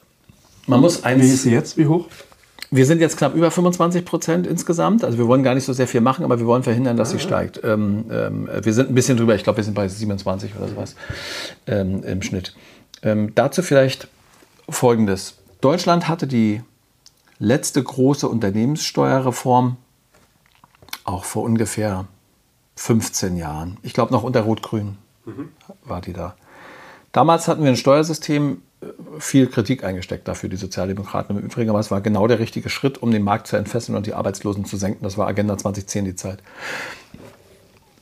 man 0.68 0.82
muss 0.82 1.04
eins. 1.04 1.24
Wie 1.24 1.30
ist 1.30 1.44
sie 1.44 1.52
jetzt? 1.52 1.78
Wie 1.78 1.88
hoch? 1.88 2.08
Wir 2.72 2.86
sind 2.86 3.00
jetzt 3.00 3.18
knapp 3.18 3.34
über 3.34 3.52
25 3.52 4.06
Prozent 4.06 4.48
insgesamt. 4.48 5.04
Also 5.04 5.18
wir 5.18 5.28
wollen 5.28 5.44
gar 5.44 5.56
nicht 5.56 5.66
so 5.66 5.74
sehr 5.74 5.88
viel 5.88 6.02
machen, 6.02 6.24
aber 6.24 6.40
wir 6.40 6.46
wollen 6.46 6.64
verhindern, 6.64 6.98
dass 6.98 7.12
sie 7.12 7.20
steigt. 7.20 7.60
Ähm, 7.64 8.06
ähm, 8.12 8.50
wir 8.62 8.74
sind 8.74 8.90
ein 8.90 8.96
bisschen 8.96 9.18
drüber. 9.18 9.36
Ich 9.36 9.44
glaube, 9.44 9.58
wir 9.58 9.64
sind 9.64 9.74
bei 9.74 9.88
27 9.88 10.56
oder 10.58 10.68
sowas 10.68 10.96
ähm, 11.68 12.04
im 12.04 12.22
Schnitt. 12.22 12.56
Ähm, 13.04 13.34
dazu 13.36 13.62
vielleicht 13.62 14.08
Folgendes. 14.70 15.36
Deutschland 15.60 16.08
hatte 16.08 16.28
die 16.28 16.62
letzte 17.40 17.84
große 17.84 18.28
Unternehmenssteuerreform 18.28 19.78
auch 21.04 21.26
vor 21.26 21.44
ungefähr 21.44 22.08
15 22.82 23.38
Jahren. 23.38 23.78
Ich 23.84 23.94
glaube 23.94 24.12
noch 24.12 24.24
unter 24.24 24.42
Rot-Grün 24.42 24.98
mhm. 25.26 25.50
war 25.84 26.02
die 26.02 26.14
da. 26.14 26.36
Damals 27.12 27.48
hatten 27.48 27.64
wir 27.64 27.70
ein 27.70 27.78
Steuersystem, 27.78 28.62
äh, 28.82 28.86
viel 29.20 29.48
Kritik 29.48 29.84
eingesteckt 29.84 30.28
dafür, 30.28 30.50
die 30.50 30.58
Sozialdemokraten 30.58 31.38
im 31.38 31.44
Übrigen, 31.44 31.70
aber 31.70 31.80
es 31.80 31.92
war 31.92 32.02
genau 32.02 32.28
der 32.28 32.40
richtige 32.40 32.70
Schritt, 32.70 33.02
um 33.02 33.12
den 33.12 33.24
Markt 33.24 33.48
zu 33.48 33.56
entfesseln 33.56 33.98
und 33.98 34.06
die 34.06 34.14
Arbeitslosen 34.14 34.66
zu 34.66 34.78
senken. 34.78 35.04
Das 35.04 35.18
war 35.18 35.28
Agenda 35.28 35.58
2010 35.58 36.06
die 36.06 36.16
Zeit. 36.16 36.40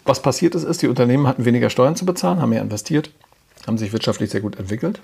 Was 0.05 0.21
passiert 0.21 0.55
ist, 0.55 0.63
ist, 0.63 0.81
die 0.81 0.87
Unternehmen 0.87 1.27
hatten 1.27 1.45
weniger 1.45 1.69
Steuern 1.69 1.95
zu 1.95 2.05
bezahlen, 2.05 2.41
haben 2.41 2.49
mehr 2.49 2.61
investiert 2.61 3.11
haben 3.69 3.77
sich 3.77 3.93
wirtschaftlich 3.93 4.29
sehr 4.29 4.41
gut 4.41 4.57
entwickelt. 4.57 5.01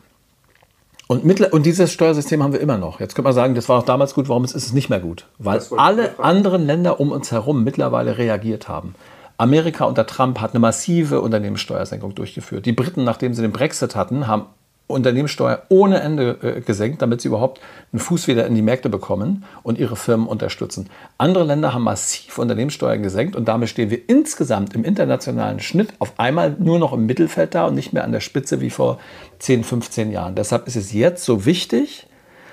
Und, 1.08 1.24
und, 1.24 1.66
dieses 1.66 1.94
Steuersystem 1.94 2.42
haben 2.42 2.52
wir 2.52 2.60
immer 2.60 2.80
noch. 2.80 3.00
Jetzt 3.00 3.14
könnte 3.14 3.28
man 3.28 3.36
sagen, 3.36 3.54
das 3.54 3.70
war 3.70 3.78
auch 3.78 3.86
damals 3.86 4.16
gut, 4.16 4.28
warum 4.28 4.44
ist 4.44 4.56
es 4.56 4.74
nicht 4.74 4.90
mehr 4.90 5.00
gut? 5.00 5.28
Weil 5.38 5.62
alle 5.78 6.18
anderen 6.18 6.66
Länder 6.66 7.00
um 7.00 7.12
uns 7.12 7.32
herum 7.32 7.64
mittlerweile 7.64 8.18
reagiert 8.18 8.68
haben. 8.68 8.96
Amerika 9.38 9.86
unter 9.86 10.06
Trump 10.06 10.40
hat 10.40 10.52
eine 10.52 10.60
massive 10.60 11.22
Unternehmenssteuersenkung 11.22 12.16
durchgeführt. 12.16 12.66
Die 12.66 12.72
Briten, 12.72 13.04
nachdem 13.04 13.34
sie 13.34 13.42
den 13.42 13.52
Brexit 13.52 13.96
hatten, 13.96 14.28
haben 14.28 14.46
Unternehmenssteuer 14.88 15.64
ohne 15.70 16.00
Ende 16.02 16.38
äh, 16.44 16.62
gesenkt, 16.62 17.02
damit 17.02 17.20
sie 17.20 17.30
überhaupt 17.30 17.60
einen 17.92 18.00
Fuß 18.00 18.28
wieder 18.28 18.46
in 18.46 18.54
die 18.54 18.62
Märkte 18.62 18.88
bekommen 18.90 19.44
und 19.64 19.80
ihre 19.80 19.96
Firmen 19.96 20.28
unterstützen. 20.28 20.90
Andere 21.18 21.44
Länder 21.44 21.74
haben 21.74 21.84
massiv 21.84 22.38
Unternehmenssteuern 22.38 23.02
gesenkt 23.02 23.36
und 23.36 23.48
damit 23.48 23.70
stehen 23.70 23.90
wir 23.90 24.08
insgesamt 24.08 24.76
im 24.76 24.84
internationalen 24.84 25.60
Schnitt 25.60 25.94
auf 25.98 26.20
einmal 26.20 26.56
nur 26.60 26.78
noch 26.78 26.94
im 26.94 27.08
Mittelfeld 27.08 27.56
da 27.56 27.66
und 27.66 27.74
nicht 27.74 27.94
mehr 27.94 28.04
an 28.04 28.12
der 28.12 28.20
Spitze 28.20 28.62
wie 28.62 28.70
vor 28.70 29.00
10, 29.40 29.64
15 29.64 30.12
Jahren. 30.12 30.36
Deshalb 30.36 30.68
ist 30.68 30.76
es 30.76 30.94
jetzt 30.94 31.26
so 31.26 31.46
wichtig, 31.46 32.06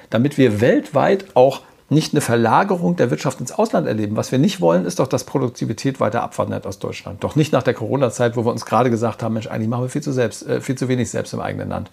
damit 0.09 0.39
wir 0.39 0.63
weltweit 0.63 1.27
auch 1.35 1.61
nicht 1.93 2.13
eine 2.13 2.21
Verlagerung 2.21 2.97
der 2.97 3.11
Wirtschaft 3.11 3.41
ins 3.41 3.53
Ausland 3.53 3.87
erleben. 3.87 4.17
Was 4.17 4.33
wir 4.33 4.39
nicht 4.39 4.61
wollen, 4.61 4.85
ist 4.85 4.99
doch, 4.99 5.07
dass 5.07 5.25
Produktivität 5.25 6.01
weiter 6.01 6.23
abwandert 6.23 6.67
aus 6.67 6.79
Deutschland. 6.79 7.23
Doch 7.23 7.37
nicht 7.37 7.53
nach 7.53 7.63
der 7.63 7.75
Corona-Zeit, 7.75 8.37
wo 8.37 8.45
wir 8.45 8.51
uns 8.51 8.67
gerade 8.67 8.91
gesagt 8.91 9.23
haben, 9.23 9.35
Mensch, 9.35 9.47
eigentlich 9.47 9.69
machen 9.69 9.85
wir 9.85 9.89
viel 9.89 10.03
zu, 10.03 10.13
selbst, 10.13 10.47
äh, 10.47 10.61
viel 10.61 10.75
zu 10.75 10.89
wenig 10.89 11.11
selbst 11.11 11.33
im 11.33 11.41
eigenen 11.41 11.69
Land. 11.69 11.91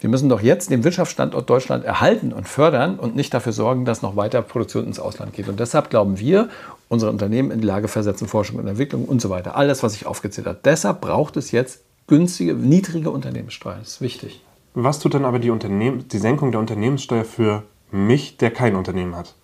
Wir 0.00 0.10
müssen 0.10 0.28
doch 0.28 0.40
jetzt 0.40 0.70
den 0.70 0.84
Wirtschaftsstandort 0.84 1.48
Deutschland 1.48 1.84
erhalten 1.84 2.32
und 2.32 2.48
fördern 2.48 2.98
und 2.98 3.14
nicht 3.14 3.32
dafür 3.32 3.52
sorgen, 3.52 3.84
dass 3.84 4.02
noch 4.02 4.16
weiter 4.16 4.42
Produktion 4.42 4.86
ins 4.86 4.98
Ausland 4.98 5.32
geht. 5.32 5.48
Und 5.48 5.60
deshalb 5.60 5.90
glauben 5.90 6.18
wir, 6.18 6.48
unsere 6.88 7.10
Unternehmen 7.10 7.50
in 7.50 7.60
die 7.60 7.66
Lage 7.66 7.88
versetzen, 7.88 8.28
Forschung 8.28 8.58
und 8.58 8.66
Entwicklung 8.66 9.04
und 9.04 9.20
so 9.22 9.30
weiter. 9.30 9.56
Alles, 9.56 9.82
was 9.82 9.94
ich 9.94 10.06
aufgezählt 10.06 10.46
habe. 10.46 10.58
Deshalb 10.64 11.00
braucht 11.00 11.36
es 11.36 11.50
jetzt 11.50 11.80
günstige, 12.06 12.54
niedrige 12.54 13.10
Unternehmenssteuern. 13.10 13.78
Das 13.80 13.88
ist 13.88 14.00
wichtig. 14.00 14.42
Was 14.74 14.98
tut 14.98 15.14
dann 15.14 15.24
aber 15.24 15.38
die, 15.38 15.50
Unternehmen, 15.50 16.08
die 16.08 16.18
Senkung 16.18 16.50
der 16.50 16.60
Unternehmenssteuer 16.60 17.24
für 17.24 17.62
mich, 17.90 18.38
der 18.38 18.50
kein 18.50 18.74
Unternehmen 18.74 19.14
hat? 19.14 19.34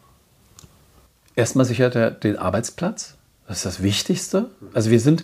Erstmal 1.38 1.66
sichert 1.66 1.94
er 1.94 2.10
den 2.10 2.36
Arbeitsplatz. 2.36 3.14
Das 3.46 3.58
ist 3.58 3.66
das 3.66 3.80
Wichtigste. 3.80 4.50
Also 4.74 4.90
wir 4.90 4.98
sind, 4.98 5.22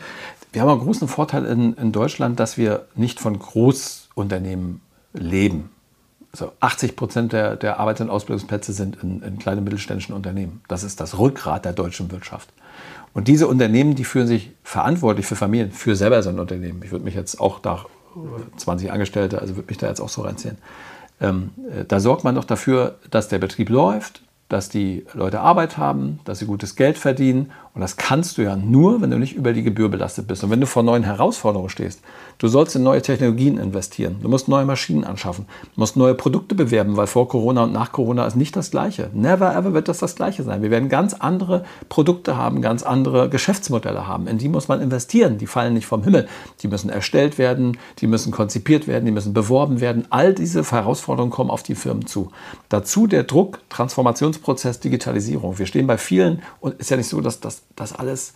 wir 0.53 0.63
haben 0.63 0.69
einen 0.69 0.79
großen 0.79 1.09
Vorteil 1.09 1.45
in, 1.45 1.75
in 1.75 1.91
Deutschland, 1.91 2.39
dass 2.39 2.57
wir 2.57 2.87
nicht 2.95 3.19
von 3.19 3.37
Großunternehmen 3.37 4.81
leben. 5.13 5.71
Also 6.31 6.53
80 6.61 6.95
Prozent 6.95 7.33
der, 7.33 7.57
der 7.57 7.81
Arbeits- 7.81 8.01
und 8.01 8.11
Ausbildungsplätze 8.11 8.73
sind 8.73 9.03
in, 9.03 9.23
in 9.23 9.41
kleinen 9.41 9.65
mittelständischen 9.65 10.15
Unternehmen. 10.15 10.61
Das 10.69 10.85
ist 10.85 11.01
das 11.01 11.19
Rückgrat 11.19 11.65
der 11.65 11.73
deutschen 11.73 12.13
Wirtschaft. 12.13 12.49
Und 13.13 13.27
diese 13.27 13.49
Unternehmen, 13.49 13.97
die 13.97 14.05
fühlen 14.05 14.29
sich 14.29 14.53
verantwortlich 14.63 15.27
für 15.27 15.35
Familien, 15.35 15.73
für 15.73 15.97
selber 15.97 16.23
so 16.23 16.31
ein 16.31 16.39
Unternehmen. 16.39 16.81
Ich 16.85 16.93
würde 16.93 17.05
mich 17.05 17.17
jetzt 17.17 17.41
auch 17.41 17.59
da 17.59 17.87
20 18.59 18.93
Angestellte, 18.93 19.41
also 19.41 19.57
würde 19.57 19.67
mich 19.67 19.79
da 19.79 19.89
jetzt 19.89 20.01
auch 20.01 20.09
so 20.09 20.23
reinziehen. 20.23 20.59
Ähm, 21.21 21.51
äh, 21.73 21.85
da 21.85 21.99
sorgt 21.99 22.23
man 22.23 22.37
doch 22.37 22.45
dafür, 22.45 23.01
dass 23.11 23.27
der 23.27 23.41
Betrieb 23.41 23.69
läuft, 23.69 24.23
dass 24.49 24.69
die 24.69 25.07
Leute 25.15 25.41
Arbeit 25.41 25.79
haben, 25.79 26.21
dass 26.25 26.39
sie 26.39 26.47
gutes 26.47 26.77
Geld 26.77 26.99
verdienen. 26.99 27.53
Und 27.75 27.81
das 27.81 27.97
kannst 27.97 28.39
du 28.39 28.43
ja 28.43 28.55
nur, 28.55 29.03
wenn 29.03 29.11
du 29.11 29.19
nicht 29.19 29.35
über 29.35 29.53
die 29.53 29.65
Gebühr 29.65 29.89
belastet 29.89 30.29
bist. 30.29 30.45
Und 30.45 30.51
wenn 30.51 30.61
du 30.61 30.67
vor 30.67 30.85
neuen 30.85 31.03
Herausforderungen 31.03 31.69
stehst, 31.69 32.01
du 32.39 32.47
sollst 32.47 32.77
in 32.77 32.85
neue 32.85 33.03
Technologien 33.03 33.59
investieren, 33.59 34.17
du 34.23 34.29
musst 34.29 34.47
neue 34.47 34.65
Maschinen 34.65 35.03
anschaffen, 35.03 35.47
du 35.75 35.81
musst 35.81 35.97
neue 35.97 36.15
Produkte 36.15 36.55
bewerben, 36.55 36.97
weil 36.97 37.09
vor 37.09 37.29
Corona 37.29 37.65
und 37.65 37.73
nach 37.73 37.91
Corona 37.91 38.27
ist 38.27 38.37
nicht 38.37 38.55
das 38.55 38.71
Gleiche. 38.71 39.11
Never 39.13 39.55
ever 39.55 39.75
wird 39.75 39.89
das 39.89 39.99
das 39.99 40.15
Gleiche 40.15 40.45
sein. 40.45 40.63
Wir 40.63 40.71
werden 40.71 40.89
ganz 40.89 41.15
andere 41.15 41.65
Produkte 41.89 42.37
haben, 42.37 42.63
ganz 42.63 42.85
andere 42.85 43.29
Geschäftsmodelle 43.29 44.07
haben. 44.07 44.29
In 44.29 44.39
die 44.39 44.49
muss 44.49 44.69
man 44.69 44.81
investieren. 44.81 45.39
Die 45.39 45.47
fallen 45.49 45.75
nicht 45.75 45.87
vom 45.87 46.05
Himmel. 46.05 46.29
Die 46.63 46.69
müssen 46.69 46.91
erstellt 46.91 47.39
werden, 47.39 47.77
die 47.99 48.07
müssen 48.07 48.31
konzipiert 48.31 48.87
werden, 48.87 49.05
die 49.05 49.11
müssen 49.13 49.35
beworben 49.35 49.81
werden. 49.81 50.07
All 50.11 50.33
diese 50.33 50.63
Herausforderungen 50.63 51.33
kommen 51.33 51.51
auf 51.51 51.65
die 51.65 51.75
Firmen 51.75 52.07
zu. 52.07 52.31
Dazu 52.69 53.07
der 53.09 53.25
Druck, 53.25 53.59
Transformationsprozess 53.69 54.45
Prozess 54.45 54.81
Digitalisierung. 54.81 55.59
Wir 55.59 55.67
stehen 55.67 55.87
bei 55.87 55.99
vielen 55.99 56.43
und 56.61 56.75
ist 56.75 56.91
ja 56.91 56.97
nicht 56.97 57.09
so, 57.09 57.21
dass 57.21 57.41
das 57.41 57.64
alles 57.93 58.35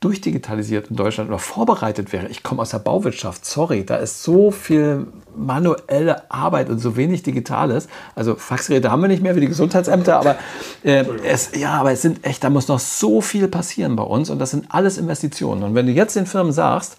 durchdigitalisiert 0.00 0.90
in 0.90 0.96
Deutschland 0.96 1.28
oder 1.28 1.40
vorbereitet 1.40 2.12
wäre. 2.12 2.28
Ich 2.28 2.44
komme 2.44 2.62
aus 2.62 2.70
der 2.70 2.78
Bauwirtschaft, 2.78 3.44
sorry, 3.44 3.84
da 3.84 3.96
ist 3.96 4.22
so 4.22 4.52
viel 4.52 5.08
manuelle 5.36 6.30
Arbeit 6.30 6.70
und 6.70 6.78
so 6.78 6.96
wenig 6.96 7.24
Digitales. 7.24 7.88
Also 8.14 8.36
Faxgeräte 8.36 8.92
haben 8.92 9.02
wir 9.02 9.08
nicht 9.08 9.22
mehr 9.22 9.34
wie 9.34 9.40
die 9.40 9.48
Gesundheitsämter, 9.48 10.20
aber 10.20 10.36
äh, 10.84 11.04
es, 11.24 11.50
ja, 11.56 11.72
aber 11.72 11.90
es 11.90 12.02
sind 12.02 12.24
echt, 12.24 12.44
da 12.44 12.50
muss 12.50 12.68
noch 12.68 12.78
so 12.78 13.20
viel 13.20 13.48
passieren 13.48 13.96
bei 13.96 14.04
uns 14.04 14.30
und 14.30 14.38
das 14.38 14.52
sind 14.52 14.66
alles 14.68 14.98
Investitionen. 14.98 15.64
Und 15.64 15.74
wenn 15.74 15.86
du 15.86 15.92
jetzt 15.92 16.14
den 16.14 16.26
Firmen 16.26 16.52
sagst, 16.52 16.96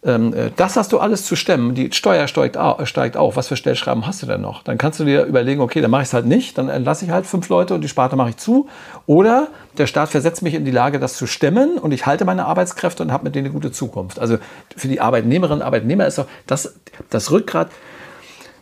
das 0.00 0.76
hast 0.76 0.92
du 0.92 1.00
alles 1.00 1.24
zu 1.24 1.34
stemmen, 1.34 1.74
die 1.74 1.90
Steuer 1.92 2.28
steigt, 2.28 2.56
auf, 2.56 3.36
was 3.36 3.48
für 3.48 3.56
Stellschrauben 3.56 4.06
hast 4.06 4.22
du 4.22 4.26
denn 4.26 4.40
noch? 4.40 4.62
Dann 4.62 4.78
kannst 4.78 5.00
du 5.00 5.04
dir 5.04 5.24
überlegen, 5.24 5.60
okay, 5.60 5.80
dann 5.80 5.90
mache 5.90 6.02
ich 6.02 6.08
es 6.08 6.14
halt 6.14 6.24
nicht, 6.24 6.56
dann 6.56 6.68
entlasse 6.68 7.04
ich 7.04 7.10
halt 7.10 7.26
fünf 7.26 7.48
Leute 7.48 7.74
und 7.74 7.80
die 7.80 7.88
Sparte 7.88 8.14
mache 8.14 8.30
ich 8.30 8.36
zu. 8.36 8.68
Oder 9.06 9.48
der 9.76 9.88
Staat 9.88 10.10
versetzt 10.10 10.42
mich 10.42 10.54
in 10.54 10.64
die 10.64 10.70
Lage, 10.70 11.00
das 11.00 11.16
zu 11.16 11.26
stemmen 11.26 11.78
und 11.78 11.90
ich 11.90 12.06
halte 12.06 12.24
meine 12.24 12.46
Arbeitskräfte 12.46 13.02
und 13.02 13.10
habe 13.10 13.24
mit 13.24 13.34
denen 13.34 13.46
eine 13.46 13.54
gute 13.54 13.72
Zukunft. 13.72 14.20
Also 14.20 14.38
für 14.76 14.86
die 14.86 15.00
Arbeitnehmerinnen 15.00 15.62
und 15.62 15.66
Arbeitnehmer 15.66 16.06
ist 16.06 16.18
doch 16.18 16.26
das, 16.46 16.74
das 17.10 17.32
Rückgrat. 17.32 17.70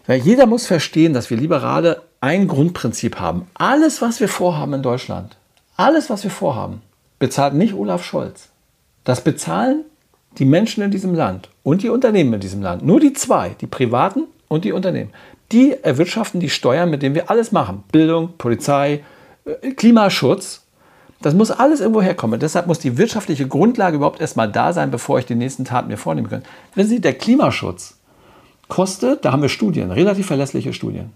Ja, 0.08 0.14
jeder 0.14 0.46
muss 0.46 0.66
verstehen, 0.66 1.12
dass 1.12 1.28
wir 1.28 1.36
Liberale 1.36 2.00
ein 2.22 2.48
Grundprinzip 2.48 3.20
haben. 3.20 3.46
Alles, 3.54 4.00
was 4.00 4.20
wir 4.20 4.28
vorhaben 4.28 4.72
in 4.72 4.82
Deutschland, 4.82 5.36
alles, 5.76 6.08
was 6.08 6.24
wir 6.24 6.30
vorhaben, 6.30 6.80
bezahlt 7.18 7.52
nicht 7.52 7.74
Olaf 7.74 8.04
Scholz. 8.04 8.48
Das 9.04 9.20
bezahlen 9.20 9.84
die 10.38 10.44
Menschen 10.44 10.82
in 10.82 10.90
diesem 10.90 11.14
Land 11.14 11.48
und 11.62 11.82
die 11.82 11.88
Unternehmen 11.88 12.34
in 12.34 12.40
diesem 12.40 12.62
Land, 12.62 12.84
nur 12.84 13.00
die 13.00 13.12
zwei, 13.12 13.56
die 13.60 13.66
Privaten 13.66 14.24
und 14.48 14.64
die 14.64 14.72
Unternehmen, 14.72 15.10
die 15.52 15.76
erwirtschaften 15.82 16.40
die 16.40 16.50
Steuern, 16.50 16.90
mit 16.90 17.02
denen 17.02 17.14
wir 17.14 17.30
alles 17.30 17.52
machen. 17.52 17.84
Bildung, 17.92 18.30
Polizei, 18.36 19.04
äh, 19.44 19.70
Klimaschutz. 19.72 20.62
Das 21.22 21.34
muss 21.34 21.50
alles 21.50 21.80
irgendwo 21.80 22.02
herkommen. 22.02 22.40
Deshalb 22.40 22.66
muss 22.66 22.78
die 22.78 22.98
wirtschaftliche 22.98 23.48
Grundlage 23.48 23.96
überhaupt 23.96 24.20
erstmal 24.20 24.50
da 24.50 24.72
sein, 24.72 24.90
bevor 24.90 25.18
ich 25.18 25.26
die 25.26 25.34
nächsten 25.34 25.64
Taten 25.64 25.88
mir 25.88 25.96
vornehmen 25.96 26.28
kann. 26.28 26.42
Wenn 26.74 26.86
Sie, 26.86 27.00
der 27.00 27.14
Klimaschutz 27.14 27.96
kostet, 28.68 29.24
da 29.24 29.32
haben 29.32 29.40
wir 29.42 29.48
Studien, 29.48 29.90
relativ 29.90 30.26
verlässliche 30.26 30.74
Studien. 30.74 31.12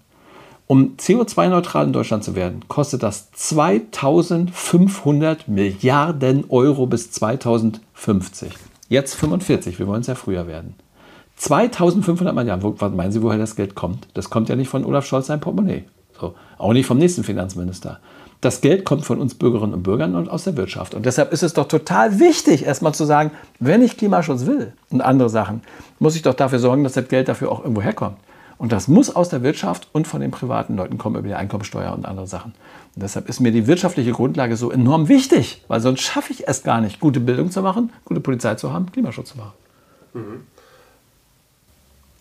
Um 0.66 0.96
CO2-neutral 0.96 1.86
in 1.86 1.92
Deutschland 1.92 2.22
zu 2.22 2.36
werden, 2.36 2.64
kostet 2.68 3.02
das 3.02 3.32
2500 3.32 5.48
Milliarden 5.48 6.44
Euro 6.48 6.86
bis 6.86 7.10
2050. 7.10 8.52
Jetzt 8.90 9.14
45, 9.14 9.78
wir 9.78 9.86
wollen 9.86 10.00
es 10.00 10.08
ja 10.08 10.16
früher 10.16 10.48
werden. 10.48 10.74
2500 11.36 12.34
Milliarden, 12.34 12.64
wo, 12.64 12.74
was 12.76 12.92
meinen 12.92 13.12
Sie, 13.12 13.22
woher 13.22 13.38
das 13.38 13.54
Geld 13.54 13.76
kommt? 13.76 14.08
Das 14.14 14.30
kommt 14.30 14.48
ja 14.48 14.56
nicht 14.56 14.68
von 14.68 14.84
Olaf 14.84 15.06
Scholz 15.06 15.28
sein 15.28 15.38
Portemonnaie. 15.38 15.84
So, 16.20 16.34
auch 16.58 16.72
nicht 16.72 16.86
vom 16.86 16.98
nächsten 16.98 17.22
Finanzminister. 17.22 18.00
Das 18.40 18.60
Geld 18.60 18.84
kommt 18.84 19.04
von 19.04 19.20
uns 19.20 19.36
Bürgerinnen 19.36 19.74
und 19.74 19.84
Bürgern 19.84 20.16
und 20.16 20.28
aus 20.28 20.42
der 20.42 20.56
Wirtschaft. 20.56 20.94
Und 20.94 21.06
deshalb 21.06 21.32
ist 21.32 21.44
es 21.44 21.54
doch 21.54 21.68
total 21.68 22.18
wichtig, 22.18 22.66
erstmal 22.66 22.92
zu 22.92 23.04
sagen, 23.04 23.30
wenn 23.60 23.80
ich 23.80 23.96
Klimaschutz 23.96 24.44
will 24.46 24.72
und 24.90 25.02
andere 25.02 25.30
Sachen, 25.30 25.62
muss 26.00 26.16
ich 26.16 26.22
doch 26.22 26.34
dafür 26.34 26.58
sorgen, 26.58 26.82
dass 26.82 26.94
das 26.94 27.06
Geld 27.06 27.28
dafür 27.28 27.52
auch 27.52 27.60
irgendwo 27.60 27.82
herkommt. 27.82 28.16
Und 28.60 28.72
das 28.72 28.88
muss 28.88 29.16
aus 29.16 29.30
der 29.30 29.42
Wirtschaft 29.42 29.88
und 29.92 30.06
von 30.06 30.20
den 30.20 30.30
privaten 30.30 30.76
Leuten 30.76 30.98
kommen 30.98 31.16
über 31.16 31.26
die 31.26 31.34
Einkommensteuer 31.34 31.94
und 31.94 32.04
andere 32.04 32.26
Sachen. 32.26 32.52
Und 32.94 33.02
deshalb 33.02 33.26
ist 33.26 33.40
mir 33.40 33.52
die 33.52 33.66
wirtschaftliche 33.66 34.12
Grundlage 34.12 34.54
so 34.54 34.70
enorm 34.70 35.08
wichtig, 35.08 35.64
weil 35.66 35.80
sonst 35.80 36.02
schaffe 36.02 36.34
ich 36.34 36.46
es 36.46 36.62
gar 36.62 36.82
nicht, 36.82 37.00
gute 37.00 37.20
Bildung 37.20 37.50
zu 37.50 37.62
machen, 37.62 37.90
gute 38.04 38.20
Polizei 38.20 38.56
zu 38.56 38.70
haben, 38.70 38.92
Klimaschutz 38.92 39.30
zu 39.30 39.38
machen. 39.38 39.52
Mhm. 40.12 40.42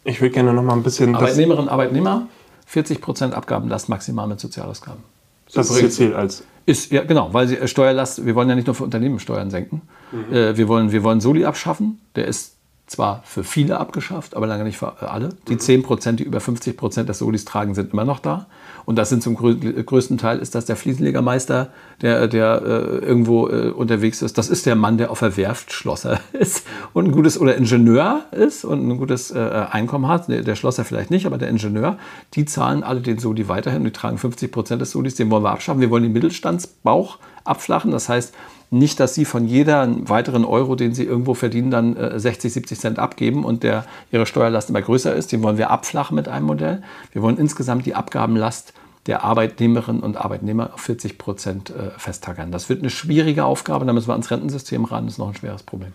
Ich 0.05 0.21
würde 0.21 0.33
gerne 0.33 0.53
noch 0.53 0.63
mal 0.63 0.75
ein 0.75 0.83
bisschen. 0.83 1.13
Arbeitnehmerinnen 1.13 1.67
und 1.67 1.69
Arbeitnehmer, 1.69 2.27
40 2.67 3.01
Prozent 3.01 3.33
Abgabenlast 3.33 3.89
maximal 3.89 4.25
mit 4.25 4.39
Sozialausgaben. 4.39 5.03
Das, 5.47 5.67
das 5.67 5.71
ist 5.71 5.81
Ihr 5.81 5.89
Ziel 5.89 6.13
als. 6.13 6.43
Ist, 6.65 6.89
ja, 6.93 7.03
genau, 7.03 7.33
weil 7.33 7.49
sie 7.49 7.57
äh, 7.57 7.67
Steuerlast, 7.67 8.25
wir 8.25 8.33
wollen 8.35 8.47
ja 8.47 8.55
nicht 8.55 8.67
nur 8.67 8.75
für 8.75 8.85
Unternehmen 8.85 9.19
Steuern 9.19 9.51
senken. 9.51 9.81
Mhm. 10.13 10.33
Äh, 10.33 10.55
wir, 10.55 10.69
wollen, 10.69 10.93
wir 10.93 11.03
wollen 11.03 11.19
Soli 11.19 11.43
abschaffen. 11.43 11.99
Der 12.15 12.27
ist 12.27 12.55
zwar 12.89 13.21
für 13.23 13.43
viele 13.43 13.79
abgeschafft, 13.79 14.35
aber 14.35 14.47
lange 14.47 14.63
nicht 14.63 14.77
für 14.77 15.09
alle. 15.09 15.29
Die 15.47 15.57
10 15.57 15.79
mhm. 15.79 15.83
Prozent, 15.83 16.19
die 16.19 16.23
über 16.23 16.39
50 16.39 16.75
Prozent 16.75 17.07
des 17.07 17.19
Solis 17.19 17.45
tragen, 17.45 17.75
sind 17.75 17.93
immer 17.93 18.05
noch 18.05 18.19
da. 18.19 18.47
Und 18.85 18.95
das 18.95 19.09
sind 19.09 19.21
zum 19.21 19.35
größten 19.35 20.17
Teil 20.17 20.39
ist 20.39 20.55
das 20.55 20.65
der 20.65 20.75
Fliesenlegermeister, 20.75 21.69
der, 22.01 22.27
der 22.27 22.61
äh, 22.63 23.05
irgendwo 23.05 23.47
äh, 23.47 23.69
unterwegs 23.69 24.23
ist. 24.23 24.37
Das 24.39 24.49
ist 24.49 24.65
der 24.65 24.75
Mann, 24.75 24.97
der 24.97 25.11
auf 25.11 25.19
der 25.19 25.37
Werft 25.37 25.71
Schlosser 25.71 26.19
ist 26.33 26.65
und 26.93 27.05
ein 27.05 27.11
gutes 27.11 27.39
oder 27.39 27.55
Ingenieur 27.55 28.21
ist 28.31 28.65
und 28.65 28.87
ein 28.87 28.97
gutes 28.97 29.29
äh, 29.29 29.37
Einkommen 29.69 30.07
hat. 30.07 30.27
Der, 30.27 30.41
der, 30.41 30.55
Schlosser 30.55 30.85
vielleicht 30.85 31.11
nicht, 31.11 31.27
aber 31.27 31.37
der 31.37 31.49
Ingenieur. 31.49 31.97
Die 32.33 32.45
zahlen 32.45 32.83
alle 32.83 33.01
den 33.01 33.19
Soli 33.19 33.47
weiterhin. 33.47 33.83
Die 33.83 33.91
tragen 33.91 34.17
50 34.17 34.51
Prozent 34.51 34.81
des 34.81 34.91
Solis. 34.91 35.13
Den 35.13 35.29
wollen 35.29 35.43
wir 35.43 35.51
abschaffen. 35.51 35.81
Wir 35.81 35.91
wollen 35.91 36.03
den 36.03 36.13
Mittelstandsbauch 36.13 37.19
abflachen. 37.43 37.91
Das 37.91 38.09
heißt, 38.09 38.33
nicht, 38.71 38.99
dass 38.99 39.15
sie 39.15 39.25
von 39.25 39.47
jeder 39.47 39.87
weiteren 40.07 40.45
Euro, 40.45 40.75
den 40.75 40.93
sie 40.93 41.03
irgendwo 41.03 41.33
verdienen, 41.33 41.71
dann 41.71 41.95
äh, 41.95 42.19
60, 42.19 42.53
70 42.53 42.79
Cent 42.79 42.99
abgeben 42.99 43.43
und 43.43 43.63
der, 43.63 43.85
ihre 44.11 44.25
Steuerlast 44.25 44.69
immer 44.69 44.81
größer 44.81 45.13
ist. 45.15 45.31
Den 45.31 45.41
wollen 45.41 45.57
wir 45.57 45.71
abflachen 45.71 46.15
mit 46.15 46.27
einem 46.27 46.45
Modell. 46.45 46.83
Wir 47.11 47.21
wollen 47.21 47.37
insgesamt 47.37 47.85
die 47.85 47.95
Abgabenlast 47.95 48.73
der 49.07 49.23
Arbeitnehmerinnen 49.23 50.03
und 50.03 50.17
Arbeitnehmer 50.17 50.73
auf 50.73 50.81
40 50.81 51.17
Prozent 51.17 51.71
äh, 51.71 51.97
festtackern. 51.97 52.51
Das 52.51 52.69
wird 52.69 52.81
eine 52.81 52.91
schwierige 52.91 53.45
Aufgabe. 53.45 53.85
Da 53.85 53.93
müssen 53.93 54.07
wir 54.07 54.13
ans 54.13 54.29
Rentensystem 54.29 54.85
ran. 54.85 55.05
Das 55.05 55.15
ist 55.15 55.17
noch 55.17 55.29
ein 55.29 55.35
schweres 55.35 55.63
Problem. 55.63 55.93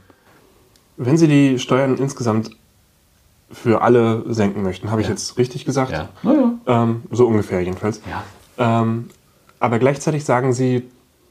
Wenn 0.96 1.16
Sie 1.16 1.28
die 1.28 1.58
Steuern 1.58 1.96
insgesamt 1.96 2.50
für 3.50 3.82
alle 3.82 4.24
senken 4.32 4.62
möchten, 4.62 4.90
habe 4.90 5.00
ich 5.00 5.06
ja. 5.06 5.12
jetzt 5.12 5.38
richtig 5.38 5.64
gesagt? 5.64 5.92
Ja. 5.92 6.08
ja. 6.24 6.54
Ähm, 6.66 7.02
so 7.10 7.26
ungefähr 7.26 7.60
jedenfalls. 7.60 8.00
Ja. 8.10 8.82
Ähm, 8.82 9.10
aber 9.60 9.78
gleichzeitig 9.78 10.24
sagen 10.24 10.52
Sie, 10.52 10.82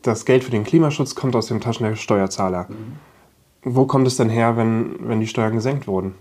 das 0.03 0.25
Geld 0.25 0.43
für 0.43 0.51
den 0.51 0.63
Klimaschutz 0.63 1.15
kommt 1.15 1.35
aus 1.35 1.47
den 1.47 1.61
Taschen 1.61 1.85
der 1.85 1.95
Steuerzahler. 1.95 2.67
Mhm. 2.69 2.97
Wo 3.63 3.85
kommt 3.85 4.07
es 4.07 4.17
denn 4.17 4.29
her, 4.29 4.57
wenn, 4.57 4.95
wenn 5.07 5.19
die 5.19 5.27
Steuern 5.27 5.53
gesenkt 5.53 5.87
wurden? 5.87 6.15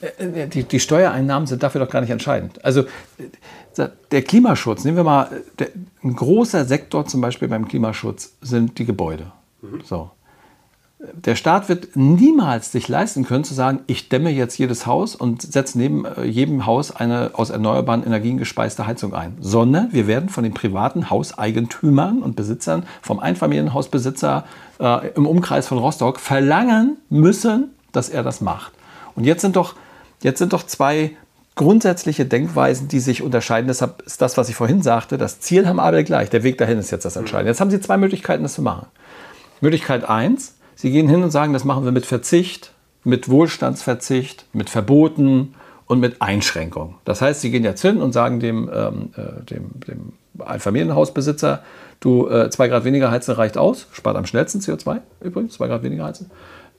Äh, 0.00 0.42
äh, 0.42 0.46
die, 0.46 0.64
die, 0.64 0.80
Steuereinnahmen 0.80 1.46
sind 1.46 1.62
dafür 1.62 1.84
doch 1.84 1.90
gar 1.90 2.00
nicht 2.00 2.10
entscheidend. 2.10 2.64
Also 2.64 2.82
äh, 3.76 3.88
der 4.10 4.22
Klimaschutz, 4.22 4.84
nehmen 4.84 4.96
wir 4.96 5.04
mal, 5.04 5.42
der, 5.58 5.68
ein 6.02 6.14
großer 6.14 6.64
Sektor 6.64 7.06
zum 7.06 7.20
Beispiel 7.20 7.48
beim 7.48 7.66
Klimaschutz 7.66 8.34
sind 8.40 8.78
die 8.78 8.84
Gebäude. 8.84 9.32
Mhm. 9.60 9.82
So 9.84 10.10
der 10.98 11.36
Staat 11.36 11.68
wird 11.68 11.94
niemals 11.94 12.72
sich 12.72 12.88
leisten 12.88 13.24
können 13.24 13.44
zu 13.44 13.54
sagen, 13.54 13.80
ich 13.86 14.08
dämme 14.08 14.30
jetzt 14.30 14.58
jedes 14.58 14.84
Haus 14.84 15.14
und 15.14 15.42
setze 15.42 15.78
neben 15.78 16.04
äh, 16.04 16.24
jedem 16.24 16.66
Haus 16.66 16.90
eine 16.90 17.30
aus 17.34 17.50
erneuerbaren 17.50 18.04
Energien 18.04 18.36
gespeiste 18.36 18.86
Heizung 18.86 19.14
ein, 19.14 19.36
sondern 19.40 19.92
wir 19.92 20.08
werden 20.08 20.28
von 20.28 20.42
den 20.42 20.54
privaten 20.54 21.08
Hauseigentümern 21.08 22.20
und 22.20 22.34
Besitzern, 22.34 22.84
vom 23.00 23.20
Einfamilienhausbesitzer 23.20 24.44
äh, 24.80 25.08
im 25.10 25.26
Umkreis 25.26 25.68
von 25.68 25.78
Rostock 25.78 26.18
verlangen 26.18 26.96
müssen, 27.10 27.70
dass 27.92 28.08
er 28.08 28.24
das 28.24 28.40
macht. 28.40 28.72
Und 29.14 29.24
jetzt 29.24 29.42
sind 29.42 29.54
doch, 29.54 29.76
jetzt 30.22 30.38
sind 30.40 30.52
doch 30.52 30.64
zwei 30.64 31.12
grundsätzliche 31.54 32.24
Denkweisen, 32.24 32.88
die 32.88 33.00
sich 33.00 33.22
unterscheiden. 33.22 33.68
Deshalb 33.68 34.02
ist 34.02 34.20
das, 34.20 34.36
was 34.36 34.48
ich 34.48 34.56
vorhin 34.56 34.82
sagte, 34.82 35.16
das 35.16 35.38
Ziel 35.38 35.68
haben 35.68 35.80
alle 35.80 36.02
gleich. 36.02 36.30
Der 36.30 36.42
Weg 36.42 36.58
dahin 36.58 36.78
ist 36.78 36.90
jetzt 36.90 37.04
das 37.04 37.16
Entscheidende. 37.16 37.50
Jetzt 37.50 37.60
haben 37.60 37.70
Sie 37.70 37.80
zwei 37.80 37.96
Möglichkeiten, 37.96 38.42
das 38.42 38.54
zu 38.54 38.62
machen. 38.62 38.86
Möglichkeit 39.60 40.08
eins, 40.08 40.54
Sie 40.80 40.92
gehen 40.92 41.08
hin 41.08 41.24
und 41.24 41.32
sagen, 41.32 41.52
das 41.52 41.64
machen 41.64 41.84
wir 41.84 41.90
mit 41.90 42.06
Verzicht, 42.06 42.70
mit 43.02 43.28
Wohlstandsverzicht, 43.28 44.46
mit 44.52 44.70
Verboten 44.70 45.56
und 45.86 45.98
mit 45.98 46.22
Einschränkungen. 46.22 46.94
Das 47.04 47.20
heißt, 47.20 47.40
Sie 47.40 47.50
gehen 47.50 47.64
jetzt 47.64 47.82
hin 47.82 48.00
und 48.00 48.12
sagen 48.12 48.38
dem, 48.38 48.70
ähm, 48.72 49.10
äh, 49.16 49.42
dem, 49.46 49.70
dem 49.88 50.12
Einfamilienhausbesitzer, 50.38 51.64
du, 51.98 52.28
äh, 52.28 52.48
zwei 52.50 52.68
Grad 52.68 52.84
weniger 52.84 53.10
heizen 53.10 53.34
reicht 53.34 53.58
aus, 53.58 53.88
spart 53.90 54.16
am 54.16 54.24
schnellsten 54.24 54.60
CO2 54.60 55.00
übrigens, 55.20 55.54
zwei 55.54 55.66
Grad 55.66 55.82
weniger 55.82 56.04
heizen. 56.04 56.30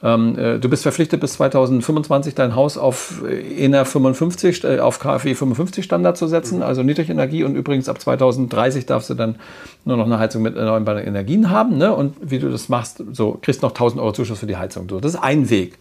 Ähm, 0.01 0.37
äh, 0.37 0.59
du 0.59 0.69
bist 0.69 0.83
verpflichtet, 0.83 1.19
bis 1.19 1.33
2025 1.33 2.33
dein 2.33 2.55
Haus 2.55 2.77
auf 2.77 3.21
ENER 3.25 3.83
55, 3.83 4.63
äh, 4.63 4.79
auf 4.79 4.99
KfW 4.99 5.35
55 5.35 5.83
Standard 5.83 6.17
zu 6.17 6.27
setzen, 6.27 6.57
mhm. 6.57 6.63
also 6.63 6.83
Niedrigenergie. 6.83 7.43
Und 7.43 7.55
übrigens 7.55 7.89
ab 7.89 7.99
2030 7.99 8.85
darfst 8.85 9.09
du 9.09 9.13
dann 9.13 9.35
nur 9.83 9.97
noch 9.97 10.05
eine 10.05 10.19
Heizung 10.19 10.41
mit 10.41 10.55
erneuerbaren 10.55 11.05
Energien 11.05 11.49
haben. 11.49 11.77
Ne? 11.77 11.93
Und 11.93 12.15
wie 12.21 12.39
du 12.39 12.49
das 12.49 12.69
machst, 12.69 13.03
so 13.11 13.37
kriegst 13.41 13.61
noch 13.61 13.71
1000 13.71 14.01
Euro 14.01 14.13
Zuschuss 14.13 14.39
für 14.39 14.47
die 14.47 14.57
Heizung. 14.57 14.87
So, 14.89 14.99
das 14.99 15.15
ist 15.15 15.19
ein 15.19 15.49
Weg. 15.49 15.77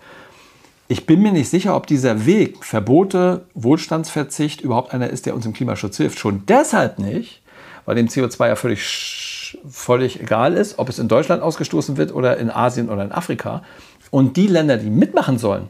Ich 0.91 1.07
bin 1.07 1.21
mir 1.23 1.33
nicht 1.33 1.51
sicher, 1.51 1.77
ob 1.77 1.87
dieser 1.87 2.25
Weg, 2.25 2.65
Verbote, 2.65 3.43
Wohlstandsverzicht, 3.55 4.63
überhaupt 4.63 4.95
einer 4.95 5.11
ist, 5.11 5.27
der 5.27 5.35
uns 5.35 5.45
im 5.45 5.53
Klimaschutz 5.53 5.99
hilft. 5.99 6.19
Schon 6.19 6.45
deshalb 6.49 6.99
nicht, 6.99 7.43
weil 7.85 7.95
dem 7.95 8.09
CO2 8.09 8.49
ja 8.49 8.57
völlig, 8.57 9.59
völlig 9.71 10.19
egal 10.19 10.55
ist, 10.55 10.79
ob 10.79 10.89
es 10.89 10.99
in 10.99 11.07
Deutschland 11.07 11.43
ausgestoßen 11.43 11.99
wird 11.99 12.15
oder 12.15 12.39
in 12.39 12.51
Asien 12.51 12.89
oder 12.89 13.05
in 13.05 13.13
Afrika. 13.13 13.63
Und 14.11 14.37
die 14.37 14.47
Länder, 14.47 14.77
die 14.77 14.91
mitmachen 14.91 15.39
sollen 15.39 15.69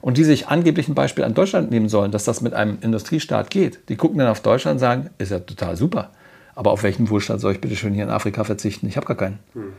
und 0.00 0.16
die 0.16 0.24
sich 0.24 0.48
angeblich 0.48 0.88
ein 0.88 0.94
Beispiel 0.94 1.24
an 1.24 1.34
Deutschland 1.34 1.70
nehmen 1.70 1.88
sollen, 1.88 2.12
dass 2.12 2.24
das 2.24 2.40
mit 2.40 2.54
einem 2.54 2.78
Industriestaat 2.80 3.50
geht, 3.50 3.80
die 3.88 3.96
gucken 3.96 4.18
dann 4.18 4.28
auf 4.28 4.40
Deutschland 4.40 4.76
und 4.76 4.80
sagen, 4.80 5.10
ist 5.18 5.30
ja 5.30 5.40
total 5.40 5.76
super. 5.76 6.10
Aber 6.54 6.72
auf 6.72 6.82
welchen 6.82 7.08
Wohlstand 7.10 7.40
soll 7.40 7.52
ich 7.52 7.60
bitte 7.60 7.76
schön 7.76 7.94
hier 7.94 8.04
in 8.04 8.10
Afrika 8.10 8.44
verzichten? 8.44 8.88
Ich 8.88 8.96
habe 8.96 9.06
gar 9.06 9.16
keinen. 9.16 9.38
Hm. 9.54 9.72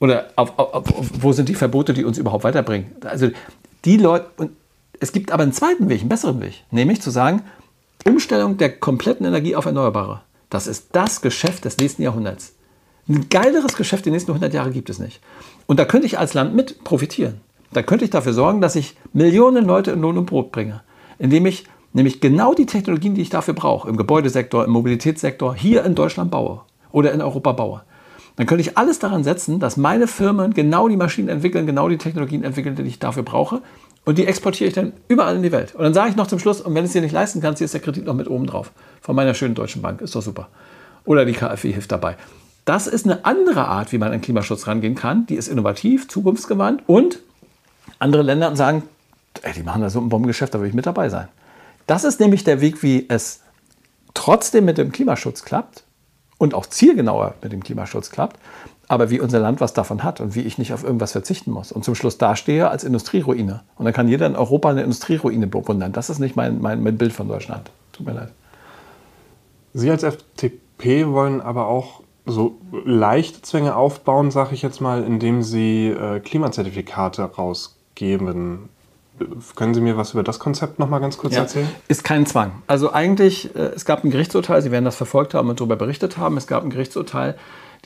Oder 0.00 0.30
auf, 0.36 0.58
auf, 0.58 0.74
auf, 0.74 1.10
wo 1.20 1.32
sind 1.32 1.48
die 1.48 1.54
Verbote, 1.54 1.94
die 1.94 2.04
uns 2.04 2.18
überhaupt 2.18 2.44
weiterbringen? 2.44 2.90
Also 3.04 3.30
die 3.84 3.96
Leute, 3.96 4.26
und 4.36 4.50
es 5.00 5.12
gibt 5.12 5.30
aber 5.30 5.42
einen 5.42 5.52
zweiten 5.52 5.88
Weg, 5.88 6.00
einen 6.00 6.08
besseren 6.08 6.40
Weg, 6.40 6.64
nämlich 6.70 7.00
zu 7.00 7.10
sagen, 7.10 7.42
Umstellung 8.04 8.56
der 8.56 8.76
kompletten 8.76 9.26
Energie 9.26 9.56
auf 9.56 9.66
Erneuerbare. 9.66 10.22
Das 10.50 10.66
ist 10.66 10.88
das 10.92 11.20
Geschäft 11.20 11.64
des 11.64 11.78
nächsten 11.78 12.02
Jahrhunderts. 12.02 12.52
Ein 13.08 13.28
geileres 13.28 13.76
Geschäft 13.76 14.06
die 14.06 14.10
nächsten 14.10 14.30
100 14.30 14.52
Jahre 14.54 14.70
gibt 14.70 14.90
es 14.90 14.98
nicht. 14.98 15.20
Und 15.66 15.78
da 15.78 15.84
könnte 15.84 16.06
ich 16.06 16.18
als 16.18 16.34
Land 16.34 16.54
mit 16.54 16.84
profitieren. 16.84 17.40
Da 17.72 17.82
könnte 17.82 18.04
ich 18.04 18.10
dafür 18.10 18.32
sorgen, 18.32 18.60
dass 18.60 18.76
ich 18.76 18.96
Millionen 19.12 19.64
Leute 19.64 19.90
in 19.90 20.00
Lohn 20.00 20.18
und 20.18 20.26
Brot 20.26 20.52
bringe, 20.52 20.82
indem 21.18 21.46
ich 21.46 21.64
nämlich 21.92 22.20
genau 22.20 22.54
die 22.54 22.66
Technologien, 22.66 23.14
die 23.14 23.22
ich 23.22 23.30
dafür 23.30 23.54
brauche, 23.54 23.88
im 23.88 23.96
Gebäudesektor, 23.96 24.64
im 24.64 24.70
Mobilitätssektor, 24.70 25.54
hier 25.54 25.84
in 25.84 25.94
Deutschland 25.94 26.30
baue 26.30 26.60
oder 26.92 27.12
in 27.12 27.20
Europa 27.20 27.52
baue. 27.52 27.82
dann 28.36 28.46
könnte 28.46 28.62
ich 28.62 28.76
alles 28.76 28.98
daran 28.98 29.24
setzen, 29.24 29.60
dass 29.60 29.76
meine 29.76 30.06
Firmen 30.06 30.54
genau 30.54 30.88
die 30.88 30.96
Maschinen 30.96 31.28
entwickeln, 31.28 31.66
genau 31.66 31.88
die 31.88 31.98
Technologien 31.98 32.42
entwickeln, 32.42 32.74
die 32.76 32.82
ich 32.82 32.98
dafür 32.98 33.22
brauche. 33.22 33.62
Und 34.04 34.18
die 34.18 34.26
exportiere 34.26 34.68
ich 34.68 34.74
dann 34.74 34.92
überall 35.08 35.36
in 35.36 35.42
die 35.42 35.52
Welt. 35.52 35.74
Und 35.74 35.82
dann 35.82 35.94
sage 35.94 36.10
ich 36.10 36.16
noch 36.16 36.26
zum 36.26 36.38
Schluss, 36.38 36.60
und 36.60 36.74
wenn 36.74 36.84
es 36.84 36.92
dir 36.92 37.00
nicht 37.00 37.12
leisten 37.12 37.40
kannst, 37.40 37.58
hier 37.58 37.64
ist 37.64 37.74
der 37.74 37.80
Kredit 37.80 38.04
noch 38.04 38.14
mit 38.14 38.28
oben 38.28 38.46
drauf. 38.46 38.72
Von 39.00 39.16
meiner 39.16 39.34
schönen 39.34 39.54
deutschen 39.54 39.80
Bank. 39.80 40.00
Ist 40.00 40.14
doch 40.14 40.22
super. 40.22 40.48
Oder 41.04 41.24
die 41.24 41.32
KfW 41.32 41.72
hilft 41.72 41.90
dabei. 41.90 42.16
Das 42.64 42.86
ist 42.86 43.04
eine 43.04 43.24
andere 43.24 43.66
Art, 43.66 43.92
wie 43.92 43.98
man 43.98 44.12
an 44.12 44.20
Klimaschutz 44.20 44.66
rangehen 44.66 44.94
kann. 44.94 45.26
Die 45.26 45.34
ist 45.34 45.48
innovativ, 45.48 46.08
zukunftsgewandt 46.08 46.82
und 46.86 47.20
andere 47.98 48.22
Länder 48.22 48.56
sagen, 48.56 48.82
ey, 49.42 49.52
die 49.52 49.62
machen 49.62 49.82
da 49.82 49.90
so 49.90 50.00
ein 50.00 50.08
Bombengeschäft, 50.08 50.54
da 50.54 50.60
will 50.60 50.68
ich 50.68 50.74
mit 50.74 50.86
dabei 50.86 51.08
sein. 51.08 51.28
Das 51.86 52.04
ist 52.04 52.20
nämlich 52.20 52.44
der 52.44 52.60
Weg, 52.60 52.82
wie 52.82 53.06
es 53.08 53.40
trotzdem 54.14 54.64
mit 54.64 54.78
dem 54.78 54.92
Klimaschutz 54.92 55.44
klappt 55.44 55.84
und 56.38 56.54
auch 56.54 56.66
zielgenauer 56.66 57.34
mit 57.42 57.52
dem 57.52 57.62
Klimaschutz 57.62 58.10
klappt, 58.10 58.38
aber 58.88 59.10
wie 59.10 59.20
unser 59.20 59.40
Land 59.40 59.60
was 59.60 59.74
davon 59.74 60.02
hat 60.02 60.20
und 60.20 60.34
wie 60.34 60.42
ich 60.42 60.56
nicht 60.56 60.72
auf 60.72 60.84
irgendwas 60.84 61.12
verzichten 61.12 61.50
muss 61.50 61.72
und 61.72 61.84
zum 61.84 61.94
Schluss 61.94 62.16
dastehe 62.16 62.68
als 62.68 62.84
Industrieruine. 62.84 63.62
Und 63.76 63.84
dann 63.84 63.94
kann 63.94 64.08
jeder 64.08 64.26
in 64.26 64.36
Europa 64.36 64.70
eine 64.70 64.82
Industrieruine 64.82 65.46
bewundern. 65.46 65.92
Das 65.92 66.08
ist 66.08 66.18
nicht 66.18 66.36
mein, 66.36 66.60
mein, 66.60 66.82
mein 66.82 66.96
Bild 66.96 67.12
von 67.12 67.28
Deutschland. 67.28 67.70
Tut 67.92 68.06
mir 68.06 68.12
leid. 68.12 68.30
Sie 69.74 69.90
als 69.90 70.02
FDP 70.02 71.08
wollen 71.08 71.40
aber 71.40 71.66
auch 71.66 72.03
so 72.26 72.56
leichte 72.84 73.42
Zwänge 73.42 73.76
aufbauen, 73.76 74.30
sage 74.30 74.54
ich 74.54 74.62
jetzt 74.62 74.80
mal, 74.80 75.02
indem 75.04 75.42
Sie 75.42 75.88
äh, 75.88 76.20
Klimazertifikate 76.20 77.22
rausgeben. 77.22 78.70
Können 79.54 79.74
Sie 79.74 79.80
mir 79.80 79.96
was 79.96 80.12
über 80.12 80.22
das 80.22 80.38
Konzept 80.38 80.78
noch 80.78 80.88
mal 80.88 80.98
ganz 80.98 81.18
kurz 81.18 81.34
ja, 81.34 81.42
erzählen? 81.42 81.68
Ist 81.86 82.02
kein 82.02 82.26
Zwang. 82.26 82.62
Also 82.66 82.92
eigentlich, 82.92 83.54
äh, 83.54 83.72
es 83.74 83.84
gab 83.84 84.04
ein 84.04 84.10
Gerichtsurteil, 84.10 84.62
Sie 84.62 84.70
werden 84.70 84.84
das 84.84 84.96
verfolgt 84.96 85.34
haben 85.34 85.50
und 85.50 85.60
darüber 85.60 85.76
berichtet 85.76 86.16
haben. 86.16 86.36
Es 86.36 86.46
gab 86.46 86.64
ein 86.64 86.70
Gerichtsurteil, 86.70 87.36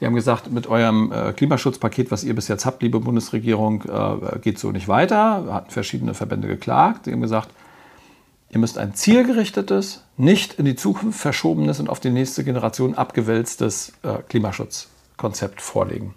die 0.01 0.07
haben 0.07 0.15
gesagt, 0.15 0.51
mit 0.53 0.69
eurem 0.69 1.13
äh, 1.13 1.33
Klimaschutzpaket, 1.33 2.11
was 2.11 2.23
ihr 2.23 2.35
bis 2.35 2.47
jetzt 2.49 2.65
habt, 2.65 2.83
liebe 2.83 3.01
Bundesregierung, 3.01 3.83
äh, 3.83 4.39
geht 4.39 4.59
so 4.59 4.71
nicht 4.71 4.87
weiter. 4.87 5.53
Hatten 5.53 5.71
verschiedene 5.71 6.15
Verbände 6.15 6.47
geklagt. 6.47 7.07
Die 7.07 7.13
haben 7.13 7.21
gesagt, 7.21 7.51
ihr 8.51 8.61
müsst 8.61 8.79
ein 8.79 8.95
zielgerichtetes, 8.95 10.05
nicht 10.19 10.55
in 10.55 10.65
die 10.65 10.77
Zukunft 10.77 11.19
verschobenes 11.19 11.81
und 11.81 11.89
auf 11.89 12.01
die 12.01 12.11
nächste 12.11 12.45
Generation 12.45 12.95
abgewälztes 12.95 13.93
äh, 14.03 14.19
Klimaschutzkonzept 14.29 15.63
vorlegen. 15.63 16.15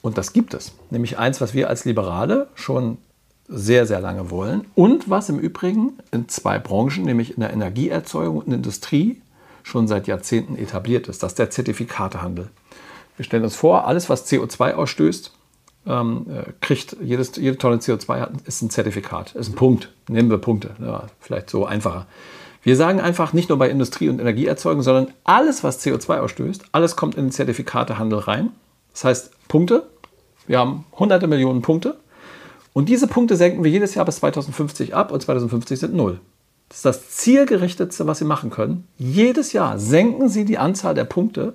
Und 0.00 0.16
das 0.16 0.32
gibt 0.32 0.54
es. 0.54 0.72
Nämlich 0.90 1.18
eins, 1.18 1.40
was 1.40 1.52
wir 1.52 1.68
als 1.68 1.84
Liberale 1.84 2.48
schon 2.54 2.98
sehr, 3.48 3.86
sehr 3.86 4.00
lange 4.00 4.30
wollen 4.30 4.66
und 4.74 5.10
was 5.10 5.28
im 5.28 5.38
Übrigen 5.38 5.98
in 6.12 6.28
zwei 6.28 6.58
Branchen, 6.58 7.04
nämlich 7.04 7.34
in 7.34 7.40
der 7.40 7.52
Energieerzeugung 7.52 8.38
und 8.38 8.52
Industrie, 8.52 9.20
schon 9.62 9.88
seit 9.88 10.06
Jahrzehnten 10.06 10.56
etabliert 10.56 11.08
ist. 11.08 11.22
Das 11.22 11.32
ist 11.32 11.38
der 11.40 11.50
Zertifikatehandel. 11.50 12.50
Wir 13.16 13.24
stellen 13.24 13.42
uns 13.42 13.56
vor, 13.56 13.86
alles, 13.86 14.08
was 14.08 14.30
CO2 14.30 14.74
ausstößt, 14.74 15.32
ähm, 15.86 16.26
äh, 16.30 16.52
kriegt 16.60 16.96
jedes, 17.02 17.34
jede 17.36 17.58
Tonne 17.58 17.76
CO2 17.76 18.20
hat, 18.20 18.32
ist 18.44 18.62
ein 18.62 18.70
Zertifikat, 18.70 19.34
ist 19.34 19.48
ein 19.48 19.54
Punkt. 19.54 19.92
Nehmen 20.08 20.30
wir 20.30 20.38
Punkte, 20.38 20.70
ja, 20.80 21.06
vielleicht 21.20 21.50
so 21.50 21.66
einfacher. 21.66 22.06
Wir 22.66 22.74
sagen 22.74 23.00
einfach 23.00 23.32
nicht 23.32 23.48
nur 23.48 23.58
bei 23.58 23.70
Industrie 23.70 24.08
und 24.08 24.18
Energieerzeugung, 24.18 24.82
sondern 24.82 25.14
alles, 25.22 25.62
was 25.62 25.86
CO2 25.86 26.18
ausstößt, 26.18 26.64
alles 26.72 26.96
kommt 26.96 27.14
in 27.14 27.26
den 27.26 27.30
Zertifikatehandel 27.30 28.18
rein. 28.18 28.50
Das 28.92 29.04
heißt 29.04 29.30
Punkte. 29.46 29.86
Wir 30.48 30.58
haben 30.58 30.84
hunderte 30.98 31.28
Millionen 31.28 31.62
Punkte 31.62 31.96
und 32.72 32.88
diese 32.88 33.06
Punkte 33.06 33.36
senken 33.36 33.62
wir 33.62 33.70
jedes 33.70 33.94
Jahr 33.94 34.04
bis 34.04 34.16
2050 34.16 34.96
ab 34.96 35.12
und 35.12 35.22
2050 35.22 35.78
sind 35.78 35.94
null. 35.94 36.18
Das 36.68 36.78
ist 36.78 36.84
das 36.84 37.10
zielgerichtetste, 37.10 38.08
was 38.08 38.18
Sie 38.18 38.24
machen 38.24 38.50
können. 38.50 38.88
Jedes 38.98 39.52
Jahr 39.52 39.78
senken 39.78 40.28
Sie 40.28 40.44
die 40.44 40.58
Anzahl 40.58 40.96
der 40.96 41.04
Punkte 41.04 41.52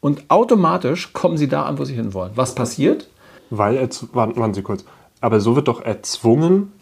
und 0.00 0.30
automatisch 0.30 1.12
kommen 1.12 1.36
Sie 1.36 1.48
da 1.48 1.64
an, 1.64 1.78
wo 1.78 1.84
Sie 1.84 1.94
hinwollen. 1.94 2.32
Was 2.36 2.54
passiert? 2.54 3.10
Weil, 3.50 3.86
warten 4.14 4.54
Sie 4.54 4.62
kurz, 4.62 4.86
aber 5.20 5.40
so 5.40 5.56
wird 5.56 5.68
doch 5.68 5.82
erzwungen, 5.82 6.72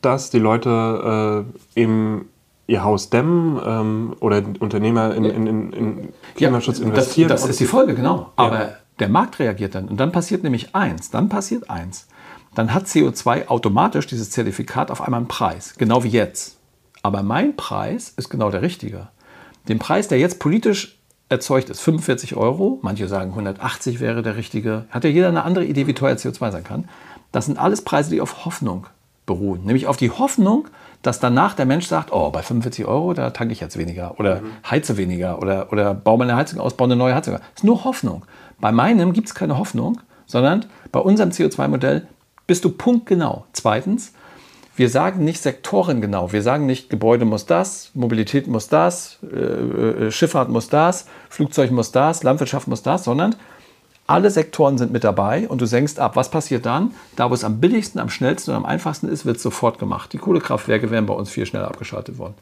dass 0.00 0.30
die 0.30 0.40
Leute 0.40 1.44
äh, 1.76 1.80
eben 1.80 2.28
ihr 2.66 2.84
Haus 2.84 3.10
dämmen 3.10 3.60
ähm, 3.64 4.16
oder 4.20 4.42
Unternehmer 4.60 5.14
in, 5.14 5.24
in, 5.24 5.46
in, 5.46 5.72
in 5.72 6.08
Klimaschutz 6.36 6.78
ja, 6.78 6.86
investieren. 6.86 7.28
Das, 7.28 7.42
das 7.42 7.50
ist 7.50 7.60
die 7.60 7.66
Folge, 7.66 7.94
genau. 7.94 8.32
Aber 8.36 8.60
ja. 8.60 8.72
der 8.98 9.08
Markt 9.08 9.38
reagiert 9.38 9.74
dann. 9.74 9.88
Und 9.88 9.98
dann 9.98 10.12
passiert 10.12 10.42
nämlich 10.42 10.74
eins. 10.74 11.10
Dann 11.10 11.28
passiert 11.28 11.68
eins 11.68 12.06
dann 12.54 12.74
hat 12.74 12.86
CO2 12.86 13.48
automatisch 13.48 14.06
dieses 14.06 14.30
Zertifikat 14.30 14.90
auf 14.90 15.00
einmal 15.00 15.18
einen 15.18 15.28
Preis, 15.28 15.74
genau 15.78 16.04
wie 16.04 16.08
jetzt. 16.08 16.58
Aber 17.02 17.22
mein 17.22 17.56
Preis 17.56 18.12
ist 18.16 18.28
genau 18.28 18.50
der 18.50 18.62
richtige. 18.62 19.08
Den 19.68 19.78
Preis, 19.78 20.08
der 20.08 20.18
jetzt 20.18 20.38
politisch 20.38 20.98
erzeugt 21.28 21.70
ist, 21.70 21.80
45 21.80 22.36
Euro, 22.36 22.78
manche 22.82 23.08
sagen 23.08 23.30
180 23.30 24.00
wäre 24.00 24.22
der 24.22 24.36
richtige, 24.36 24.84
hat 24.90 25.04
ja 25.04 25.10
jeder 25.10 25.28
eine 25.28 25.44
andere 25.44 25.64
Idee, 25.64 25.86
wie 25.86 25.94
teuer 25.94 26.14
CO2 26.14 26.50
sein 26.50 26.64
kann. 26.64 26.88
Das 27.32 27.46
sind 27.46 27.58
alles 27.58 27.82
Preise, 27.82 28.10
die 28.10 28.20
auf 28.20 28.44
Hoffnung 28.44 28.86
beruhen. 29.32 29.64
Nämlich 29.64 29.86
auf 29.86 29.96
die 29.96 30.10
Hoffnung, 30.10 30.68
dass 31.02 31.18
danach 31.18 31.54
der 31.54 31.66
Mensch 31.66 31.86
sagt, 31.86 32.12
oh, 32.12 32.30
bei 32.30 32.42
45 32.42 32.86
Euro, 32.86 33.14
da 33.14 33.30
tanke 33.30 33.52
ich 33.52 33.60
jetzt 33.60 33.78
weniger 33.78 34.18
oder 34.18 34.40
mhm. 34.40 34.70
heize 34.70 34.96
weniger 34.96 35.40
oder, 35.40 35.72
oder 35.72 35.94
baue 35.94 36.18
meine 36.18 36.36
Heizung 36.36 36.60
aus, 36.60 36.74
baue 36.74 36.86
eine 36.86 36.96
neue 36.96 37.14
Heizung. 37.14 37.34
Das 37.34 37.42
ist 37.56 37.64
nur 37.64 37.84
Hoffnung. 37.84 38.24
Bei 38.60 38.72
meinem 38.72 39.12
gibt 39.12 39.28
es 39.28 39.34
keine 39.34 39.58
Hoffnung, 39.58 40.00
sondern 40.26 40.66
bei 40.92 41.00
unserem 41.00 41.30
CO2-Modell 41.30 42.06
bist 42.46 42.64
du 42.64 42.70
punktgenau. 42.70 43.46
Zweitens, 43.52 44.12
wir 44.76 44.88
sagen 44.88 45.24
nicht 45.24 45.42
sektorengenau. 45.42 46.32
Wir 46.32 46.42
sagen 46.42 46.66
nicht, 46.66 46.88
Gebäude 46.88 47.24
muss 47.24 47.46
das, 47.46 47.90
Mobilität 47.94 48.46
muss 48.46 48.68
das, 48.68 49.18
äh, 49.22 49.36
äh, 49.36 50.10
Schifffahrt 50.10 50.48
muss 50.48 50.68
das, 50.68 51.06
Flugzeug 51.28 51.70
muss 51.70 51.92
das, 51.92 52.22
Landwirtschaft 52.22 52.68
muss 52.68 52.82
das, 52.82 53.04
sondern 53.04 53.34
alle 54.12 54.30
Sektoren 54.30 54.76
sind 54.76 54.92
mit 54.92 55.04
dabei 55.04 55.48
und 55.48 55.62
du 55.62 55.66
senkst 55.66 55.98
ab. 55.98 56.16
Was 56.16 56.30
passiert 56.30 56.66
dann? 56.66 56.92
Da, 57.16 57.30
wo 57.30 57.34
es 57.34 57.44
am 57.44 57.60
billigsten, 57.60 57.98
am 57.98 58.10
schnellsten 58.10 58.50
und 58.50 58.58
am 58.58 58.66
einfachsten 58.66 59.08
ist, 59.08 59.24
wird 59.24 59.38
es 59.38 59.42
sofort 59.42 59.78
gemacht. 59.78 60.12
Die 60.12 60.18
Kohlekraftwerke 60.18 60.90
wären 60.90 61.06
bei 61.06 61.14
uns 61.14 61.30
viel 61.30 61.46
schneller 61.46 61.68
abgeschaltet 61.68 62.18
worden. 62.18 62.34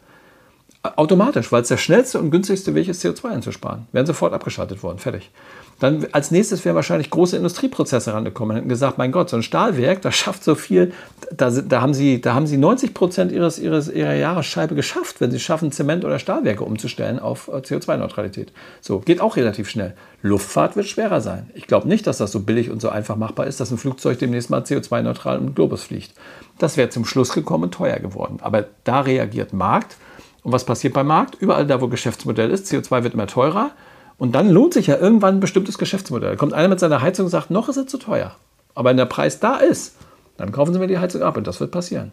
Automatisch, 0.83 1.53
weil 1.53 1.61
es 1.61 1.68
der 1.68 1.76
schnellste 1.76 2.18
und 2.18 2.31
günstigste 2.31 2.74
Weg 2.74 2.89
ist, 2.89 3.05
CO2 3.05 3.28
einzusparen. 3.28 3.87
Wären 3.93 4.07
sofort 4.07 4.33
abgeschaltet 4.33 4.83
worden. 4.83 4.99
Fertig. 4.99 5.31
Dann 5.78 6.07
als 6.12 6.31
nächstes 6.31 6.64
wären 6.64 6.76
wahrscheinlich 6.76 7.11
große 7.11 7.37
Industrieprozesse 7.37 8.12
rangekommen 8.12 8.51
und 8.51 8.57
hätten 8.59 8.68
gesagt, 8.68 8.99
mein 8.99 9.12
Gott, 9.12 9.31
so 9.31 9.37
ein 9.37 9.43
Stahlwerk, 9.43 10.03
das 10.03 10.14
schafft 10.14 10.45
so 10.45 10.55
viel, 10.55 10.93
da, 11.35 11.51
da, 11.51 11.81
haben, 11.81 11.95
sie, 11.95 12.20
da 12.20 12.35
haben 12.35 12.47
sie 12.47 12.59
90 12.59 12.93
Prozent 12.95 13.33
ihres, 13.33 13.59
ihres, 13.59 13.89
ihrer 13.89 14.14
Jahresscheibe 14.14 14.74
geschafft, 14.74 15.20
wenn 15.20 15.31
sie 15.31 15.41
schaffen, 15.41 15.72
Zement- 15.72 16.05
oder 16.05 16.18
Stahlwerke 16.18 16.64
umzustellen 16.64 17.18
auf 17.18 17.49
äh, 17.49 17.53
CO2-Neutralität. 17.53 18.53
So, 18.83 19.01
geht 19.01 19.22
auch 19.22 19.37
relativ 19.37 19.70
schnell. 19.70 19.95
Luftfahrt 20.22 20.76
wird 20.76 20.87
schwerer 20.87 21.22
sein. 21.22 21.51
Ich 21.55 21.66
glaube 21.66 21.89
nicht, 21.89 22.07
dass 22.07 22.18
das 22.18 22.31
so 22.31 22.41
billig 22.41 22.70
und 22.70 22.83
so 22.83 22.91
einfach 22.91 23.16
machbar 23.16 23.47
ist, 23.47 23.59
dass 23.59 23.70
ein 23.70 23.78
Flugzeug 23.78 24.18
demnächst 24.18 24.51
mal 24.51 24.61
CO2-neutral 24.61 25.39
im 25.39 25.55
Globus 25.55 25.83
fliegt. 25.83 26.12
Das 26.59 26.76
wäre 26.76 26.91
zum 26.91 27.07
Schluss 27.07 27.33
gekommen 27.33 27.64
und 27.64 27.74
teuer 27.74 27.99
geworden. 27.99 28.39
Aber 28.43 28.66
da 28.85 29.01
reagiert 29.01 29.55
Markt. 29.55 29.97
Und 30.43 30.53
was 30.53 30.64
passiert 30.64 30.95
beim 30.95 31.07
Markt? 31.07 31.36
Überall 31.41 31.66
da, 31.66 31.80
wo 31.80 31.88
Geschäftsmodell 31.88 32.51
ist, 32.51 32.72
CO2 32.72 33.03
wird 33.03 33.14
immer 33.14 33.26
teurer. 33.26 33.70
Und 34.18 34.34
dann 34.34 34.51
lohnt 34.51 34.74
sich 34.74 34.86
ja 34.86 34.99
irgendwann 34.99 35.36
ein 35.36 35.41
bestimmtes 35.41 35.78
Geschäftsmodell. 35.78 36.36
Kommt 36.36 36.53
einer 36.53 36.68
mit 36.68 36.80
seiner 36.80 37.01
Heizung 37.01 37.26
und 37.26 37.30
sagt, 37.30 37.51
noch 37.51 37.68
ist 37.68 37.76
es 37.76 37.86
zu 37.86 37.99
teuer. 37.99 38.32
Aber 38.74 38.91
wenn 38.91 38.97
der 38.97 39.07
Preis 39.07 39.41
da 39.41 39.57
ist, 39.57 39.97
dann 40.36 40.53
kaufen 40.53 40.72
Sie 40.72 40.78
mir 40.78 40.86
die 40.86 40.99
Heizung 40.99 41.22
ab 41.22 41.36
und 41.36 41.47
das 41.47 41.61
wird 41.61 41.70
passieren. 41.70 42.12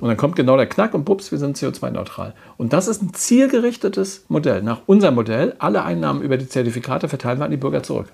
Und 0.00 0.08
dann 0.08 0.16
kommt 0.16 0.34
genau 0.34 0.56
der 0.56 0.66
Knack 0.66 0.94
und 0.94 1.04
bups, 1.04 1.30
wir 1.30 1.38
sind 1.38 1.56
CO2-neutral. 1.56 2.34
Und 2.56 2.72
das 2.72 2.88
ist 2.88 3.02
ein 3.02 3.14
zielgerichtetes 3.14 4.24
Modell. 4.28 4.62
Nach 4.62 4.80
unserem 4.86 5.14
Modell, 5.14 5.54
alle 5.58 5.84
Einnahmen 5.84 6.22
über 6.22 6.36
die 6.36 6.48
Zertifikate 6.48 7.08
verteilen 7.08 7.38
wir 7.38 7.44
an 7.44 7.50
die 7.50 7.56
Bürger 7.56 7.82
zurück. 7.82 8.08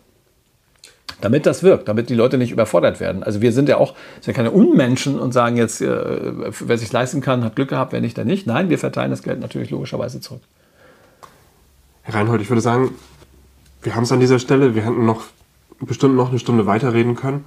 Damit 1.20 1.46
das 1.46 1.62
wirkt, 1.62 1.88
damit 1.88 2.10
die 2.10 2.14
Leute 2.14 2.38
nicht 2.38 2.52
überfordert 2.52 3.00
werden. 3.00 3.24
Also 3.24 3.40
wir 3.40 3.52
sind 3.52 3.68
ja 3.68 3.78
auch 3.78 3.94
sind 4.20 4.28
ja 4.28 4.32
keine 4.34 4.52
Unmenschen 4.52 5.18
und 5.18 5.32
sagen 5.32 5.56
jetzt, 5.56 5.80
äh, 5.80 6.50
wer 6.60 6.78
sich 6.78 6.92
leisten 6.92 7.20
kann, 7.20 7.44
hat 7.44 7.56
Glück 7.56 7.70
gehabt, 7.70 7.92
wer 7.92 8.00
nicht, 8.00 8.16
dann 8.16 8.26
nicht. 8.26 8.46
Nein, 8.46 8.70
wir 8.70 8.78
verteilen 8.78 9.10
das 9.10 9.22
Geld 9.22 9.40
natürlich 9.40 9.70
logischerweise 9.70 10.20
zurück. 10.20 10.42
Herr 12.02 12.14
Reinhold, 12.14 12.40
ich 12.40 12.48
würde 12.48 12.62
sagen, 12.62 12.94
wir 13.82 13.94
haben 13.94 14.04
es 14.04 14.12
an 14.12 14.20
dieser 14.20 14.38
Stelle. 14.38 14.74
Wir 14.74 14.82
hätten 14.84 15.04
noch 15.04 15.24
bestimmt 15.80 16.14
noch 16.14 16.30
eine 16.30 16.38
Stunde 16.38 16.66
weiterreden 16.66 17.16
können. 17.16 17.44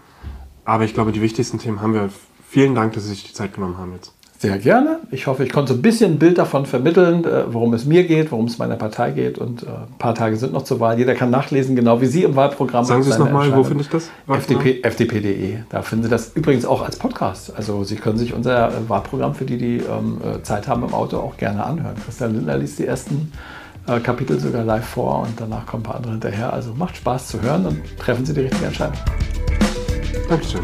Aber 0.65 0.84
ich 0.84 0.93
glaube, 0.93 1.11
die 1.11 1.22
wichtigsten 1.22 1.59
Themen 1.59 1.82
haben 1.82 1.93
wir. 1.93 2.09
Vielen 2.49 2.76
Dank, 2.76 2.91
dass 2.93 3.03
Sie 3.03 3.11
sich 3.11 3.24
die 3.24 3.34
Zeit 3.34 3.53
genommen 3.53 3.78
haben 3.78 3.93
jetzt. 3.93 4.13
Sehr 4.42 4.58
gerne. 4.58 5.02
Ich 5.12 5.28
hoffe, 5.28 5.44
ich 5.44 5.52
konnte 5.52 5.74
ein 5.74 5.84
bisschen 5.84 6.14
ein 6.14 6.18
Bild 6.18 6.39
davon 6.39 6.66
vermitteln, 6.66 7.26
äh, 7.26 7.54
worum 7.54 7.76
es 7.76 7.86
mir 7.86 8.06
geht, 8.06 8.32
worum 8.32 8.46
es 8.46 8.58
meiner 8.58 8.76
Partei 8.76 9.12
geht. 9.12 9.38
Und 9.38 9.62
äh, 9.62 9.68
ein 9.68 9.98
paar 10.00 10.16
Tage 10.16 10.36
sind 10.36 10.52
noch 10.52 10.64
zur 10.64 10.80
Wahl. 10.80 10.98
Jeder 10.98 11.14
kann 11.14 11.30
nachlesen, 11.30 11.76
genau 11.76 12.02
wie 12.02 12.08
Sie 12.08 12.24
im 12.24 12.36
Wahlprogramm. 12.36 12.84
Sagen 12.84 13.04
Sie 13.04 13.12
es 13.12 13.20
nochmal, 13.20 13.56
wo 13.56 13.64
finde 13.64 13.84
ich 13.84 13.89
das? 13.89 14.10
FDP, 14.28 14.82
FDP.de. 14.82 15.58
Da 15.70 15.84
finden 15.84 16.06
Sie 16.06 16.10
das 16.10 16.32
übrigens 16.34 16.66
auch 16.66 16.82
als 16.82 16.98
Podcast. 16.98 17.56
Also 17.56 17.84
Sie 17.84 17.98
können 17.98 18.18
sich 18.18 18.34
unser 18.34 18.70
äh, 18.70 18.72
Wahlprogramm 18.88 19.36
für 19.36 19.46
die, 19.46 19.60
die 19.60 19.78
ähm, 19.78 20.20
Zeit 20.42 20.68
haben 20.68 20.84
im 20.86 20.96
Auto, 20.96 21.18
auch 21.18 21.38
gerne 21.38 21.64
anhören. 21.64 21.94
Christian 22.04 22.34
Lindner 22.34 22.58
liest 22.58 22.80
die 22.80 22.88
ersten 22.88 23.32
Kapitel 24.04 24.39
sogar 24.39 24.64
live 24.64 24.86
vor 24.86 25.22
und 25.22 25.39
danach 25.39 25.68
kommen 25.68 25.82
ein 25.82 25.86
paar 25.86 25.96
andere 25.98 26.14
hinterher. 26.14 26.52
Also 26.52 26.74
macht 26.74 26.98
Spaß 26.98 27.28
zu 27.28 27.42
hören 27.44 27.66
und 27.68 27.80
treffen 28.00 28.26
Sie 28.26 28.34
die 28.34 28.42
richtige 28.42 28.66
Entscheidung. 28.66 28.98
Dankeschön. 30.30 30.62